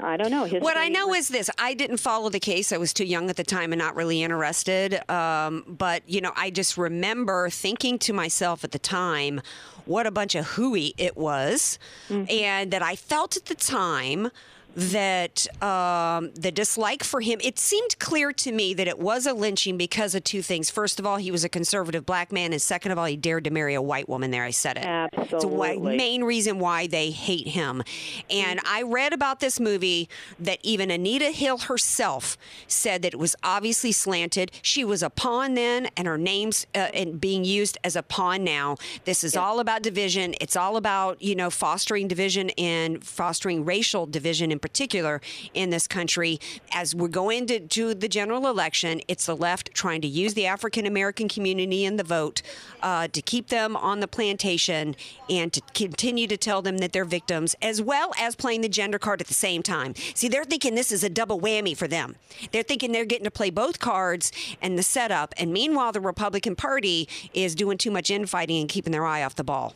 I 0.03 0.17
don't 0.17 0.31
know. 0.31 0.43
His 0.43 0.61
What 0.61 0.77
I 0.77 0.89
know 0.89 1.13
is 1.13 1.29
this: 1.29 1.49
I 1.57 1.73
didn't 1.73 1.97
follow 1.97 2.29
the 2.29 2.39
case. 2.39 2.73
I 2.73 2.77
was 2.77 2.93
too 2.93 3.05
young 3.05 3.29
at 3.29 3.37
the 3.37 3.43
time 3.43 3.71
and 3.71 3.79
not 3.79 3.95
really 3.95 4.21
interested. 4.21 5.09
Um, 5.09 5.63
but 5.65 6.03
you 6.07 6.19
know, 6.19 6.33
I 6.35 6.49
just 6.49 6.77
remember 6.77 7.49
thinking 7.49 7.97
to 7.99 8.13
myself 8.13 8.63
at 8.65 8.71
the 8.71 8.79
time, 8.79 9.41
"What 9.85 10.05
a 10.07 10.11
bunch 10.11 10.35
of 10.35 10.45
hooey 10.45 10.93
it 10.97 11.15
was," 11.15 11.79
and 12.09 12.71
that 12.71 12.83
I 12.83 12.95
felt 12.97 13.37
at 13.37 13.45
the 13.45 13.55
time 13.55 14.31
that 14.75 15.45
um, 15.61 16.31
the 16.33 16.51
dislike 16.51 17.03
for 17.03 17.21
him, 17.21 17.39
it 17.43 17.59
seemed 17.59 17.97
clear 17.99 18.31
to 18.31 18.51
me 18.51 18.73
that 18.73 18.87
it 18.87 18.99
was 18.99 19.25
a 19.25 19.33
lynching 19.33 19.77
because 19.77 20.15
of 20.15 20.23
two 20.23 20.41
things. 20.41 20.69
First 20.69 20.99
of 20.99 21.05
all, 21.05 21.17
he 21.17 21.31
was 21.31 21.43
a 21.43 21.49
conservative 21.49 22.05
black 22.05 22.31
man, 22.31 22.53
and 22.53 22.61
second 22.61 22.91
of 22.91 22.97
all, 22.97 23.05
he 23.05 23.17
dared 23.17 23.43
to 23.43 23.51
marry 23.51 23.73
a 23.73 23.81
white 23.81 24.07
woman. 24.07 24.31
There, 24.31 24.43
I 24.43 24.51
said 24.51 24.77
it. 24.77 24.85
It's 25.13 25.43
a 25.43 25.47
why, 25.47 25.69
Absolutely. 25.71 25.97
main 25.97 26.23
reason 26.23 26.59
why 26.59 26.87
they 26.87 27.11
hate 27.11 27.47
him. 27.47 27.83
And 28.29 28.59
I 28.65 28.83
read 28.83 29.13
about 29.13 29.39
this 29.39 29.59
movie 29.59 30.09
that 30.39 30.59
even 30.63 30.89
Anita 30.89 31.31
Hill 31.31 31.57
herself 31.57 32.37
said 32.67 33.01
that 33.01 33.13
it 33.13 33.19
was 33.19 33.35
obviously 33.43 33.91
slanted. 33.91 34.51
She 34.61 34.83
was 34.85 35.03
a 35.03 35.09
pawn 35.09 35.55
then, 35.55 35.89
and 35.97 36.07
her 36.07 36.17
name's 36.17 36.65
uh, 36.73 36.89
and 36.93 37.19
being 37.19 37.43
used 37.43 37.77
as 37.83 37.95
a 37.95 38.03
pawn 38.03 38.43
now. 38.43 38.77
This 39.05 39.23
is 39.23 39.35
all 39.35 39.59
about 39.59 39.81
division. 39.81 40.35
It's 40.39 40.55
all 40.55 40.77
about 40.77 41.21
you 41.21 41.35
know 41.35 41.49
fostering 41.49 42.07
division 42.07 42.51
and 42.51 43.03
fostering 43.03 43.65
racial 43.65 44.05
division 44.05 44.51
in 44.51 44.59
particular 44.61 45.21
in 45.53 45.69
this 45.69 45.87
country. 45.87 46.39
As 46.71 46.95
we're 46.95 47.07
going 47.07 47.47
to, 47.47 47.59
to 47.59 47.93
the 47.93 48.07
general 48.07 48.47
election, 48.47 49.01
it's 49.07 49.25
the 49.25 49.35
left 49.35 49.73
trying 49.73 50.01
to 50.01 50.07
use 50.07 50.33
the 50.33 50.45
African 50.45 50.85
American 50.85 51.27
community 51.27 51.85
and 51.85 51.99
the 51.99 52.03
vote 52.03 52.41
uh, 52.81 53.07
to 53.09 53.21
keep 53.21 53.47
them 53.47 53.75
on 53.75 53.99
the 53.99 54.07
plantation 54.07 54.95
and 55.29 55.51
to 55.53 55.61
continue 55.73 56.27
to 56.27 56.37
tell 56.37 56.61
them 56.61 56.77
that 56.77 56.93
they're 56.93 57.05
victims, 57.05 57.55
as 57.61 57.81
well 57.81 58.11
as 58.19 58.35
playing 58.35 58.61
the 58.61 58.69
gender 58.69 58.99
card 58.99 59.21
at 59.21 59.27
the 59.27 59.33
same 59.33 59.63
time. 59.63 59.93
See, 60.13 60.27
they're 60.27 60.45
thinking 60.45 60.75
this 60.75 60.91
is 60.91 61.03
a 61.03 61.09
double 61.09 61.39
whammy 61.39 61.75
for 61.75 61.87
them. 61.87 62.15
They're 62.51 62.63
thinking 62.63 62.91
they're 62.91 63.05
getting 63.05 63.25
to 63.25 63.31
play 63.31 63.49
both 63.49 63.79
cards 63.79 64.31
and 64.61 64.77
the 64.77 64.83
setup. 64.83 65.33
And 65.37 65.51
meanwhile, 65.51 65.91
the 65.91 65.99
Republican 65.99 66.55
Party 66.55 67.09
is 67.33 67.55
doing 67.55 67.77
too 67.77 67.91
much 67.91 68.09
infighting 68.09 68.61
and 68.61 68.69
keeping 68.69 68.91
their 68.91 69.05
eye 69.05 69.23
off 69.23 69.35
the 69.35 69.43
ball. 69.43 69.75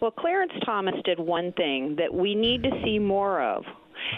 Well, 0.00 0.10
Clarence 0.10 0.52
Thomas 0.64 0.94
did 1.04 1.18
one 1.18 1.52
thing 1.52 1.96
that 1.96 2.12
we 2.14 2.34
need 2.34 2.62
to 2.62 2.70
see 2.82 2.98
more 2.98 3.42
of, 3.42 3.64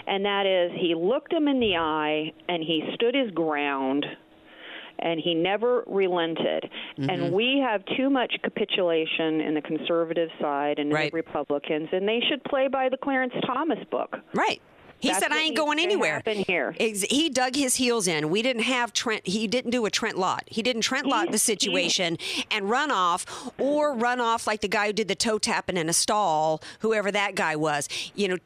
and 0.07 0.25
that 0.25 0.47
is 0.47 0.73
he 0.81 0.95
looked 0.95 1.33
him 1.33 1.49
in 1.49 1.61
the 1.61 1.77
eye 1.77 2.33
and 2.49 2.63
he 2.63 2.83
stood 2.95 3.15
his 3.15 3.31
ground 3.33 4.05
and 4.99 5.19
he 5.19 5.35
never 5.35 5.83
relented. 5.87 6.71
Mm-hmm. 6.97 7.11
And 7.11 7.33
we 7.33 7.59
have 7.65 7.83
too 7.97 8.09
much 8.09 8.33
capitulation 8.43 9.41
in 9.41 9.55
the 9.55 9.63
conservative 9.63 10.29
side 10.41 10.79
and 10.79 10.93
Right. 10.93 11.11
the 11.11 11.17
Republicans, 11.17 11.89
and 11.93 12.07
they 12.07 12.21
should 12.29 12.43
play 12.45 12.69
by 12.69 12.89
the 12.89 12.97
Clarence 12.97 13.35
Thomas 13.45 13.83
book. 13.91 14.17
Right. 14.35 14.61
He 15.01 15.09
That's 15.09 15.19
said, 15.21 15.33
"I 15.33 15.41
ain't 15.41 15.57
going 15.57 15.81
anywhere." 15.81 16.23
here. 16.25 16.77
He 16.79 17.29
dug 17.29 17.57
his 17.57 17.75
heels 17.75 18.07
in. 18.07 18.31
We 18.31 18.41
didn't 18.41 18.63
have 18.63 18.93
Trent. 18.93 19.27
He 19.27 19.49
didn't 19.49 19.73
do 19.73 19.85
a 19.85 19.91
Trent 19.91 20.17
Lott. 20.17 20.45
He 20.47 20.63
didn't 20.63 20.83
Trent 20.83 21.07
Lott 21.09 21.33
the 21.33 21.39
situation 21.39 22.19
and 22.53 22.71
run 22.71 22.93
off, 22.93 23.51
or 23.59 23.95
run 23.95 24.21
off 24.21 24.47
like 24.47 24.61
the 24.61 24.69
guy 24.69 24.87
who 24.87 24.93
did 24.93 25.09
the 25.09 25.17
toe 25.17 25.39
tapping 25.39 25.77
in 25.77 25.89
a 25.89 25.93
stall, 25.93 26.63
whoever 26.79 27.11
that 27.11 27.35
guy 27.35 27.57
was. 27.57 27.89
You 28.15 28.29
know, 28.29 28.37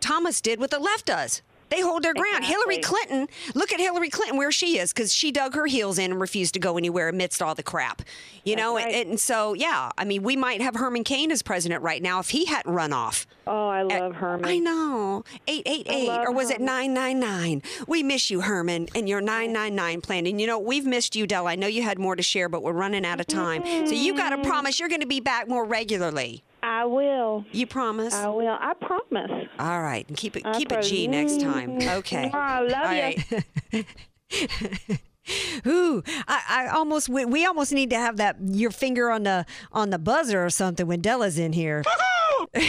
Thomas 0.00 0.40
did 0.40 0.58
what 0.58 0.70
the 0.70 0.78
left 0.78 1.06
does. 1.06 1.42
They 1.70 1.80
hold 1.80 2.02
their 2.02 2.14
ground. 2.14 2.44
Hillary 2.44 2.78
Clinton, 2.78 3.28
look 3.54 3.72
at 3.72 3.78
Hillary 3.78 4.10
Clinton 4.10 4.36
where 4.36 4.50
she 4.50 4.78
is 4.78 4.92
because 4.92 5.12
she 5.14 5.30
dug 5.30 5.54
her 5.54 5.66
heels 5.66 5.98
in 5.98 6.10
and 6.10 6.20
refused 6.20 6.54
to 6.54 6.60
go 6.60 6.76
anywhere 6.76 7.08
amidst 7.08 7.40
all 7.40 7.54
the 7.54 7.62
crap. 7.62 8.02
You 8.44 8.56
know, 8.56 8.76
and, 8.76 8.90
and 8.90 9.20
so 9.20 9.54
yeah, 9.54 9.90
I 9.96 10.04
mean, 10.04 10.24
we 10.24 10.34
might 10.34 10.60
have 10.60 10.74
Herman 10.74 11.04
Cain 11.04 11.30
as 11.30 11.42
president 11.42 11.82
right 11.82 12.02
now 12.02 12.18
if 12.18 12.30
he 12.30 12.44
hadn't 12.44 12.72
run 12.72 12.92
off. 12.92 13.24
Oh, 13.46 13.68
I 13.68 13.82
love 13.82 14.16
Herman. 14.16 14.46
I 14.46 14.58
know. 14.58 15.24
888 15.46 16.08
love 16.08 16.26
or 16.26 16.32
was 16.32 16.50
it 16.50 16.60
999? 16.60 17.62
We 17.86 18.02
miss 18.02 18.30
you, 18.30 18.40
Herman, 18.40 18.88
and 18.96 19.08
your 19.08 19.20
999 19.20 20.00
plan. 20.00 20.26
And 20.26 20.40
you 20.40 20.48
know, 20.48 20.58
we've 20.58 20.86
missed 20.86 21.14
you, 21.14 21.26
Dell. 21.26 21.46
I 21.46 21.54
know 21.54 21.68
you 21.68 21.82
had 21.82 22.00
more 22.00 22.16
to 22.16 22.22
share, 22.22 22.48
but 22.48 22.64
we're 22.64 22.72
running 22.72 23.06
out 23.06 23.20
of 23.20 23.28
time. 23.28 23.64
So 23.86 23.94
you 23.94 24.16
got 24.16 24.30
to 24.30 24.38
mm. 24.38 24.44
promise 24.44 24.80
you're 24.80 24.88
going 24.88 25.02
to 25.02 25.06
be 25.06 25.20
back 25.20 25.48
more 25.48 25.64
regularly. 25.64 26.42
I 26.62 26.84
will. 26.84 27.44
You 27.52 27.66
promise? 27.66 28.14
I 28.14 28.28
will. 28.28 28.56
I 28.60 28.74
promise. 28.74 29.48
All 29.58 29.82
right. 29.82 30.06
And 30.08 30.16
keep 30.16 30.36
it 30.36 30.44
I 30.44 30.52
keep 30.54 30.68
it 30.70 30.74
promise. 30.74 30.88
G 30.90 31.06
next 31.08 31.40
time. 31.40 31.78
Okay. 32.00 32.30
I 32.32 32.60
love 32.60 32.86
All 32.86 32.92
you. 32.92 33.02
right. 33.72 35.00
Ooh, 35.66 36.02
I, 36.26 36.42
I 36.48 36.68
almost 36.68 37.08
we, 37.08 37.24
we 37.24 37.44
almost 37.46 37.72
need 37.72 37.90
to 37.90 37.96
have 37.96 38.16
that 38.16 38.36
your 38.42 38.70
finger 38.70 39.10
on 39.10 39.22
the 39.24 39.44
on 39.72 39.90
the 39.90 39.98
buzzer 39.98 40.44
or 40.44 40.50
something 40.50 40.86
when 40.86 41.00
Della's 41.00 41.38
in 41.38 41.52
here. 41.52 41.82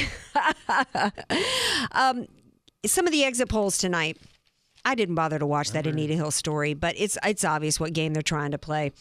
um, 1.91 2.27
some 2.85 3.05
of 3.05 3.11
the 3.11 3.23
exit 3.23 3.49
polls 3.49 3.77
tonight. 3.77 4.17
I 4.83 4.95
didn't 4.95 5.15
bother 5.15 5.39
to 5.39 5.45
watch 5.45 5.71
that 5.71 5.85
Anita 5.85 6.13
Hill 6.13 6.31
story, 6.31 6.73
but 6.73 6.95
it's 6.97 7.17
it's 7.23 7.43
obvious 7.43 7.79
what 7.79 7.93
game 7.93 8.13
they're 8.13 8.23
trying 8.23 8.51
to 8.51 8.57
play. 8.57 8.91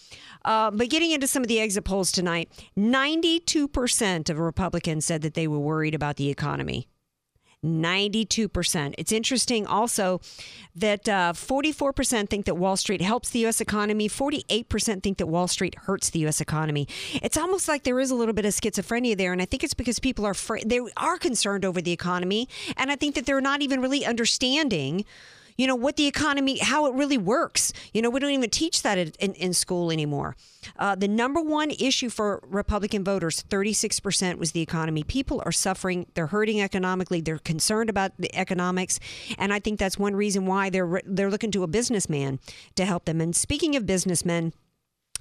Uh, 0.44 0.70
but 0.70 0.90
getting 0.90 1.10
into 1.10 1.26
some 1.26 1.42
of 1.42 1.48
the 1.48 1.60
exit 1.60 1.84
polls 1.84 2.12
tonight, 2.12 2.50
ninety-two 2.76 3.68
percent 3.68 4.28
of 4.28 4.38
Republicans 4.38 5.06
said 5.06 5.22
that 5.22 5.34
they 5.34 5.46
were 5.48 5.58
worried 5.58 5.94
about 5.94 6.16
the 6.16 6.28
economy. 6.28 6.86
92%. 7.64 8.94
It's 8.96 9.12
interesting 9.12 9.66
also 9.66 10.20
that 10.74 11.08
uh, 11.08 11.32
44% 11.34 12.28
think 12.30 12.46
that 12.46 12.54
Wall 12.54 12.76
Street 12.76 13.02
helps 13.02 13.30
the 13.30 13.40
U.S. 13.40 13.60
economy, 13.60 14.08
48% 14.08 15.02
think 15.02 15.18
that 15.18 15.26
Wall 15.26 15.46
Street 15.46 15.74
hurts 15.80 16.10
the 16.10 16.20
U.S. 16.20 16.40
economy. 16.40 16.88
It's 17.22 17.36
almost 17.36 17.68
like 17.68 17.82
there 17.82 18.00
is 18.00 18.10
a 18.10 18.14
little 18.14 18.32
bit 18.32 18.46
of 18.46 18.54
schizophrenia 18.54 19.16
there, 19.16 19.32
and 19.32 19.42
I 19.42 19.44
think 19.44 19.62
it's 19.62 19.74
because 19.74 19.98
people 19.98 20.24
are 20.24 20.34
fr- 20.34 20.58
they 20.64 20.80
are 20.96 21.18
concerned 21.18 21.64
over 21.64 21.82
the 21.82 21.92
economy, 21.92 22.48
and 22.76 22.90
I 22.90 22.96
think 22.96 23.14
that 23.14 23.26
they're 23.26 23.42
not 23.42 23.60
even 23.60 23.82
really 23.82 24.06
understanding 24.06 25.04
you 25.60 25.66
know 25.66 25.76
what 25.76 25.96
the 25.96 26.06
economy 26.06 26.56
how 26.56 26.86
it 26.86 26.94
really 26.94 27.18
works. 27.18 27.74
You 27.92 28.00
know 28.00 28.08
we 28.08 28.18
don't 28.18 28.30
even 28.30 28.48
teach 28.48 28.82
that 28.82 28.96
in, 28.96 29.34
in, 29.34 29.52
school 29.52 29.90
anymore. 29.90 30.34
Uh, 30.78 30.94
the 30.94 31.06
number 31.06 31.42
one 31.42 31.70
issue 31.70 32.08
for 32.08 32.40
republican 32.46 33.04
voters 33.04 33.44
36% 33.50 34.38
was 34.38 34.52
the 34.52 34.62
economy. 34.62 35.02
People 35.02 35.42
are 35.44 35.52
suffering. 35.52 36.06
They're 36.14 36.28
hurting 36.28 36.62
economically. 36.62 37.20
They're 37.20 37.38
concerned 37.38 37.90
about 37.90 38.12
the 38.18 38.34
economics. 38.34 38.98
And 39.36 39.52
i 39.52 39.58
think 39.58 39.78
that's 39.78 39.98
one 39.98 40.16
reason 40.16 40.46
why 40.46 40.70
they're 40.70 41.02
they're 41.04 41.30
looking 41.30 41.50
to 41.50 41.62
a 41.62 41.66
businessman 41.66 42.40
to 42.76 42.86
help 42.86 43.04
them. 43.04 43.20
And 43.20 43.36
speaking 43.36 43.76
of 43.76 43.84
businessmen 43.84 44.54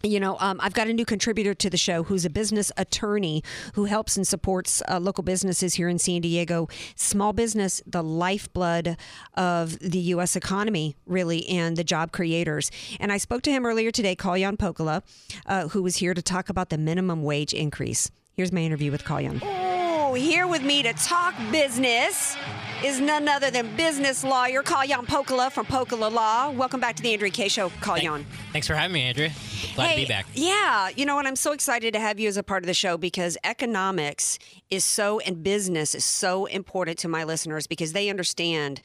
you 0.04 0.20
know, 0.20 0.38
um, 0.40 0.60
I've 0.62 0.74
got 0.74 0.88
a 0.88 0.94
new 0.94 1.06
contributor 1.06 1.54
to 1.54 1.70
the 1.70 1.78
show 1.78 2.04
who's 2.04 2.26
a 2.26 2.30
business 2.30 2.72
attorney 2.78 3.44
who 3.74 3.86
helps 3.86 4.18
and 4.18 4.28
supports 4.28 4.82
uh, 4.90 5.00
local 5.00 5.24
businesses 5.24 5.76
here 5.76 5.90
in 5.90 6.00
San 6.00 6.22
Diego. 6.22 6.68
Small 6.96 7.34
business, 7.34 7.82
the 7.86 8.04
lifeblood 8.04 8.98
of 9.36 9.78
the 9.80 10.00
U.S. 10.00 10.36
economy, 10.36 10.96
really, 11.06 11.48
and 11.50 11.76
the 11.76 11.84
job 11.84 12.12
creators. 12.12 12.72
And 13.00 13.12
I 13.12 13.18
spoke 13.18 13.42
to 13.44 13.52
him 13.52 13.66
earlier 13.66 13.92
today, 13.92 14.16
Kalyan 14.16 14.58
Pokala, 14.58 15.04
uh, 15.46 15.70
who 15.70 15.84
was 15.84 15.98
here 15.98 16.14
to 16.14 16.22
talk 16.22 16.50
about 16.50 16.70
the 16.70 16.78
minimum 16.78 17.24
wage 17.24 17.54
increase. 17.54 18.10
Here's 18.34 18.52
my 18.52 18.62
interview 18.62 18.92
with 18.92 19.04
Kalyan. 19.04 19.69
Here 20.14 20.48
with 20.48 20.64
me 20.64 20.82
to 20.84 20.94
talk 20.94 21.36
business 21.52 22.36
is 22.84 23.00
none 23.00 23.28
other 23.28 23.52
than 23.52 23.76
business 23.76 24.24
lawyer 24.24 24.64
Kalyan 24.64 25.06
Pokala 25.06 25.52
from 25.52 25.68
Pokala 25.68 26.12
Law. 26.12 26.50
Welcome 26.50 26.80
back 26.80 26.96
to 26.96 27.04
the 27.04 27.14
Andrea 27.14 27.32
Kaye 27.32 27.48
Show, 27.48 27.70
Kalyan. 27.82 28.26
Thanks 28.52 28.66
for 28.66 28.74
having 28.74 28.94
me, 28.94 29.04
Andrea. 29.04 29.32
Glad 29.76 29.92
to 29.92 29.96
be 29.96 30.06
back. 30.06 30.26
Yeah, 30.34 30.90
you 30.96 31.06
know, 31.06 31.20
and 31.20 31.28
I'm 31.28 31.36
so 31.36 31.52
excited 31.52 31.94
to 31.94 32.00
have 32.00 32.20
you 32.20 32.28
as 32.28 32.38
a 32.38 32.44
part 32.44 32.64
of 32.64 32.68
the 32.68 32.74
show 32.74 32.98
because 32.98 33.38
economics 33.44 34.40
is 34.72 34.84
so 34.84 35.20
and 35.20 35.44
business 35.44 35.94
is 35.94 36.06
so 36.06 36.46
important 36.48 36.98
to 37.00 37.08
my 37.08 37.24
listeners 37.24 37.68
because 37.68 37.94
they 37.94 38.10
understand 38.10 38.82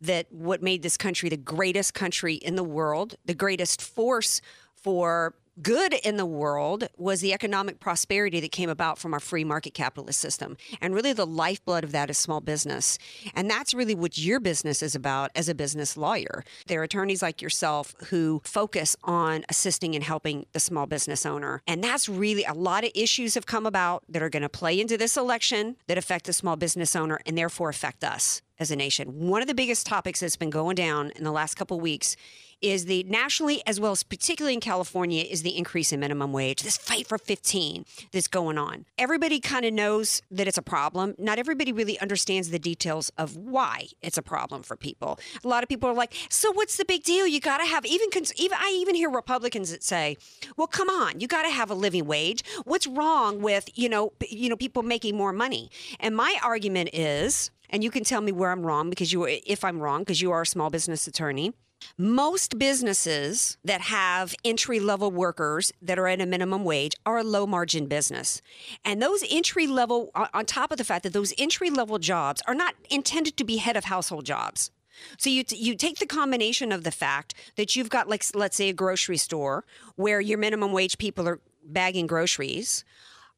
that 0.00 0.26
what 0.30 0.62
made 0.62 0.82
this 0.82 0.96
country 0.96 1.28
the 1.28 1.36
greatest 1.36 1.92
country 1.92 2.34
in 2.34 2.54
the 2.54 2.64
world, 2.64 3.16
the 3.24 3.34
greatest 3.34 3.82
force 3.82 4.40
for 4.74 5.34
good 5.62 5.94
in 5.94 6.16
the 6.16 6.26
world 6.26 6.88
was 6.96 7.20
the 7.20 7.32
economic 7.32 7.80
prosperity 7.80 8.40
that 8.40 8.52
came 8.52 8.70
about 8.70 8.98
from 8.98 9.12
our 9.12 9.20
free 9.20 9.44
market 9.44 9.74
capitalist 9.74 10.20
system. 10.20 10.56
And 10.80 10.94
really, 10.94 11.12
the 11.12 11.26
lifeblood 11.26 11.84
of 11.84 11.92
that 11.92 12.10
is 12.10 12.18
small 12.18 12.40
business. 12.40 12.98
And 13.34 13.50
that's 13.50 13.74
really 13.74 13.94
what 13.94 14.18
your 14.18 14.40
business 14.40 14.82
is 14.82 14.94
about 14.94 15.30
as 15.34 15.48
a 15.48 15.54
business 15.54 15.96
lawyer. 15.96 16.44
There 16.66 16.80
are 16.80 16.84
attorneys 16.84 17.22
like 17.22 17.42
yourself 17.42 17.94
who 18.08 18.40
focus 18.44 18.96
on 19.04 19.44
assisting 19.48 19.94
and 19.94 20.04
helping 20.04 20.46
the 20.52 20.60
small 20.60 20.86
business 20.86 21.26
owner. 21.26 21.62
And 21.66 21.82
that's 21.82 22.08
really 22.08 22.44
a 22.44 22.54
lot 22.54 22.84
of 22.84 22.90
issues 22.94 23.34
have 23.34 23.46
come 23.46 23.66
about 23.66 24.04
that 24.08 24.22
are 24.22 24.30
going 24.30 24.42
to 24.42 24.48
play 24.48 24.80
into 24.80 24.96
this 24.96 25.16
election 25.16 25.76
that 25.86 25.98
affect 25.98 26.26
the 26.26 26.32
small 26.32 26.56
business 26.56 26.94
owner 26.94 27.18
and 27.26 27.36
therefore 27.36 27.68
affect 27.68 28.04
us 28.04 28.42
as 28.58 28.70
a 28.70 28.76
nation. 28.76 29.28
One 29.28 29.40
of 29.40 29.48
the 29.48 29.54
biggest 29.54 29.86
topics 29.86 30.20
that's 30.20 30.36
been 30.36 30.50
going 30.50 30.74
down 30.74 31.10
in 31.16 31.24
the 31.24 31.32
last 31.32 31.54
couple 31.54 31.78
weeks 31.80 32.16
is 32.60 32.86
the 32.86 33.02
nationally 33.04 33.62
as 33.66 33.78
well 33.80 33.92
as 33.92 34.02
particularly 34.02 34.54
in 34.54 34.60
California 34.60 35.22
is 35.22 35.42
the 35.42 35.56
increase 35.56 35.92
in 35.92 36.00
minimum 36.00 36.32
wage. 36.32 36.62
This 36.62 36.76
fight 36.76 37.06
for 37.06 37.18
15 37.18 37.84
that's 38.12 38.26
going 38.26 38.58
on. 38.58 38.84
Everybody 38.96 39.40
kind 39.40 39.64
of 39.64 39.72
knows 39.72 40.22
that 40.30 40.48
it's 40.48 40.58
a 40.58 40.62
problem. 40.62 41.14
Not 41.18 41.38
everybody 41.38 41.72
really 41.72 41.98
understands 42.00 42.50
the 42.50 42.58
details 42.58 43.10
of 43.18 43.36
why 43.36 43.88
it's 44.02 44.18
a 44.18 44.22
problem 44.22 44.62
for 44.62 44.76
people. 44.76 45.18
A 45.44 45.48
lot 45.48 45.62
of 45.62 45.68
people 45.68 45.88
are 45.88 45.94
like, 45.94 46.12
"So 46.28 46.52
what's 46.52 46.76
the 46.76 46.84
big 46.84 47.02
deal? 47.02 47.26
You 47.26 47.40
got 47.40 47.58
to 47.58 47.66
have 47.66 47.84
even 47.86 48.10
cons- 48.10 48.32
even 48.36 48.58
I 48.60 48.70
even 48.80 48.94
hear 48.94 49.10
Republicans 49.10 49.70
that 49.70 49.82
say, 49.82 50.16
"Well, 50.56 50.66
come 50.66 50.88
on, 50.88 51.20
you 51.20 51.28
got 51.28 51.42
to 51.42 51.50
have 51.50 51.70
a 51.70 51.74
living 51.74 52.06
wage. 52.06 52.42
What's 52.64 52.86
wrong 52.86 53.40
with, 53.40 53.68
you 53.74 53.88
know, 53.88 54.12
you 54.28 54.48
know 54.48 54.56
people 54.56 54.82
making 54.82 55.16
more 55.16 55.32
money?" 55.32 55.70
And 56.00 56.16
my 56.16 56.38
argument 56.42 56.90
is 56.92 57.50
and 57.70 57.84
you 57.84 57.90
can 57.90 58.04
tell 58.04 58.20
me 58.20 58.32
where 58.32 58.50
I'm 58.50 58.64
wrong 58.64 58.90
because 58.90 59.12
you 59.12 59.24
if 59.24 59.64
I'm 59.64 59.80
wrong 59.80 60.00
because 60.00 60.20
you 60.20 60.30
are 60.32 60.42
a 60.42 60.46
small 60.46 60.70
business 60.70 61.06
attorney. 61.06 61.52
Most 61.96 62.58
businesses 62.58 63.58
that 63.64 63.80
have 63.82 64.34
entry 64.44 64.80
level 64.80 65.10
workers 65.10 65.72
that 65.82 65.98
are 65.98 66.06
at 66.06 66.20
a 66.20 66.26
minimum 66.26 66.64
wage 66.64 66.94
are 67.04 67.18
a 67.18 67.24
low 67.24 67.46
margin 67.46 67.86
business. 67.86 68.40
And 68.84 69.02
those 69.02 69.24
entry 69.28 69.66
level, 69.66 70.10
on 70.14 70.46
top 70.46 70.70
of 70.70 70.78
the 70.78 70.84
fact 70.84 71.02
that 71.02 71.12
those 71.12 71.34
entry 71.38 71.70
level 71.70 71.98
jobs 71.98 72.42
are 72.46 72.54
not 72.54 72.74
intended 72.90 73.36
to 73.36 73.44
be 73.44 73.56
head 73.56 73.76
of 73.76 73.84
household 73.84 74.26
jobs. 74.26 74.70
So 75.16 75.30
you 75.30 75.44
t- 75.44 75.56
you 75.56 75.76
take 75.76 75.98
the 75.98 76.06
combination 76.06 76.72
of 76.72 76.84
the 76.84 76.90
fact 76.90 77.34
that 77.56 77.76
you've 77.76 77.88
got 77.90 78.08
like 78.08 78.24
let's 78.34 78.56
say 78.56 78.68
a 78.68 78.72
grocery 78.72 79.16
store 79.16 79.64
where 79.96 80.20
your 80.20 80.38
minimum 80.38 80.72
wage 80.72 80.98
people 80.98 81.28
are 81.28 81.40
bagging 81.64 82.06
groceries. 82.06 82.84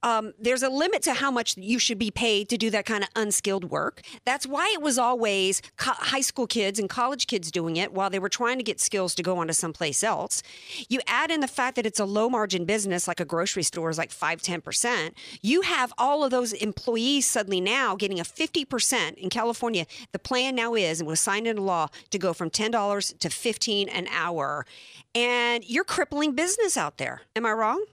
Um, 0.02 0.32
there's 0.38 0.62
a 0.62 0.68
limit 0.68 1.02
to 1.02 1.14
how 1.14 1.30
much 1.30 1.56
you 1.56 1.78
should 1.78 1.98
be 1.98 2.10
paid 2.10 2.48
to 2.48 2.56
do 2.56 2.70
that 2.70 2.86
kind 2.86 3.02
of 3.04 3.10
unskilled 3.14 3.64
work. 3.70 4.02
That's 4.24 4.46
why 4.46 4.70
it 4.74 4.82
was 4.82 4.98
always 4.98 5.60
co- 5.76 5.92
high 5.92 6.20
school 6.20 6.46
kids 6.46 6.78
and 6.78 6.88
college 6.88 7.26
kids 7.26 7.50
doing 7.50 7.76
it 7.76 7.92
while 7.92 8.10
they 8.10 8.18
were 8.18 8.28
trying 8.28 8.58
to 8.58 8.64
get 8.64 8.80
skills 8.80 9.14
to 9.16 9.22
go 9.22 9.38
on 9.38 9.46
to 9.48 9.54
someplace 9.54 10.02
else. 10.02 10.42
You 10.88 11.00
add 11.06 11.30
in 11.30 11.40
the 11.40 11.48
fact 11.48 11.76
that 11.76 11.86
it's 11.86 12.00
a 12.00 12.04
low 12.04 12.28
margin 12.28 12.64
business, 12.64 13.06
like 13.06 13.20
a 13.20 13.24
grocery 13.24 13.62
store 13.62 13.90
is 13.90 13.98
like 13.98 14.10
5 14.10 14.40
10%. 14.40 15.12
You 15.42 15.62
have 15.62 15.92
all 15.98 16.24
of 16.24 16.30
those 16.30 16.52
employees 16.52 17.26
suddenly 17.26 17.60
now 17.60 17.94
getting 17.96 18.20
a 18.20 18.24
50% 18.24 19.14
in 19.14 19.28
California. 19.28 19.86
The 20.12 20.18
plan 20.18 20.54
now 20.54 20.74
is, 20.74 21.00
and 21.00 21.08
was 21.08 21.20
signed 21.20 21.46
into 21.46 21.62
law, 21.62 21.88
to 22.10 22.18
go 22.18 22.32
from 22.32 22.50
$10 22.50 23.18
to 23.18 23.30
15 23.30 23.88
an 23.88 24.06
hour. 24.08 24.64
And 25.14 25.68
you're 25.68 25.84
crippling 25.84 26.34
business 26.34 26.76
out 26.76 26.98
there. 26.98 27.22
Am 27.36 27.44
I 27.44 27.52
wrong? 27.52 27.84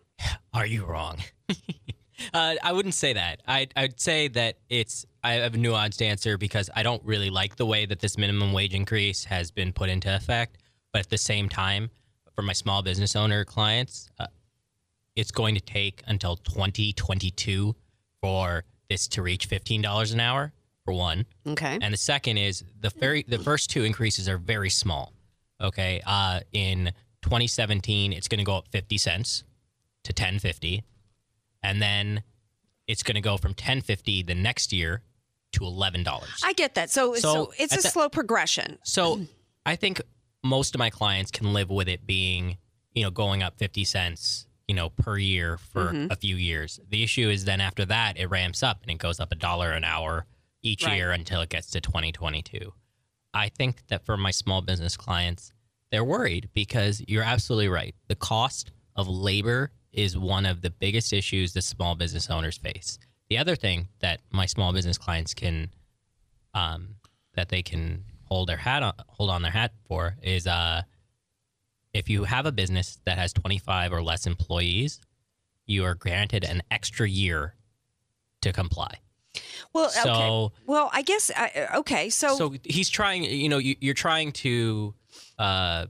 Are 0.54 0.66
you 0.66 0.86
wrong? 0.86 1.18
uh, 2.34 2.56
I 2.64 2.72
wouldn't 2.72 2.94
say 2.96 3.14
that. 3.14 3.42
I'd, 3.48 3.74
I'd 3.76 4.00
say 4.00 4.28
that 4.30 4.58
it's. 4.70 5.06
I 5.24 5.34
have 5.34 5.56
a 5.56 5.58
nuanced 5.58 6.02
answer 6.02 6.38
because 6.38 6.70
I 6.76 6.84
don't 6.84 7.04
really 7.04 7.30
like 7.30 7.56
the 7.58 7.66
way 7.66 7.86
that 7.86 8.00
this 8.00 8.18
minimum 8.18 8.54
wage 8.54 8.74
increase 8.74 9.26
has 9.26 9.52
been 9.52 9.74
put 9.74 9.90
into 9.90 10.14
effect. 10.16 10.58
But 10.94 11.00
at 11.00 11.10
the 11.10 11.18
same 11.18 11.50
time, 11.50 11.90
for 12.34 12.42
my 12.42 12.54
small 12.54 12.82
business 12.82 13.16
owner 13.16 13.44
clients, 13.46 14.10
uh, 14.20 14.28
it's 15.16 15.32
going 15.32 15.56
to 15.56 15.62
take 15.62 16.02
until 16.08 16.38
2022 16.38 17.76
for 18.22 18.64
this 18.90 19.08
to 19.10 19.22
reach 19.22 19.50
$15 19.50 20.14
an 20.14 20.20
hour. 20.20 20.54
For 20.86 20.94
one, 20.94 21.26
Okay. 21.46 21.78
and 21.82 21.94
the 21.94 21.98
second 21.98 22.38
is 22.38 22.64
the 22.80 22.90
very 22.92 23.26
the 23.28 23.40
first 23.40 23.70
two 23.70 23.84
increases 23.84 24.30
are 24.30 24.38
very 24.38 24.70
small. 24.70 25.12
Okay, 25.60 26.02
uh, 26.08 26.40
in 26.54 26.94
2017, 27.24 28.14
it's 28.14 28.30
going 28.30 28.38
to 28.38 28.46
go 28.46 28.56
up 28.56 28.70
50 28.70 28.98
cents 28.98 29.44
to 30.06 30.12
1050, 30.12 30.84
and 31.64 31.82
then 31.82 32.24
it's 32.88 33.04
going 33.04 33.16
to 33.16 33.22
go 33.22 33.38
from 33.38 33.52
1050 33.52 34.24
the 34.24 34.36
next 34.36 34.72
year 34.72 35.02
to 35.54 35.64
11 35.66 36.04
dollars. 36.04 36.42
I 36.44 36.54
get 36.54 36.76
that. 36.76 36.90
So, 36.90 37.16
so, 37.16 37.20
So, 37.20 37.54
it's 37.58 37.74
a 37.74 37.82
the- 37.82 37.90
slow 37.90 38.10
progression. 38.10 38.78
So 38.84 39.26
I 39.66 39.76
think 39.76 40.02
most 40.44 40.76
of 40.76 40.80
my 40.80 40.90
clients 40.90 41.32
can 41.32 41.54
live 41.54 41.70
with 41.70 41.88
it 41.90 42.06
being, 42.06 42.58
you 42.94 43.04
know, 43.04 43.10
going 43.12 43.44
up 43.44 43.58
50 43.58 43.84
cents, 43.86 44.46
you 44.68 44.76
know, 44.76 44.90
per 44.90 45.18
year 45.18 45.58
for 45.58 45.92
Mhm. 45.94 46.12
a 46.12 46.16
few 46.16 46.36
years. 46.36 46.80
The 46.90 47.04
issue 47.04 47.30
is 47.30 47.46
then 47.46 47.60
after 47.62 47.86
that, 47.86 48.18
it 48.18 48.28
ramps 48.28 48.62
up 48.64 48.82
and 48.84 48.92
it 48.92 48.98
goes 48.98 49.20
up 49.20 49.32
a 49.32 49.36
dollar 49.36 49.72
an 49.72 49.84
hour 49.84 50.26
each 50.62 50.84
Right. 50.86 50.96
year 50.98 51.12
until 51.12 51.42
it 51.42 51.50
gets 51.50 51.70
to 51.72 51.82
2022. 51.82 52.74
I 53.34 53.50
think 53.50 53.88
that 53.88 54.06
for 54.06 54.18
my 54.18 54.32
small 54.32 54.62
business 54.62 54.98
clients, 54.98 55.52
they're 55.92 56.04
worried 56.04 56.50
because 56.54 57.02
you're 57.08 57.24
absolutely 57.24 57.70
right. 57.70 57.96
The 58.08 58.16
cost 58.16 58.72
of 58.96 59.08
labor 59.08 59.72
is 59.98 60.18
one 60.18 60.46
of 60.46 60.62
the 60.62 60.70
biggest 60.70 61.12
issues 61.12 61.52
that 61.54 61.64
small 61.64 61.96
business 61.96 62.30
owners 62.30 62.58
face. 62.58 63.00
The 63.30 63.38
other 63.38 63.56
thing 63.56 63.88
that 64.00 64.22
my 64.32 64.46
small 64.46 64.72
business 64.72 64.98
clients 64.98 65.34
can 65.34 65.72
um, 66.54 66.96
that 67.36 67.50
they 67.50 67.62
can 67.62 68.04
hold 68.26 68.48
their 68.50 68.58
hat 68.58 68.84
on, 68.84 68.94
hold 69.08 69.30
on 69.30 69.42
their 69.42 69.52
hat 69.52 69.74
for 69.88 70.16
is 70.22 70.48
uh, 70.48 70.84
if 71.94 72.10
you 72.10 72.24
have 72.24 72.46
a 72.46 72.52
business 72.52 73.00
that 73.06 73.18
has 73.18 73.34
25 73.34 73.92
or 73.92 74.02
less 74.04 74.26
employees, 74.28 75.00
you 75.66 75.84
are 75.84 75.96
granted 75.96 76.44
an 76.44 76.62
extra 76.72 77.08
year 77.10 77.56
to 78.42 78.54
comply. 78.54 79.00
Well, 79.74 79.86
okay. 79.88 80.02
So- 80.04 80.52
Well, 80.66 80.90
I 80.94 81.02
guess 81.02 81.32
I, 81.36 81.68
okay. 81.78 82.10
So, 82.10 82.36
So 82.38 82.56
he's 82.64 82.90
trying, 82.90 83.24
you 83.24 83.50
know, 83.50 83.58
you, 83.58 83.76
you're 83.82 83.94
trying 83.94 84.32
to, 84.34 84.94
uh, 85.38 85.86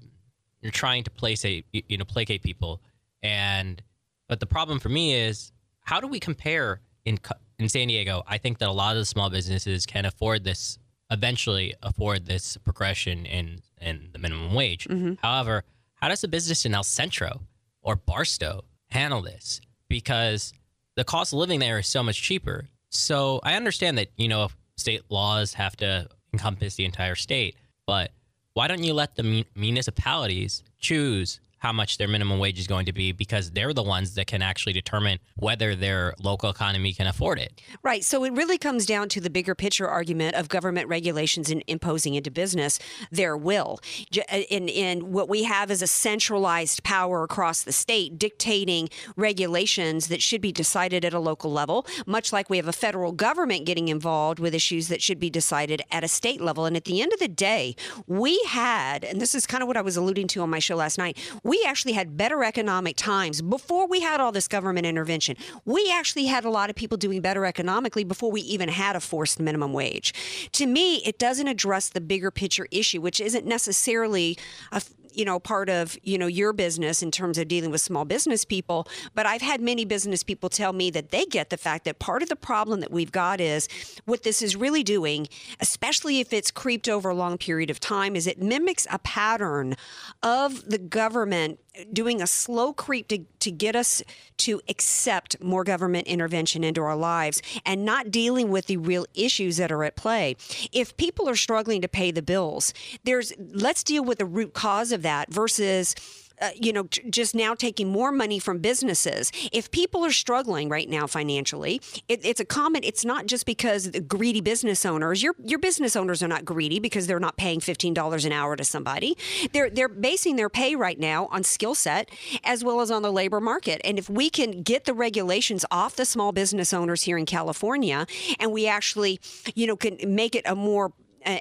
you're 0.61 0.71
trying 0.71 1.03
to 1.03 1.11
place 1.11 1.45
a, 1.45 1.63
you 1.71 1.97
know, 1.97 2.05
placate 2.05 2.41
people, 2.43 2.81
and 3.23 3.81
but 4.28 4.39
the 4.39 4.45
problem 4.45 4.80
for 4.80 4.89
me 4.89 5.13
is 5.13 5.51
how 5.82 5.99
do 5.99 6.07
we 6.07 6.19
compare 6.19 6.82
in 7.05 7.19
in 7.59 7.69
San 7.69 7.88
Diego? 7.88 8.23
I 8.28 8.38
think 8.38 8.59
that 8.59 8.69
a 8.69 8.71
lot 8.71 8.95
of 8.95 9.01
the 9.01 9.05
small 9.05 9.30
businesses 9.30 9.86
can 9.86 10.05
afford 10.05 10.43
this, 10.43 10.78
eventually 11.09 11.73
afford 11.82 12.25
this 12.25 12.57
progression 12.57 13.25
in 13.25 13.61
in 13.82 14.09
the 14.11 14.19
minimum 14.19 14.53
wage. 14.53 14.86
Mm-hmm. 14.86 15.13
However, 15.21 15.63
how 15.95 16.09
does 16.09 16.23
a 16.23 16.28
business 16.28 16.65
in 16.65 16.73
El 16.73 16.84
Centro 16.84 17.41
or 17.82 17.95
Barstow 17.95 18.63
handle 18.89 19.21
this? 19.21 19.61
Because 19.88 20.53
the 20.95 21.03
cost 21.03 21.34
of 21.34 21.39
living 21.39 21.59
there 21.59 21.80
is 21.80 21.88
so 21.88 22.03
much 22.03 22.21
cheaper. 22.21 22.67
So 22.89 23.39
I 23.43 23.55
understand 23.55 23.97
that, 23.97 24.09
you 24.17 24.28
know, 24.28 24.49
state 24.75 25.03
laws 25.09 25.53
have 25.53 25.75
to 25.78 26.07
encompass 26.34 26.75
the 26.75 26.86
entire 26.86 27.15
state, 27.15 27.55
but 27.86 28.11
why 28.53 28.67
don't 28.67 28.84
you 28.84 28.93
let 28.93 29.15
the 29.15 29.23
mun- 29.23 29.45
municipalities 29.55 30.63
choose 30.80 31.39
how 31.59 31.73
much 31.73 31.97
their 31.97 32.07
minimum 32.07 32.39
wage 32.39 32.59
is 32.59 32.67
going 32.67 32.85
to 32.85 32.93
be 32.93 33.11
because 33.11 33.51
they're 33.51 33.73
the 33.73 33.83
ones 33.83 34.15
that 34.15 34.27
can 34.27 34.41
actually 34.41 34.73
determine 34.73 35.19
whether 35.35 35.75
their 35.75 36.13
local 36.21 36.49
economy 36.49 36.93
can 36.93 37.07
afford 37.07 37.39
it. 37.39 37.61
Right. 37.83 38.03
So 38.03 38.23
it 38.23 38.33
really 38.33 38.57
comes 38.57 38.85
down 38.85 39.09
to 39.09 39.21
the 39.21 39.29
bigger 39.29 39.55
picture 39.55 39.87
argument 39.87 40.35
of 40.35 40.49
government 40.49 40.87
regulations 40.87 41.49
and 41.49 41.63
imposing 41.67 42.13
into 42.15 42.31
business 42.31 42.79
their 43.11 43.35
will. 43.35 43.79
J- 44.11 44.23
uh, 44.31 44.37
in 44.49 45.11
what 45.11 45.29
we 45.29 45.43
have 45.43 45.71
is 45.71 45.81
a 45.81 45.87
centralized 45.87 46.83
power 46.83 47.23
across 47.23 47.63
the 47.63 47.71
state 47.71 48.19
dictating 48.19 48.89
regulations 49.15 50.07
that 50.07 50.21
should 50.21 50.41
be 50.41 50.51
decided 50.51 51.03
at 51.03 51.13
a 51.13 51.19
local 51.19 51.51
level, 51.51 51.85
much 52.05 52.31
like 52.31 52.49
we 52.49 52.57
have 52.57 52.67
a 52.67 52.73
federal 52.73 53.11
government 53.11 53.65
getting 53.65 53.87
involved 53.87 54.39
with 54.39 54.53
issues 54.53 54.87
that 54.87 55.01
should 55.01 55.19
be 55.19 55.29
decided 55.29 55.81
at 55.91 56.03
a 56.03 56.07
state 56.07 56.41
level. 56.41 56.65
And 56.65 56.75
at 56.75 56.85
the 56.85 57.01
end 57.01 57.13
of 57.13 57.19
the 57.19 57.27
day, 57.27 57.75
we 58.07 58.41
had, 58.47 59.03
and 59.03 59.19
this 59.21 59.33
is 59.33 59.45
kind 59.45 59.61
of 59.61 59.67
what 59.67 59.77
I 59.77 59.81
was 59.81 59.97
alluding 59.97 60.27
to 60.29 60.41
on 60.41 60.49
my 60.49 60.59
show 60.59 60.75
last 60.75 60.97
night, 60.97 61.17
we 61.47 61.63
actually 61.65 61.93
had 61.93 62.17
better 62.17 62.43
economic 62.43 62.97
times 62.97 63.41
before 63.41 63.87
we 63.87 64.01
had 64.01 64.19
all 64.19 64.33
this 64.33 64.49
government 64.49 64.85
intervention. 64.85 65.37
We 65.63 65.89
actually 65.91 66.25
had 66.25 66.43
a 66.43 66.49
lot 66.49 66.69
of 66.69 66.75
people 66.75 66.97
doing 66.97 67.21
better 67.21 67.45
economically 67.45 68.03
before 68.03 68.29
we 68.29 68.41
even 68.41 68.67
had 68.67 68.97
a 68.97 68.99
forced 68.99 69.39
minimum 69.39 69.71
wage. 69.71 70.13
To 70.51 70.65
me, 70.65 70.97
it 70.97 71.17
doesn't 71.17 71.47
address 71.47 71.89
the 71.89 72.01
bigger 72.01 72.31
picture 72.31 72.67
issue, 72.69 72.99
which 72.99 73.21
isn't 73.21 73.45
necessarily 73.45 74.37
a 74.73 74.81
you 75.18 75.26
know 75.26 75.39
part 75.39 75.70
of 75.70 75.97
you 76.03 76.18
know 76.18 76.28
your 76.28 76.53
business 76.53 77.01
in 77.01 77.11
terms 77.11 77.38
of 77.38 77.47
dealing 77.47 77.72
with 77.72 77.82
small 77.82 78.05
business 78.05 78.45
people 78.45 78.88
but 79.15 79.26
i've 79.26 79.41
had 79.41 79.59
many 79.59 79.84
business 79.84 80.24
people 80.24 80.49
tell 80.49 80.74
me 80.74 80.91
that 80.91 81.09
they 81.09 81.26
get 81.26 81.49
the 81.49 81.57
fact 81.57 81.86
that 81.86 81.99
part 81.99 82.22
of 82.22 82.30
the 82.30 82.36
problem 82.36 82.80
that 82.80 82.91
we've 82.91 83.11
got 83.11 83.41
is 83.41 83.68
what 84.05 84.24
this 84.24 84.41
is 84.41 84.55
really 84.55 84.84
doing 84.84 85.28
especially 85.59 86.20
if 86.20 86.32
it's 86.32 86.51
creeped 86.51 86.88
over 86.88 87.09
a 87.09 87.15
long 87.15 87.38
period 87.38 87.70
of 87.70 87.80
time 87.80 88.15
is 88.15 88.28
it 88.28 88.41
mimics 88.41 88.86
a 88.91 88.99
pattern 88.99 89.76
of 90.22 90.70
the 90.70 90.78
government 90.78 91.59
doing 91.91 92.21
a 92.21 92.28
slow 92.28 92.73
creep 92.73 93.07
to, 93.09 93.19
to 93.39 93.51
get 93.51 93.75
us 93.75 94.01
to 94.38 94.61
accept 94.67 95.41
more 95.41 95.63
government 95.63 96.07
intervention 96.07 96.63
into 96.63 96.82
our 96.82 96.95
lives 96.95 97.41
and 97.65 97.86
not 97.86 98.11
dealing 98.11 98.49
with 98.49 98.67
the 98.67 98.78
real 98.78 99.05
issues 99.13 99.57
that 99.57 99.71
are 99.71 99.84
at 99.84 99.95
play. 99.95 100.36
If 100.71 100.95
people 100.97 101.30
are 101.30 101.36
struggling 101.36 101.82
to 101.82 101.88
pay 101.88 102.11
the 102.11 102.21
bills, 102.21 102.73
there's 103.03 103.34
let's 103.53 103.84
deal 103.84 104.03
with 104.03 104.17
the 104.17 104.25
root 104.25 104.53
cause 104.53 104.91
of 104.91 105.01
that 105.03 105.32
versus 105.32 105.95
uh, 106.41 106.49
you 106.55 106.73
know, 106.73 106.88
just 107.09 107.35
now 107.35 107.53
taking 107.53 107.88
more 107.88 108.11
money 108.11 108.39
from 108.39 108.59
businesses. 108.59 109.31
If 109.51 109.71
people 109.71 110.05
are 110.05 110.11
struggling 110.11 110.69
right 110.69 110.89
now 110.89 111.07
financially, 111.07 111.81
it, 112.07 112.25
it's 112.25 112.39
a 112.39 112.45
common. 112.45 112.83
It's 112.83 113.05
not 113.05 113.25
just 113.25 113.45
because 113.45 113.91
the 113.91 113.99
greedy 113.99 114.41
business 114.41 114.85
owners. 114.85 115.23
Your 115.23 115.35
your 115.43 115.59
business 115.59 115.95
owners 115.95 116.21
are 116.21 116.27
not 116.27 116.45
greedy 116.45 116.79
because 116.79 117.07
they're 117.07 117.19
not 117.19 117.38
paying 117.38 117.59
fifteen 117.59 117.93
dollars 117.93 118.25
an 118.25 118.31
hour 118.31 118.55
to 118.55 118.63
somebody. 118.63 119.17
They're 119.53 119.69
they're 119.69 119.89
basing 119.89 120.35
their 120.35 120.49
pay 120.49 120.75
right 120.75 120.99
now 120.99 121.27
on 121.31 121.43
skill 121.43 121.75
set 121.75 122.09
as 122.43 122.63
well 122.63 122.81
as 122.81 122.91
on 122.91 123.01
the 123.01 123.11
labor 123.11 123.39
market. 123.39 123.81
And 123.83 123.97
if 123.97 124.09
we 124.09 124.29
can 124.29 124.61
get 124.61 124.85
the 124.85 124.93
regulations 124.93 125.65
off 125.71 125.95
the 125.95 126.05
small 126.05 126.31
business 126.31 126.73
owners 126.73 127.03
here 127.03 127.17
in 127.17 127.25
California, 127.25 128.05
and 128.39 128.51
we 128.51 128.67
actually, 128.67 129.19
you 129.55 129.67
know, 129.67 129.75
can 129.75 129.97
make 130.05 130.35
it 130.35 130.43
a 130.45 130.55
more 130.55 130.93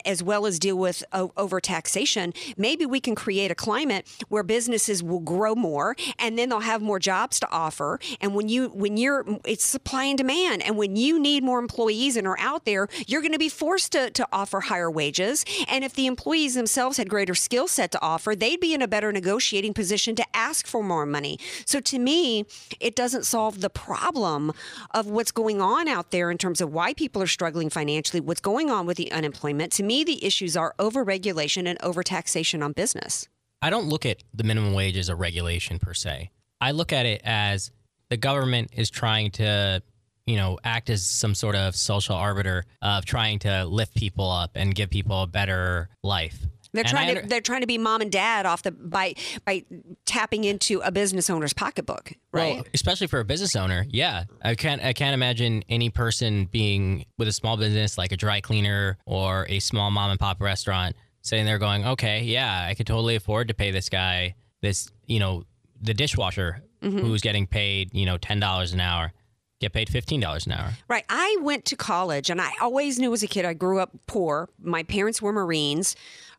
as 0.04 0.22
well 0.22 0.46
as 0.46 0.58
deal 0.58 0.76
with 0.76 1.04
overtaxation, 1.12 2.34
maybe 2.56 2.86
we 2.86 3.00
can 3.00 3.14
create 3.14 3.50
a 3.50 3.54
climate 3.54 4.06
where 4.28 4.42
businesses 4.42 5.02
will 5.02 5.20
grow 5.20 5.54
more 5.54 5.96
and 6.18 6.38
then 6.38 6.48
they'll 6.48 6.60
have 6.60 6.82
more 6.82 6.98
jobs 6.98 7.40
to 7.40 7.50
offer. 7.50 7.98
And 8.20 8.34
when 8.34 8.48
you 8.48 8.68
when 8.68 8.96
you're 8.96 9.24
it's 9.44 9.64
supply 9.64 10.04
and 10.04 10.18
demand, 10.18 10.62
and 10.62 10.76
when 10.76 10.96
you 10.96 11.18
need 11.18 11.42
more 11.42 11.58
employees 11.58 12.16
and 12.16 12.26
are 12.26 12.38
out 12.38 12.64
there, 12.64 12.88
you're 13.06 13.20
going 13.20 13.32
to 13.32 13.38
be 13.38 13.48
forced 13.48 13.92
to, 13.92 14.10
to 14.10 14.26
offer 14.32 14.60
higher 14.60 14.90
wages. 14.90 15.44
And 15.68 15.84
if 15.84 15.94
the 15.94 16.06
employees 16.06 16.54
themselves 16.54 16.96
had 16.96 17.08
greater 17.08 17.34
skill 17.34 17.68
set 17.68 17.92
to 17.92 18.02
offer, 18.02 18.34
they'd 18.34 18.60
be 18.60 18.74
in 18.74 18.82
a 18.82 18.88
better 18.88 19.12
negotiating 19.12 19.74
position 19.74 20.14
to 20.16 20.24
ask 20.34 20.66
for 20.66 20.82
more 20.82 21.06
money. 21.06 21.38
So 21.64 21.80
to 21.80 21.98
me, 21.98 22.46
it 22.80 22.94
doesn't 22.94 23.24
solve 23.24 23.60
the 23.60 23.70
problem 23.70 24.52
of 24.92 25.06
what's 25.06 25.32
going 25.32 25.60
on 25.60 25.88
out 25.88 26.10
there 26.10 26.30
in 26.30 26.38
terms 26.38 26.60
of 26.60 26.72
why 26.72 26.94
people 26.94 27.22
are 27.22 27.26
struggling 27.26 27.70
financially, 27.70 28.20
what's 28.20 28.40
going 28.40 28.70
on 28.70 28.86
with 28.86 28.96
the 28.96 29.12
unemployment. 29.12 29.72
To 29.76 29.82
me, 29.82 30.04
the 30.04 30.24
issues 30.24 30.56
are 30.56 30.74
overregulation 30.78 31.68
and 31.68 31.78
overtaxation 31.80 32.64
on 32.64 32.72
business. 32.72 33.28
I 33.60 33.68
don't 33.68 33.90
look 33.90 34.06
at 34.06 34.22
the 34.32 34.42
minimum 34.42 34.72
wage 34.72 34.96
as 34.96 35.10
a 35.10 35.14
regulation 35.14 35.78
per 35.78 35.92
se. 35.92 36.30
I 36.62 36.70
look 36.70 36.94
at 36.94 37.04
it 37.04 37.20
as 37.22 37.70
the 38.08 38.16
government 38.16 38.70
is 38.74 38.88
trying 38.88 39.32
to 39.32 39.82
you 40.24 40.36
know, 40.36 40.58
act 40.64 40.88
as 40.88 41.04
some 41.04 41.34
sort 41.34 41.56
of 41.56 41.76
social 41.76 42.16
arbiter 42.16 42.64
of 42.80 43.04
trying 43.04 43.38
to 43.40 43.66
lift 43.66 43.94
people 43.94 44.30
up 44.30 44.52
and 44.54 44.74
give 44.74 44.88
people 44.88 45.22
a 45.22 45.26
better 45.26 45.90
life. 46.02 46.46
They're 46.76 46.84
And 46.84 46.90
trying 46.90 47.16
I 47.16 47.20
to 47.22 47.26
they're 47.26 47.40
trying 47.40 47.62
to 47.62 47.66
be 47.66 47.78
mom 47.78 48.00
and 48.00 48.12
dad 48.12 48.46
off 48.46 48.62
the 48.62 48.70
by 48.70 49.14
by 49.44 49.64
tapping 50.04 50.44
into 50.44 50.80
a 50.80 50.92
business 50.92 51.28
owner's 51.28 51.52
pocketbook, 51.52 52.12
right? 52.32 52.56
Well, 52.56 52.64
especially 52.74 53.08
for 53.08 53.18
a 53.20 53.24
business 53.24 53.56
owner, 53.56 53.84
yeah. 53.88 54.24
I 54.42 54.54
can't 54.54 54.82
I 54.82 54.92
can't 54.92 55.14
imagine 55.14 55.64
any 55.68 55.90
person 55.90 56.44
being 56.46 57.04
with 57.18 57.26
a 57.28 57.32
small 57.32 57.56
business 57.56 57.98
like 57.98 58.12
a 58.12 58.16
dry 58.16 58.40
cleaner 58.40 58.98
or 59.06 59.46
a 59.48 59.58
small 59.58 59.90
mom 59.90 60.10
and 60.10 60.20
pop 60.20 60.40
restaurant 60.40 60.94
sitting 61.22 61.44
there 61.46 61.58
going, 61.58 61.84
"Okay, 61.84 62.22
yeah, 62.22 62.66
I 62.68 62.74
could 62.74 62.86
totally 62.86 63.16
afford 63.16 63.48
to 63.48 63.54
pay 63.54 63.72
this 63.72 63.88
guy 63.88 64.34
this, 64.62 64.90
you 65.06 65.18
know, 65.18 65.42
the 65.80 65.92
dishwasher 65.94 66.62
Mhm. 66.82 67.00
who's 67.00 67.20
getting 67.20 67.46
paid, 67.46 67.92
you 67.92 68.06
know, 68.06 68.16
$10 68.16 68.72
an 68.72 68.80
hour, 68.80 69.12
get 69.60 69.72
paid 69.72 69.88
$15 69.88 70.46
an 70.46 70.52
hour." 70.52 70.72
Right. 70.88 71.04
I 71.08 71.36
went 71.40 71.64
to 71.66 71.76
college 71.76 72.30
and 72.30 72.40
I 72.40 72.52
always 72.60 72.98
knew 72.98 73.12
as 73.12 73.22
a 73.22 73.26
kid 73.26 73.44
I 73.44 73.54
grew 73.54 73.80
up 73.80 73.90
poor. 74.06 74.48
My 74.62 74.82
parents 74.82 75.20
were 75.20 75.32
Marines. 75.32 75.96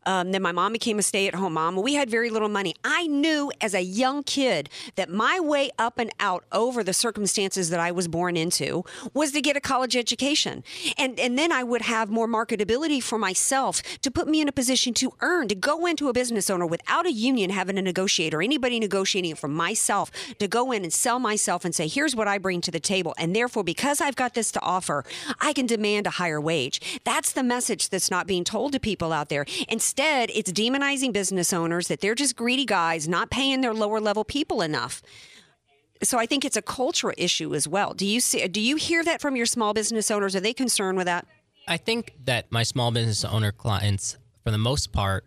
Um, 0.08 0.32
then 0.32 0.40
my 0.40 0.52
mom 0.52 0.72
became 0.72 0.98
a 0.98 1.02
stay 1.02 1.28
at 1.28 1.34
home 1.34 1.52
mom. 1.52 1.76
We 1.76 1.92
had 1.92 2.08
very 2.08 2.30
little 2.30 2.48
money. 2.48 2.74
I 2.82 3.06
knew 3.06 3.52
as 3.60 3.74
a 3.74 3.82
young 3.82 4.22
kid 4.22 4.70
that 4.96 5.10
my 5.10 5.38
way 5.38 5.68
up 5.78 5.98
and 5.98 6.10
out 6.18 6.44
over 6.50 6.82
the 6.82 6.94
circumstances 6.94 7.68
that 7.68 7.78
I 7.78 7.92
was 7.92 8.08
born 8.08 8.34
into 8.34 8.86
was 9.12 9.32
to 9.32 9.42
get 9.42 9.54
a 9.54 9.60
college 9.60 9.94
education. 9.96 10.64
And, 10.96 11.20
and 11.20 11.38
then 11.38 11.52
I 11.52 11.62
would 11.62 11.82
have 11.82 12.08
more 12.08 12.26
marketability 12.26 13.02
for 13.02 13.18
myself 13.18 13.82
to 14.00 14.10
put 14.10 14.26
me 14.26 14.40
in 14.40 14.48
a 14.48 14.52
position 14.52 14.94
to 14.94 15.12
earn, 15.20 15.46
to 15.48 15.54
go 15.54 15.84
into 15.84 16.08
a 16.08 16.14
business 16.14 16.48
owner 16.48 16.64
without 16.66 17.04
a 17.04 17.12
union 17.12 17.50
having 17.50 17.76
a 17.76 17.82
negotiator, 17.82 18.40
anybody 18.40 18.80
negotiating 18.80 19.32
it 19.32 19.38
for 19.38 19.48
myself, 19.48 20.10
to 20.38 20.48
go 20.48 20.72
in 20.72 20.84
and 20.84 20.92
sell 20.94 21.18
myself 21.18 21.66
and 21.66 21.74
say, 21.74 21.86
here's 21.86 22.16
what 22.16 22.26
I 22.26 22.38
bring 22.38 22.62
to 22.62 22.70
the 22.70 22.80
table. 22.80 23.14
And 23.18 23.36
therefore, 23.36 23.62
because 23.62 24.00
I've 24.00 24.16
got 24.16 24.32
this 24.32 24.50
to 24.52 24.60
offer, 24.62 25.04
I 25.38 25.52
can 25.52 25.66
demand 25.66 26.06
a 26.06 26.10
higher 26.10 26.40
wage. 26.40 27.00
That's 27.04 27.32
the 27.32 27.42
message 27.42 27.90
that's 27.90 28.10
not 28.10 28.26
being 28.26 28.44
told 28.44 28.72
to 28.72 28.80
people 28.80 29.12
out 29.12 29.28
there. 29.28 29.44
Instead, 29.68 29.97
it's 30.00 30.52
demonizing 30.52 31.12
business 31.12 31.52
owners 31.52 31.88
that 31.88 32.00
they're 32.00 32.14
just 32.14 32.36
greedy 32.36 32.64
guys 32.64 33.08
not 33.08 33.30
paying 33.30 33.60
their 33.60 33.74
lower 33.74 34.00
level 34.00 34.24
people 34.24 34.62
enough. 34.62 35.02
So 36.02 36.18
I 36.18 36.26
think 36.26 36.44
it's 36.44 36.56
a 36.56 36.62
cultural 36.62 37.14
issue 37.18 37.54
as 37.54 37.66
well. 37.66 37.92
Do 37.92 38.06
you 38.06 38.20
see 38.20 38.46
do 38.48 38.60
you 38.60 38.76
hear 38.76 39.02
that 39.04 39.20
from 39.20 39.36
your 39.36 39.46
small 39.46 39.74
business 39.74 40.10
owners? 40.10 40.36
Are 40.36 40.40
they 40.40 40.54
concerned 40.54 40.96
with 40.96 41.06
that? 41.06 41.26
I 41.66 41.76
think 41.76 42.14
that 42.24 42.50
my 42.50 42.62
small 42.62 42.90
business 42.90 43.24
owner 43.24 43.52
clients, 43.52 44.16
for 44.42 44.50
the 44.50 44.58
most 44.58 44.92
part, 44.92 45.24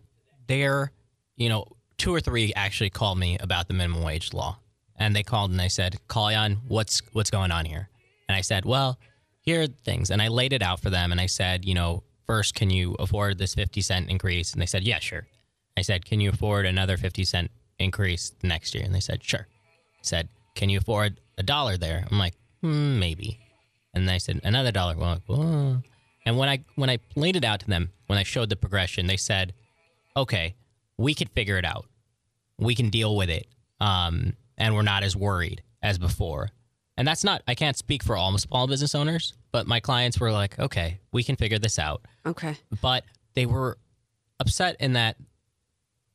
they're, 0.47 0.91
you 1.35 1.49
know, 1.49 1.65
two 1.97 2.13
or 2.13 2.19
three 2.19 2.53
actually 2.55 2.89
called 2.89 3.19
me 3.19 3.37
about 3.39 3.67
the 3.67 3.73
minimum 3.73 4.03
wage 4.03 4.33
law, 4.33 4.59
and 4.95 5.15
they 5.15 5.23
called 5.23 5.51
and 5.51 5.59
they 5.59 5.69
said, 5.69 5.99
"Kalyan, 6.07 6.59
what's 6.67 7.01
what's 7.11 7.29
going 7.29 7.51
on 7.51 7.65
here?" 7.65 7.89
And 8.27 8.35
I 8.35 8.41
said, 8.41 8.65
"Well, 8.65 8.97
here 9.41 9.61
are 9.61 9.67
the 9.67 9.73
things," 9.83 10.09
and 10.09 10.21
I 10.21 10.29
laid 10.29 10.53
it 10.53 10.63
out 10.63 10.79
for 10.79 10.89
them, 10.89 11.11
and 11.11 11.19
I 11.19 11.25
said, 11.25 11.65
you 11.65 11.73
know, 11.73 12.03
first, 12.31 12.55
can 12.55 12.69
you 12.69 12.95
afford 12.97 13.37
this 13.37 13.55
fifty 13.55 13.81
cent 13.81 14.09
increase? 14.09 14.53
And 14.53 14.61
they 14.61 14.65
said, 14.65 14.83
"Yeah, 14.83 14.99
sure." 14.99 15.27
I 15.75 15.81
said, 15.81 16.05
"Can 16.05 16.21
you 16.21 16.29
afford 16.29 16.65
another 16.65 16.95
fifty 16.95 17.25
cent 17.25 17.51
increase 17.77 18.31
next 18.41 18.73
year?" 18.73 18.85
And 18.85 18.95
they 18.95 19.01
said, 19.01 19.21
"Sure." 19.21 19.45
I 19.49 20.03
said, 20.03 20.29
"Can 20.55 20.69
you 20.69 20.77
afford 20.77 21.19
a 21.37 21.43
dollar 21.43 21.75
there?" 21.75 22.07
I'm 22.09 22.17
like, 22.17 22.35
hmm, 22.61 22.99
"Maybe." 22.99 23.37
And 23.93 24.07
they 24.07 24.17
said 24.17 24.39
another 24.45 24.71
dollar. 24.71 24.95
Well, 24.95 25.19
like. 25.27 25.83
And 26.25 26.37
when 26.37 26.47
I 26.47 26.63
when 26.75 26.89
I 26.89 26.99
laid 27.17 27.35
it 27.35 27.43
out 27.43 27.59
to 27.61 27.67
them, 27.67 27.91
when 28.07 28.17
I 28.17 28.23
showed 28.23 28.49
the 28.49 28.55
progression, 28.55 29.07
they 29.07 29.17
said, 29.17 29.53
"Okay, 30.15 30.55
we 30.97 31.13
could 31.13 31.31
figure 31.31 31.57
it 31.57 31.65
out. 31.65 31.85
We 32.57 32.75
can 32.75 32.89
deal 32.89 33.17
with 33.17 33.29
it, 33.29 33.47
um, 33.81 34.37
and 34.57 34.73
we're 34.73 34.83
not 34.93 35.03
as 35.03 35.17
worried 35.17 35.63
as 35.83 35.97
before." 35.97 36.51
And 36.97 37.07
that's 37.07 37.23
not. 37.23 37.41
I 37.47 37.55
can't 37.55 37.77
speak 37.77 38.03
for 38.03 38.15
all 38.17 38.37
small 38.37 38.67
business 38.67 38.93
owners, 38.93 39.33
but 39.51 39.65
my 39.65 39.79
clients 39.79 40.19
were 40.19 40.31
like, 40.31 40.59
"Okay, 40.59 40.99
we 41.11 41.23
can 41.23 41.35
figure 41.35 41.57
this 41.59 41.79
out." 41.79 42.01
Okay. 42.25 42.57
But 42.81 43.05
they 43.33 43.45
were 43.45 43.77
upset 44.39 44.75
in 44.79 44.93
that 44.93 45.15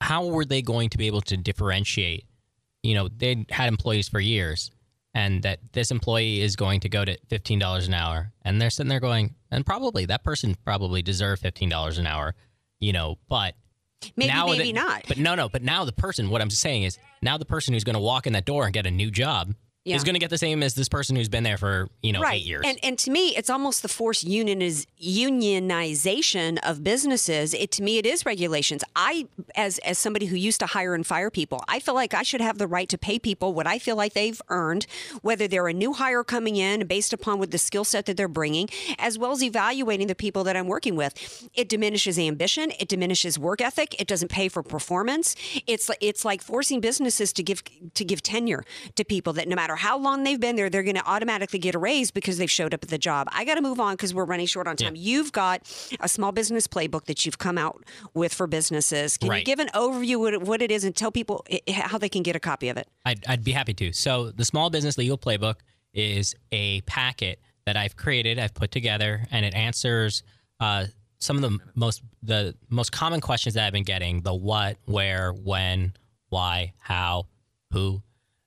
how 0.01 0.27
were 0.27 0.45
they 0.45 0.63
going 0.63 0.91
to 0.91 0.99
be 0.99 1.07
able 1.07 1.23
to 1.23 1.37
differentiate? 1.37 2.25
You 2.83 2.95
know, 2.95 3.09
they 3.09 3.47
had 3.51 3.69
employees 3.69 4.09
for 4.09 4.21
years, 4.21 4.71
and 5.15 5.43
that 5.43 5.61
this 5.73 5.91
employee 5.91 6.41
is 6.43 6.57
going 6.57 6.81
to 6.81 6.89
go 6.89 7.05
to 7.05 7.17
fifteen 7.29 7.59
dollars 7.59 7.89
an 7.89 7.95
hour, 7.95 8.33
and 8.43 8.61
they're 8.61 8.71
sitting 8.71 8.91
there 8.91 9.01
going, 9.01 9.35
and 9.51 9.65
probably 9.65 10.05
that 10.07 10.23
person 10.23 10.55
probably 10.65 11.03
deserved 11.03 11.43
fifteen 11.43 11.69
dollars 11.71 11.99
an 11.99 12.07
hour, 12.07 12.35
you 12.81 12.93
know, 12.93 13.17
but 13.29 13.55
Maybe, 14.15 14.31
now 14.31 14.47
maybe 14.47 14.65
the- 14.65 14.73
not. 14.75 15.05
But 15.09 15.19
no, 15.19 15.35
no, 15.35 15.49
but 15.49 15.63
now 15.63 15.85
the 15.87 15.93
person, 15.93 16.29
what 16.29 16.43
I'm 16.43 16.51
saying 16.51 16.83
is, 16.83 16.99
now 17.23 17.39
the 17.39 17.47
person 17.47 17.73
who's 17.73 17.83
going 17.83 17.95
to 17.95 18.01
walk 18.01 18.27
in 18.27 18.35
that 18.35 18.45
door 18.45 18.65
and 18.67 18.75
get 18.75 18.87
a 18.87 18.91
new 18.91 19.11
job 19.11 19.55
Yeah. 19.87 19.97
is 19.97 20.05
going 20.05 20.15
to 20.15 20.21
get 20.21 20.31
the 20.31 20.39
same 20.39 20.65
as 20.65 20.75
this 20.75 20.89
person 20.89 21.15
who's 21.15 21.29
been 21.29 21.45
there 21.45 21.57
for 21.57 21.89
you 22.03 22.13
know 22.13 22.21
right. 22.21 22.41
eight 22.41 22.45
years. 22.47 22.65
And 22.67 22.79
and 22.83 22.99
to 22.99 23.11
me, 23.11 23.37
it's 23.37 23.49
almost 23.49 23.83
the 23.83 23.89
forced 23.89 24.27
unioniz- 24.27 24.87
unionization 25.01 26.59
of 26.65 26.83
businesses. 26.83 27.55
It 27.55 27.71
to 27.73 27.83
me, 27.85 27.99
it 27.99 28.05
is 28.05 28.27
regulations. 28.27 28.83
I, 28.97 29.29
as 29.55 29.79
as 29.79 29.97
somebody 29.97 30.27
who 30.27 30.35
used 30.35 30.59
to 30.59 30.67
hire 30.67 30.95
and 30.95 31.07
fire 31.07 31.31
people, 31.31 31.63
I 31.69 31.79
feel 31.79 31.95
like 31.95 32.15
I 32.15 32.23
should 32.23 32.41
have 32.41 32.59
the 32.59 32.67
right 32.67 32.89
to 32.89 32.99
pay 32.99 33.21
people 33.21 33.55
what 33.55 33.69
I 33.69 33.79
feel 33.79 33.95
like 33.95 34.15
they've 34.15 34.43
earned, 34.49 34.87
whether 35.23 35.47
they're 35.47 35.69
a 35.69 35.73
new 35.73 35.93
hire 35.93 36.25
coming 36.25 36.57
in 36.57 36.87
based 36.89 37.13
upon 37.13 37.39
what 37.39 37.53
the 37.53 37.59
skill 37.59 37.85
set 37.85 38.07
that 38.07 38.17
they're 38.17 38.27
bringing, 38.27 38.69
as 38.99 39.19
well 39.19 39.31
as 39.31 39.43
evaluating 39.43 40.09
the 40.09 40.17
people 40.17 40.43
that 40.45 40.57
I'm 40.57 40.67
working 40.67 40.97
with. 40.97 41.49
It 41.55 41.69
diminishes 41.69 42.19
ambition. 42.19 42.73
It 42.81 42.89
diminishes 42.89 43.39
work 43.39 43.61
ethic. 43.61 44.01
It 44.01 44.09
doesn't 44.09 44.33
pay 44.33 44.49
for 44.49 44.65
performance. 44.65 45.37
It's 45.69 45.91
it's 46.01 46.25
like 46.25 46.43
forcing 46.43 46.81
businesses 46.81 47.33
to 47.35 47.45
give 47.45 47.63
to 47.95 48.05
give 48.05 48.21
tenure 48.23 48.65
to 48.97 49.05
people 49.05 49.33
that 49.35 49.47
no 49.47 49.55
matter 49.55 49.76
how 49.77 49.99
long 49.99 50.25
they've 50.25 50.41
been 50.41 50.57
there, 50.57 50.69
they're 50.69 50.83
going 50.83 50.97
to 50.97 51.07
automatically 51.07 51.59
get 51.59 51.75
a 51.75 51.79
raise 51.79 52.11
because 52.11 52.39
they've 52.39 52.51
showed 52.51 52.75
up 52.75 52.83
at 52.83 52.91
the 52.91 52.99
job. 52.99 53.29
I 53.33 53.45
got 53.45 53.55
to 53.57 53.63
move 53.63 53.79
on 53.79 53.95
because 53.95 54.13
we're 54.15 54.25
running 54.25 54.47
short 54.47 54.67
on 54.67 54.77
time. 54.77 54.95
You've 54.97 55.33
got 55.33 55.63
a 56.01 56.09
small 56.09 56.33
business 56.33 56.67
playbook 56.67 57.05
that 57.05 57.25
you've 57.25 57.39
come 57.39 57.59
out 57.59 57.85
with 58.15 58.35
for 58.35 58.47
businesses. 58.47 59.17
Can 59.17 59.33
you 59.33 59.45
give 59.45 59.59
an 59.59 59.69
overview 59.75 60.19
what 60.19 60.43
what 60.43 60.63
it 60.63 60.71
is 60.71 60.85
and 60.85 60.95
tell 60.95 61.13
people 61.13 61.45
how 61.75 61.99
they 61.99 62.09
can 62.09 62.23
get 62.23 62.37
a 62.37 62.41
copy 62.41 62.69
of 62.69 62.77
it? 62.77 62.89
I'd, 63.05 63.25
I'd 63.27 63.45
be 63.45 63.53
happy 63.53 63.75
to. 63.75 63.93
So, 63.93 64.31
the 64.31 64.45
Small 64.45 64.71
Business 64.71 64.99
Legal 64.99 65.19
Playbook 65.19 65.57
is 65.95 66.35
a 66.53 66.81
packet 66.83 67.41
that 67.65 67.77
I've 67.77 67.97
created, 67.97 68.39
I've 68.39 68.55
put 68.55 68.71
together, 68.71 69.27
and 69.31 69.45
it 69.45 69.55
answers 69.55 70.23
uh, 70.61 70.87
some 71.19 71.37
of 71.37 71.43
the 71.43 71.59
most 71.75 72.03
the 72.23 72.55
most 72.69 72.93
common 72.93 73.21
questions 73.21 73.55
that 73.55 73.67
I've 73.67 73.73
been 73.73 73.83
getting: 73.83 74.23
the 74.23 74.35
what, 74.35 74.77
where, 74.85 75.33
when, 75.33 75.95
why, 76.29 76.75
how, 76.79 77.27
who. 77.73 78.03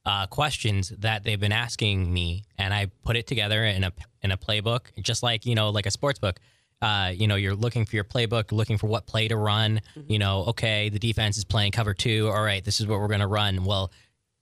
Uh, 0.06 0.26
questions 0.28 0.90
that 0.98 1.24
they've 1.24 1.40
been 1.40 1.52
asking 1.52 2.12
me, 2.12 2.44
and 2.58 2.74
I 2.74 2.90
put 3.04 3.16
it 3.16 3.28
together 3.28 3.64
in 3.66 3.84
a 3.84 3.92
in 4.24 4.32
a 4.32 4.38
playbook, 4.38 4.82
just 5.02 5.22
like 5.24 5.46
you 5.46 5.56
know, 5.56 5.70
like 5.70 5.86
a 5.86 5.92
sports 5.92 6.20
book. 6.20 6.40
Uh, 6.82 7.12
you 7.14 7.28
know, 7.28 7.36
you're 7.36 7.56
looking 7.56 7.86
for 7.86 7.98
your 7.98 8.06
playbook, 8.06 8.54
looking 8.54 8.78
for 8.78 8.88
what 8.88 9.06
play 9.06 9.28
to 9.28 9.36
run. 9.36 9.82
You 10.08 10.18
know, 10.18 10.46
okay, 10.46 10.88
the 10.88 11.00
defense 11.00 11.38
is 11.38 11.44
playing 11.44 11.74
cover 11.74 11.94
two. 11.94 12.30
All 12.30 12.42
right, 12.42 12.64
this 12.64 12.80
is 12.80 12.88
what 12.88 13.00
we're 13.00 13.10
going 13.10 13.20
to 13.20 13.28
run. 13.28 13.66
Well, 13.66 13.92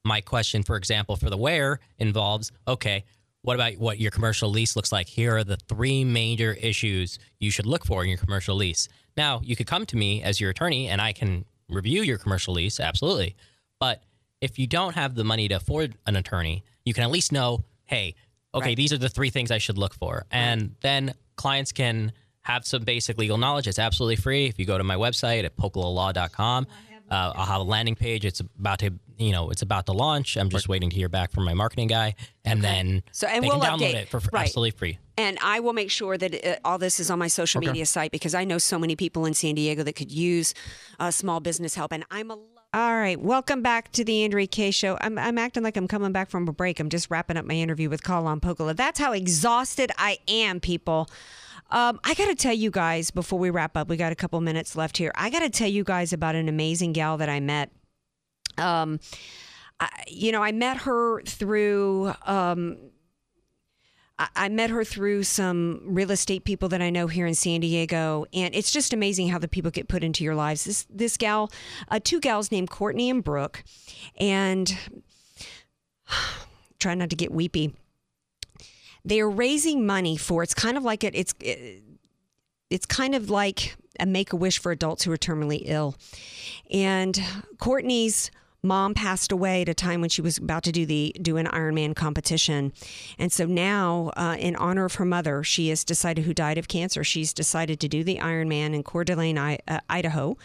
my 0.05 0.22
question, 0.22 0.64
for 0.64 0.78
example, 0.78 1.16
for 1.16 1.30
the 1.30 1.38
where 1.38 1.80
involves 1.97 2.51
okay, 2.68 3.03
what 3.41 3.55
about 3.55 3.78
what 3.78 3.99
your 3.99 4.12
commercial 4.12 4.49
lease 4.49 4.76
looks 4.76 4.91
like? 4.91 5.08
Here 5.08 5.38
are 5.38 5.43
the 5.43 5.58
three 5.58 6.03
major 6.03 6.53
issues 6.53 7.18
you 7.39 7.49
should 7.49 7.66
look 7.66 7.86
for 7.86 8.03
in 8.03 8.10
your 8.10 8.18
commercial 8.18 8.55
lease. 8.55 8.89
Now, 9.16 9.41
you 9.43 9.55
could 9.55 9.68
come 9.68 9.86
to 9.86 9.97
me 9.97 10.22
as 10.22 10.39
your 10.39 10.49
attorney 10.49 10.88
and 10.89 11.01
I 11.01 11.14
can 11.14 11.45
review 11.70 12.01
your 12.03 12.18
commercial 12.18 12.53
lease, 12.53 12.80
absolutely. 12.80 13.36
But 13.80 14.03
if 14.41 14.59
you 14.59 14.67
don't 14.67 14.95
have 14.95 15.15
the 15.15 15.23
money 15.23 15.47
to 15.47 15.55
afford 15.55 15.95
an 16.05 16.15
attorney, 16.15 16.63
you 16.85 16.93
can 16.93 17.03
at 17.03 17.11
least 17.11 17.31
know, 17.31 17.63
hey, 17.85 18.15
okay, 18.53 18.75
these 18.75 18.93
are 18.93 18.97
the 18.97 19.09
three 19.09 19.29
things 19.29 19.51
I 19.51 19.57
should 19.57 19.77
look 19.77 19.93
for. 19.93 20.25
And 20.31 20.75
then 20.81 21.13
clients 21.35 21.71
can 21.71 22.11
have 22.41 22.65
some 22.65 22.83
basic 22.83 23.17
legal 23.17 23.38
knowledge. 23.38 23.67
It's 23.67 23.79
absolutely 23.79 24.15
free. 24.15 24.45
If 24.45 24.57
you 24.59 24.65
go 24.65 24.77
to 24.77 24.83
my 24.83 24.95
website 24.95 25.43
at 25.43 25.57
pokalalaw.com, 25.57 26.67
uh, 27.09 27.31
I'll 27.35 27.45
have 27.45 27.61
a 27.61 27.63
landing 27.63 27.95
page. 27.95 28.25
It's 28.25 28.39
about 28.41 28.79
to, 28.79 28.91
you 29.17 29.31
know, 29.31 29.49
it's 29.49 29.61
about 29.61 29.85
to 29.88 29.91
launch. 29.93 30.38
I'm 30.38 30.49
just 30.49 30.67
waiting 30.67 30.89
to 30.89 30.95
hear 30.95 31.07
back 31.09 31.31
from 31.31 31.45
my 31.45 31.53
marketing 31.53 31.88
guy, 31.88 32.15
and 32.45 32.61
then 32.61 33.01
So- 33.13 33.27
and 33.27 33.45
we'll 33.45 33.59
can 33.59 33.79
download 33.79 33.91
update- 33.91 33.95
it 33.95 34.09
for, 34.09 34.19
right. 34.33 34.43
absolutely 34.45 34.71
free. 34.71 34.99
And 35.17 35.38
I 35.41 35.61
will 35.61 35.73
make 35.73 35.89
sure 35.89 36.17
that 36.17 36.45
uh 36.45 36.55
all 36.65 36.77
this 36.77 36.99
is 36.99 37.09
on 37.09 37.17
my 37.17 37.27
social 37.27 37.59
Okay. 37.59 37.67
media 37.67 37.85
site 37.85 38.11
because 38.11 38.35
I 38.35 38.43
know 38.43 38.57
so 38.57 38.77
many 38.77 38.95
people 38.95 39.25
in 39.25 39.33
San 39.33 39.55
Diego 39.55 39.83
that 39.83 39.93
could 39.93 40.11
use 40.11 40.53
uh, 40.99 41.09
small 41.11 41.39
business 41.39 41.75
help. 41.75 41.91
And 41.93 42.03
I'm 42.11 42.29
a. 42.31 42.38
All 42.74 42.97
right, 42.97 43.20
welcome 43.20 43.61
back 43.61 43.93
to 43.93 44.03
the 44.03 44.26
Andrea 44.26 44.45
Kaye 44.45 44.72
Show. 44.72 44.97
I'm, 44.99 45.18
I'm 45.18 45.38
acting 45.38 45.63
like 45.63 45.78
I'm 45.78 45.88
coming 45.88 46.11
back 46.11 46.30
from 46.30 46.49
a 46.49 46.51
break. 46.51 46.82
I'm 46.82 46.89
just 46.89 47.09
wrapping 47.09 47.38
up 47.38 47.45
my 47.45 47.53
interview 47.53 47.89
with 47.89 48.03
Kalyan 48.03 48.41
Pokala. 48.41 48.76
That's 48.76 48.99
how 48.99 49.13
exhausted 49.13 49.89
I 49.97 50.18
am, 50.28 50.59
people. 50.59 51.09
Um, 51.72 51.97
I 52.03 52.13
got 52.13 52.26
to 52.26 52.36
tell 52.36 52.53
you 52.53 52.70
guys 52.70 53.09
before 53.09 53.39
we 53.39 53.49
wrap 53.49 53.78
up, 53.78 53.88
we 53.88 53.95
got 53.95 54.11
a 54.11 54.15
couple 54.15 54.39
minutes 54.41 54.76
left 54.76 54.97
here. 54.97 55.13
I 55.15 55.30
got 55.30 55.39
to 55.39 55.49
tell 55.49 55.70
you 55.70 55.86
guys 55.86 56.11
about 56.11 56.36
an 56.36 56.49
amazing 56.49 56.91
gal 56.91 57.15
that 57.18 57.30
I 57.30 57.39
met. 57.39 57.72
Um, 58.57 58.99
I, 59.80 59.88
you 60.07 60.34
know, 60.34 60.43
I 60.43 60.51
met 60.51 60.78
her 60.80 61.22
through. 61.22 62.13
Um, 62.26 62.78
I- 64.20 64.49
met 64.49 64.70
her 64.72 64.84
through 64.84 65.24
some 65.24 65.82
real 65.84 66.09
estate 66.11 66.43
people 66.43 66.70
that 66.70 66.82
I 66.82 66.89
know 66.89 67.07
here 67.07 67.28
in 67.28 67.36
San 67.36 67.59
Diego, 67.61 68.26
and 68.34 68.55
it's 68.55 68.72
just 68.72 68.91
amazing 68.93 69.30
how 69.30 69.38
the 69.39 69.47
people 69.47 69.70
get 69.72 69.88
put 69.88 70.03
into 70.03 70.24
your 70.24 70.36
lives. 70.36 70.63
This 70.63 70.88
this 70.89 71.18
gal, 71.18 71.51
uh, 71.89 71.99
two 72.03 72.20
gals 72.20 72.51
named 72.51 72.70
Courtney 72.70 73.09
and 73.09 73.24
Brooke, 73.24 73.63
and 74.20 74.76
try 76.80 76.93
not 76.95 77.09
to 77.09 77.15
get 77.15 77.32
weepy. 77.32 77.74
they 79.05 79.20
are 79.22 79.30
raising 79.30 79.86
money 79.86 80.18
for. 80.18 80.43
It's 80.43 80.53
kind 80.53 80.78
of 80.78 80.84
like 80.84 81.03
it. 81.03 81.15
It's 81.15 81.34
it, 81.39 81.84
it's 82.70 82.86
kind 82.86 83.15
of 83.15 83.30
like 83.30 83.76
a 83.99 84.05
make 84.05 84.34
a 84.34 84.36
wish 84.36 84.59
for 84.59 84.72
adults 84.72 85.03
who 85.03 85.11
are 85.11 85.18
terminally 85.18 85.61
ill. 85.65 85.95
And 86.72 87.20
Courtney's 87.59 88.32
mom 88.68 88.93
passed 88.93 89.32
away 89.32 89.61
at 89.61 89.70
a 89.70 89.74
time 89.74 90.01
when 90.01 90.09
she 90.09 90.22
was 90.22 90.38
about 90.38 90.63
to 90.63 90.72
do 90.72 90.86
the 90.86 91.15
do 91.22 91.38
an 91.38 91.47
Ironman 91.47 91.95
competition, 91.95 92.74
and 93.18 93.32
so 93.32 93.45
now, 93.45 94.11
uh, 94.18 94.36
in 94.38 94.55
honor 94.57 94.86
of 94.86 94.95
her 94.95 95.05
mother, 95.05 95.43
she 95.43 95.70
has 95.70 95.84
decided 95.84 96.26
who 96.26 96.34
died 96.34 96.57
of 96.57 96.68
cancer. 96.68 97.03
She's 97.03 97.34
decided 97.34 97.80
to 97.80 97.88
do 97.88 98.03
the 98.03 98.18
Ironman 98.18 98.74
in 98.74 98.84
Coeur 98.84 99.03
d'Alene, 99.03 99.38
I, 99.38 99.59
uh, 99.68 99.80
Idaho, 99.89 100.38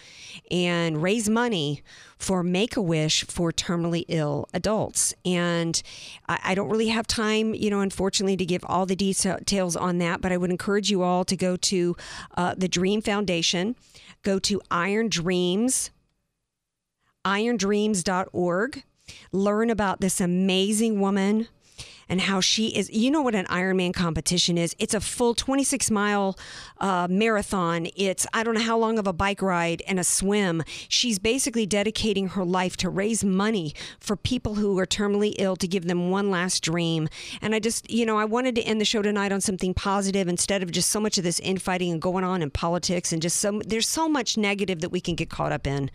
and 0.51 1.03
raise 1.03 1.29
money 1.29 1.83
for 2.17 2.43
Make 2.43 2.77
a 2.77 2.83
Wish 2.83 3.25
for 3.25 3.51
terminally 3.53 4.05
ill 4.09 4.49
adults. 4.55 5.13
And 5.25 5.83
I, 6.29 6.39
I 6.45 6.55
don't 6.55 6.69
really 6.69 6.89
have 6.89 7.07
time, 7.07 7.55
you 7.55 7.69
know, 7.69 7.81
unfortunately, 7.81 8.37
to 8.37 8.47
give 8.47 8.65
all 8.67 8.87
the 8.87 8.97
details 8.97 9.77
on 9.77 9.99
that, 9.99 10.21
but 10.21 10.31
I 10.31 10.37
would 10.37 10.51
encourage 10.51 10.91
you 10.91 11.03
all 11.03 11.25
to 11.25 11.37
go 11.37 11.57
to 11.57 11.97
uh, 12.37 12.55
the 12.57 12.69
Dream 12.69 13.03
Foundation, 13.03 13.75
go 14.23 14.39
to 14.39 14.61
Iron 14.71 15.09
Dreams 15.09 15.91
irondreams.org. 17.25 18.85
Learn 19.33 19.71
about 19.71 20.01
this 20.01 20.21
amazing 20.21 21.01
woman 21.01 21.49
and 22.13 22.21
how 22.21 22.41
she 22.41 22.69
is. 22.69 22.91
You 22.91 23.11
know 23.11 23.23
what 23.23 23.35
an 23.35 23.47
Ironman 23.47 23.95
competition 23.95 24.59
is? 24.59 24.77
It's 24.79 24.93
a 24.93 25.01
full 25.01 25.35
26 25.35 25.91
mile 25.91 26.39
uh, 26.79 27.07
marathon. 27.09 27.89
It's, 27.97 28.27
I 28.35 28.43
don't 28.43 28.55
know 28.55 28.61
how 28.61 28.77
long 28.77 28.99
of 28.99 29.07
a 29.07 29.15
bike 29.15 29.41
ride 29.41 29.83
and 29.87 29.99
a 29.99 30.05
swim. 30.05 30.63
She's 30.89 31.19
basically 31.19 31.65
dedicating 31.65 32.29
her 32.29 32.45
life 32.45 32.77
to 32.79 32.91
raise 32.91 33.25
money 33.25 33.73
for 33.99 34.15
people 34.15 34.57
who 34.57 34.79
are 34.79 34.87
terminally 34.87 35.35
ill 35.39 35.57
to 35.57 35.67
give 35.67 35.87
them 35.87 36.11
one 36.11 36.31
last 36.31 36.63
dream. 36.63 37.09
And 37.41 37.55
I 37.55 37.61
just, 37.61 37.91
you 37.91 38.05
know, 38.05 38.19
I 38.19 38.27
wanted 38.27 38.57
to 38.57 38.63
end 38.63 38.81
the 38.81 38.85
show 38.85 39.01
tonight 39.01 39.33
on 39.33 39.41
something 39.41 39.73
positive 39.73 40.29
instead 40.29 40.63
of 40.63 40.71
just 40.71 40.91
so 40.91 41.01
much 41.01 41.17
of 41.17 41.25
this 41.25 41.41
infighting 41.41 41.93
and 41.93 42.03
going 42.03 42.25
on 42.25 42.43
in 42.43 42.51
politics 42.51 43.13
and 43.13 43.23
just 43.23 43.39
so, 43.39 43.63
there's 43.65 43.89
so 43.89 44.07
much 44.07 44.37
negative 44.37 44.81
that 44.81 44.91
we 44.91 45.01
can 45.01 45.15
get 45.15 45.31
caught 45.31 45.53
up 45.53 45.67
in. 45.67 45.91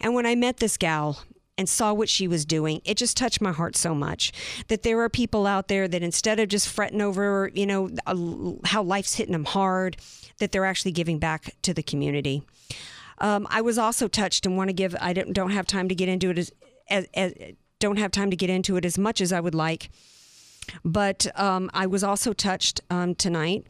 And 0.00 0.14
when 0.14 0.26
I 0.26 0.34
met 0.34 0.58
this 0.58 0.76
gal 0.76 1.22
and 1.58 1.68
saw 1.68 1.92
what 1.92 2.08
she 2.08 2.26
was 2.26 2.44
doing, 2.46 2.80
it 2.84 2.96
just 2.96 3.16
touched 3.16 3.40
my 3.40 3.52
heart 3.52 3.76
so 3.76 3.94
much 3.94 4.32
that 4.68 4.82
there 4.82 5.00
are 5.00 5.08
people 5.08 5.46
out 5.46 5.68
there 5.68 5.86
that 5.86 6.02
instead 6.02 6.40
of 6.40 6.48
just 6.48 6.68
fretting 6.68 7.02
over, 7.02 7.50
you 7.54 7.66
know, 7.66 7.90
how 8.64 8.82
life's 8.82 9.14
hitting 9.14 9.32
them 9.32 9.44
hard, 9.44 9.98
that 10.38 10.52
they're 10.52 10.64
actually 10.64 10.92
giving 10.92 11.18
back 11.18 11.54
to 11.62 11.74
the 11.74 11.82
community. 11.82 12.42
Um, 13.18 13.46
I 13.50 13.60
was 13.60 13.76
also 13.76 14.08
touched 14.08 14.46
and 14.46 14.56
want 14.56 14.68
to 14.68 14.72
give. 14.72 14.96
I 15.00 15.12
don't, 15.12 15.34
don't 15.34 15.50
have 15.50 15.66
time 15.66 15.88
to 15.88 15.94
get 15.94 16.08
into 16.08 16.30
it 16.30 16.38
as, 16.38 16.52
as, 16.88 17.06
as, 17.12 17.34
don't 17.78 17.98
have 17.98 18.10
time 18.10 18.30
to 18.30 18.36
get 18.36 18.48
into 18.48 18.76
it 18.76 18.84
as 18.84 18.96
much 18.96 19.20
as 19.20 19.32
I 19.32 19.40
would 19.40 19.54
like, 19.54 19.90
but 20.84 21.26
um, 21.38 21.70
I 21.74 21.86
was 21.86 22.02
also 22.02 22.32
touched 22.32 22.80
um, 22.88 23.14
tonight 23.14 23.66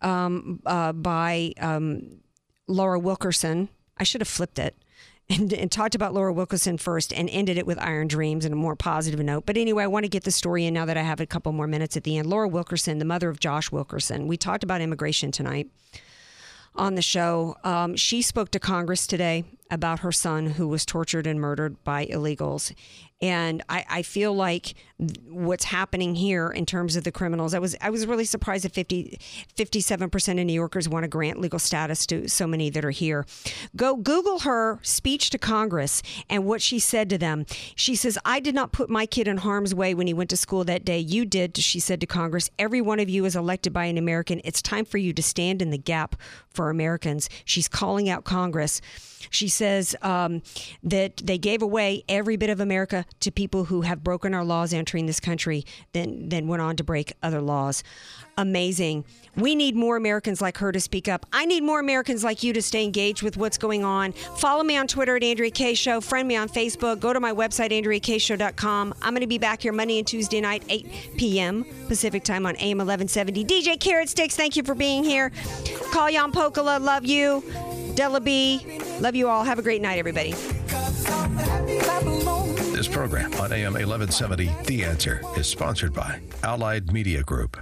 um, 0.00 0.60
uh, 0.64 0.92
by 0.92 1.52
um, 1.60 2.20
Laura 2.68 2.98
Wilkerson. 2.98 3.68
I 3.98 4.04
should 4.04 4.20
have 4.20 4.28
flipped 4.28 4.60
it 4.60 4.76
and, 5.32 5.52
and, 5.52 5.70
talked 5.70 5.94
about 5.94 6.14
Laura 6.14 6.32
Wilkerson 6.32 6.78
first 6.78 7.12
and 7.12 7.28
ended 7.30 7.56
it 7.56 7.66
with 7.66 7.78
Iron 7.78 8.08
Dreams 8.08 8.44
and 8.44 8.52
a 8.52 8.56
more 8.56 8.76
positive 8.76 9.20
note. 9.20 9.46
But 9.46 9.56
anyway, 9.56 9.84
I 9.84 9.86
want 9.86 10.04
to 10.04 10.08
get 10.08 10.24
the 10.24 10.30
story 10.30 10.66
in 10.66 10.74
now 10.74 10.84
that 10.84 10.96
I 10.96 11.02
have 11.02 11.20
a 11.20 11.26
couple 11.26 11.52
more 11.52 11.66
minutes 11.66 11.96
at 11.96 12.04
the 12.04 12.18
end. 12.18 12.28
Laura 12.28 12.48
Wilkerson, 12.48 12.98
the 12.98 13.04
mother 13.04 13.28
of 13.28 13.40
Josh 13.40 13.72
Wilkerson. 13.72 14.26
We 14.26 14.36
talked 14.36 14.64
about 14.64 14.80
immigration 14.80 15.30
tonight 15.30 15.70
on 16.74 16.94
the 16.94 17.02
show. 17.02 17.56
Um, 17.64 17.96
she 17.96 18.22
spoke 18.22 18.50
to 18.50 18.58
Congress 18.58 19.06
today 19.06 19.44
about 19.70 20.00
her 20.00 20.12
son 20.12 20.46
who 20.46 20.68
was 20.68 20.84
tortured 20.84 21.26
and 21.26 21.40
murdered 21.40 21.82
by 21.84 22.06
illegals. 22.06 22.74
And 23.22 23.62
I, 23.68 23.84
I 23.88 24.02
feel 24.02 24.34
like 24.34 24.74
what's 25.28 25.64
happening 25.64 26.16
here 26.16 26.50
in 26.50 26.66
terms 26.66 26.96
of 26.96 27.04
the 27.04 27.12
criminals, 27.12 27.54
I 27.54 27.60
was 27.60 27.76
I 27.80 27.90
was 27.90 28.06
really 28.06 28.24
surprised 28.24 28.64
that 28.64 28.74
50, 28.74 29.18
57% 29.56 30.40
of 30.40 30.46
New 30.46 30.52
Yorkers 30.52 30.88
want 30.88 31.04
to 31.04 31.08
grant 31.08 31.40
legal 31.40 31.60
status 31.60 32.04
to 32.06 32.28
so 32.28 32.48
many 32.48 32.68
that 32.70 32.84
are 32.84 32.90
here. 32.90 33.24
Go 33.76 33.94
Google 33.94 34.40
her 34.40 34.80
speech 34.82 35.30
to 35.30 35.38
Congress 35.38 36.02
and 36.28 36.44
what 36.44 36.60
she 36.60 36.80
said 36.80 37.08
to 37.10 37.18
them. 37.18 37.46
She 37.76 37.94
says, 37.94 38.18
I 38.24 38.40
did 38.40 38.56
not 38.56 38.72
put 38.72 38.90
my 38.90 39.06
kid 39.06 39.28
in 39.28 39.38
harm's 39.38 39.74
way 39.74 39.94
when 39.94 40.08
he 40.08 40.14
went 40.14 40.30
to 40.30 40.36
school 40.36 40.64
that 40.64 40.84
day. 40.84 40.98
You 40.98 41.24
did, 41.24 41.56
she 41.56 41.78
said 41.78 42.00
to 42.00 42.06
Congress. 42.06 42.50
Every 42.58 42.80
one 42.80 42.98
of 42.98 43.08
you 43.08 43.24
is 43.24 43.36
elected 43.36 43.72
by 43.72 43.84
an 43.84 43.98
American. 43.98 44.40
It's 44.44 44.60
time 44.60 44.84
for 44.84 44.98
you 44.98 45.12
to 45.12 45.22
stand 45.22 45.62
in 45.62 45.70
the 45.70 45.78
gap 45.78 46.16
for 46.50 46.70
Americans. 46.70 47.28
She's 47.44 47.68
calling 47.68 48.08
out 48.08 48.24
Congress. 48.24 48.80
She 49.30 49.48
says 49.48 49.94
um, 50.02 50.42
that 50.82 51.18
they 51.18 51.38
gave 51.38 51.62
away 51.62 52.04
every 52.08 52.36
bit 52.36 52.50
of 52.50 52.60
America 52.60 53.04
to 53.20 53.30
people 53.30 53.64
who 53.64 53.82
have 53.82 54.04
broken 54.04 54.34
our 54.34 54.44
laws 54.44 54.72
entering 54.72 55.06
this 55.06 55.20
country, 55.20 55.64
then 55.92 56.28
then 56.28 56.48
went 56.48 56.62
on 56.62 56.76
to 56.76 56.84
break 56.84 57.12
other 57.22 57.40
laws. 57.40 57.82
Amazing. 58.38 59.04
We 59.36 59.54
need 59.54 59.76
more 59.76 59.96
Americans 59.96 60.40
like 60.40 60.58
her 60.58 60.72
to 60.72 60.80
speak 60.80 61.08
up. 61.08 61.26
I 61.32 61.46
need 61.46 61.62
more 61.62 61.80
Americans 61.80 62.22
like 62.22 62.42
you 62.42 62.52
to 62.52 62.62
stay 62.62 62.84
engaged 62.84 63.22
with 63.22 63.36
what's 63.36 63.58
going 63.58 63.84
on. 63.84 64.12
Follow 64.12 64.62
me 64.62 64.76
on 64.76 64.86
Twitter 64.86 65.16
at 65.16 65.22
Andrea 65.22 65.50
Kaye 65.50 65.74
Show. 65.74 66.00
Friend 66.00 66.26
me 66.26 66.36
on 66.36 66.48
Facebook. 66.48 67.00
Go 67.00 67.12
to 67.12 67.20
my 67.20 67.32
website, 67.32 67.70
AndreaKayeShow.com. 67.70 68.94
I'm 69.02 69.12
going 69.12 69.20
to 69.22 69.26
be 69.26 69.38
back 69.38 69.62
here 69.62 69.72
Monday 69.72 69.98
and 69.98 70.06
Tuesday 70.06 70.40
night, 70.40 70.64
8 70.68 70.86
p.m. 71.16 71.64
Pacific 71.88 72.24
time 72.24 72.46
on 72.46 72.56
AM 72.56 72.78
1170. 72.78 73.44
DJ 73.44 73.78
Carrot 73.78 74.08
Sticks, 74.08 74.36
thank 74.36 74.56
you 74.56 74.62
for 74.62 74.74
being 74.74 75.04
here. 75.04 75.30
Kalyan 75.92 76.32
Pokala, 76.32 76.80
love 76.80 77.04
you. 77.04 77.42
Della 77.94 78.20
B, 78.20 78.80
love 79.00 79.14
you 79.14 79.28
all. 79.28 79.44
Have 79.44 79.58
a 79.58 79.62
great 79.62 79.82
night, 79.82 79.98
everybody. 79.98 80.32
This 82.72 82.88
program 82.88 83.32
on 83.34 83.52
AM 83.52 83.74
1170, 83.74 84.50
The 84.66 84.84
Answer, 84.84 85.22
is 85.36 85.46
sponsored 85.46 85.92
by 85.92 86.20
Allied 86.42 86.92
Media 86.92 87.22
Group. 87.22 87.58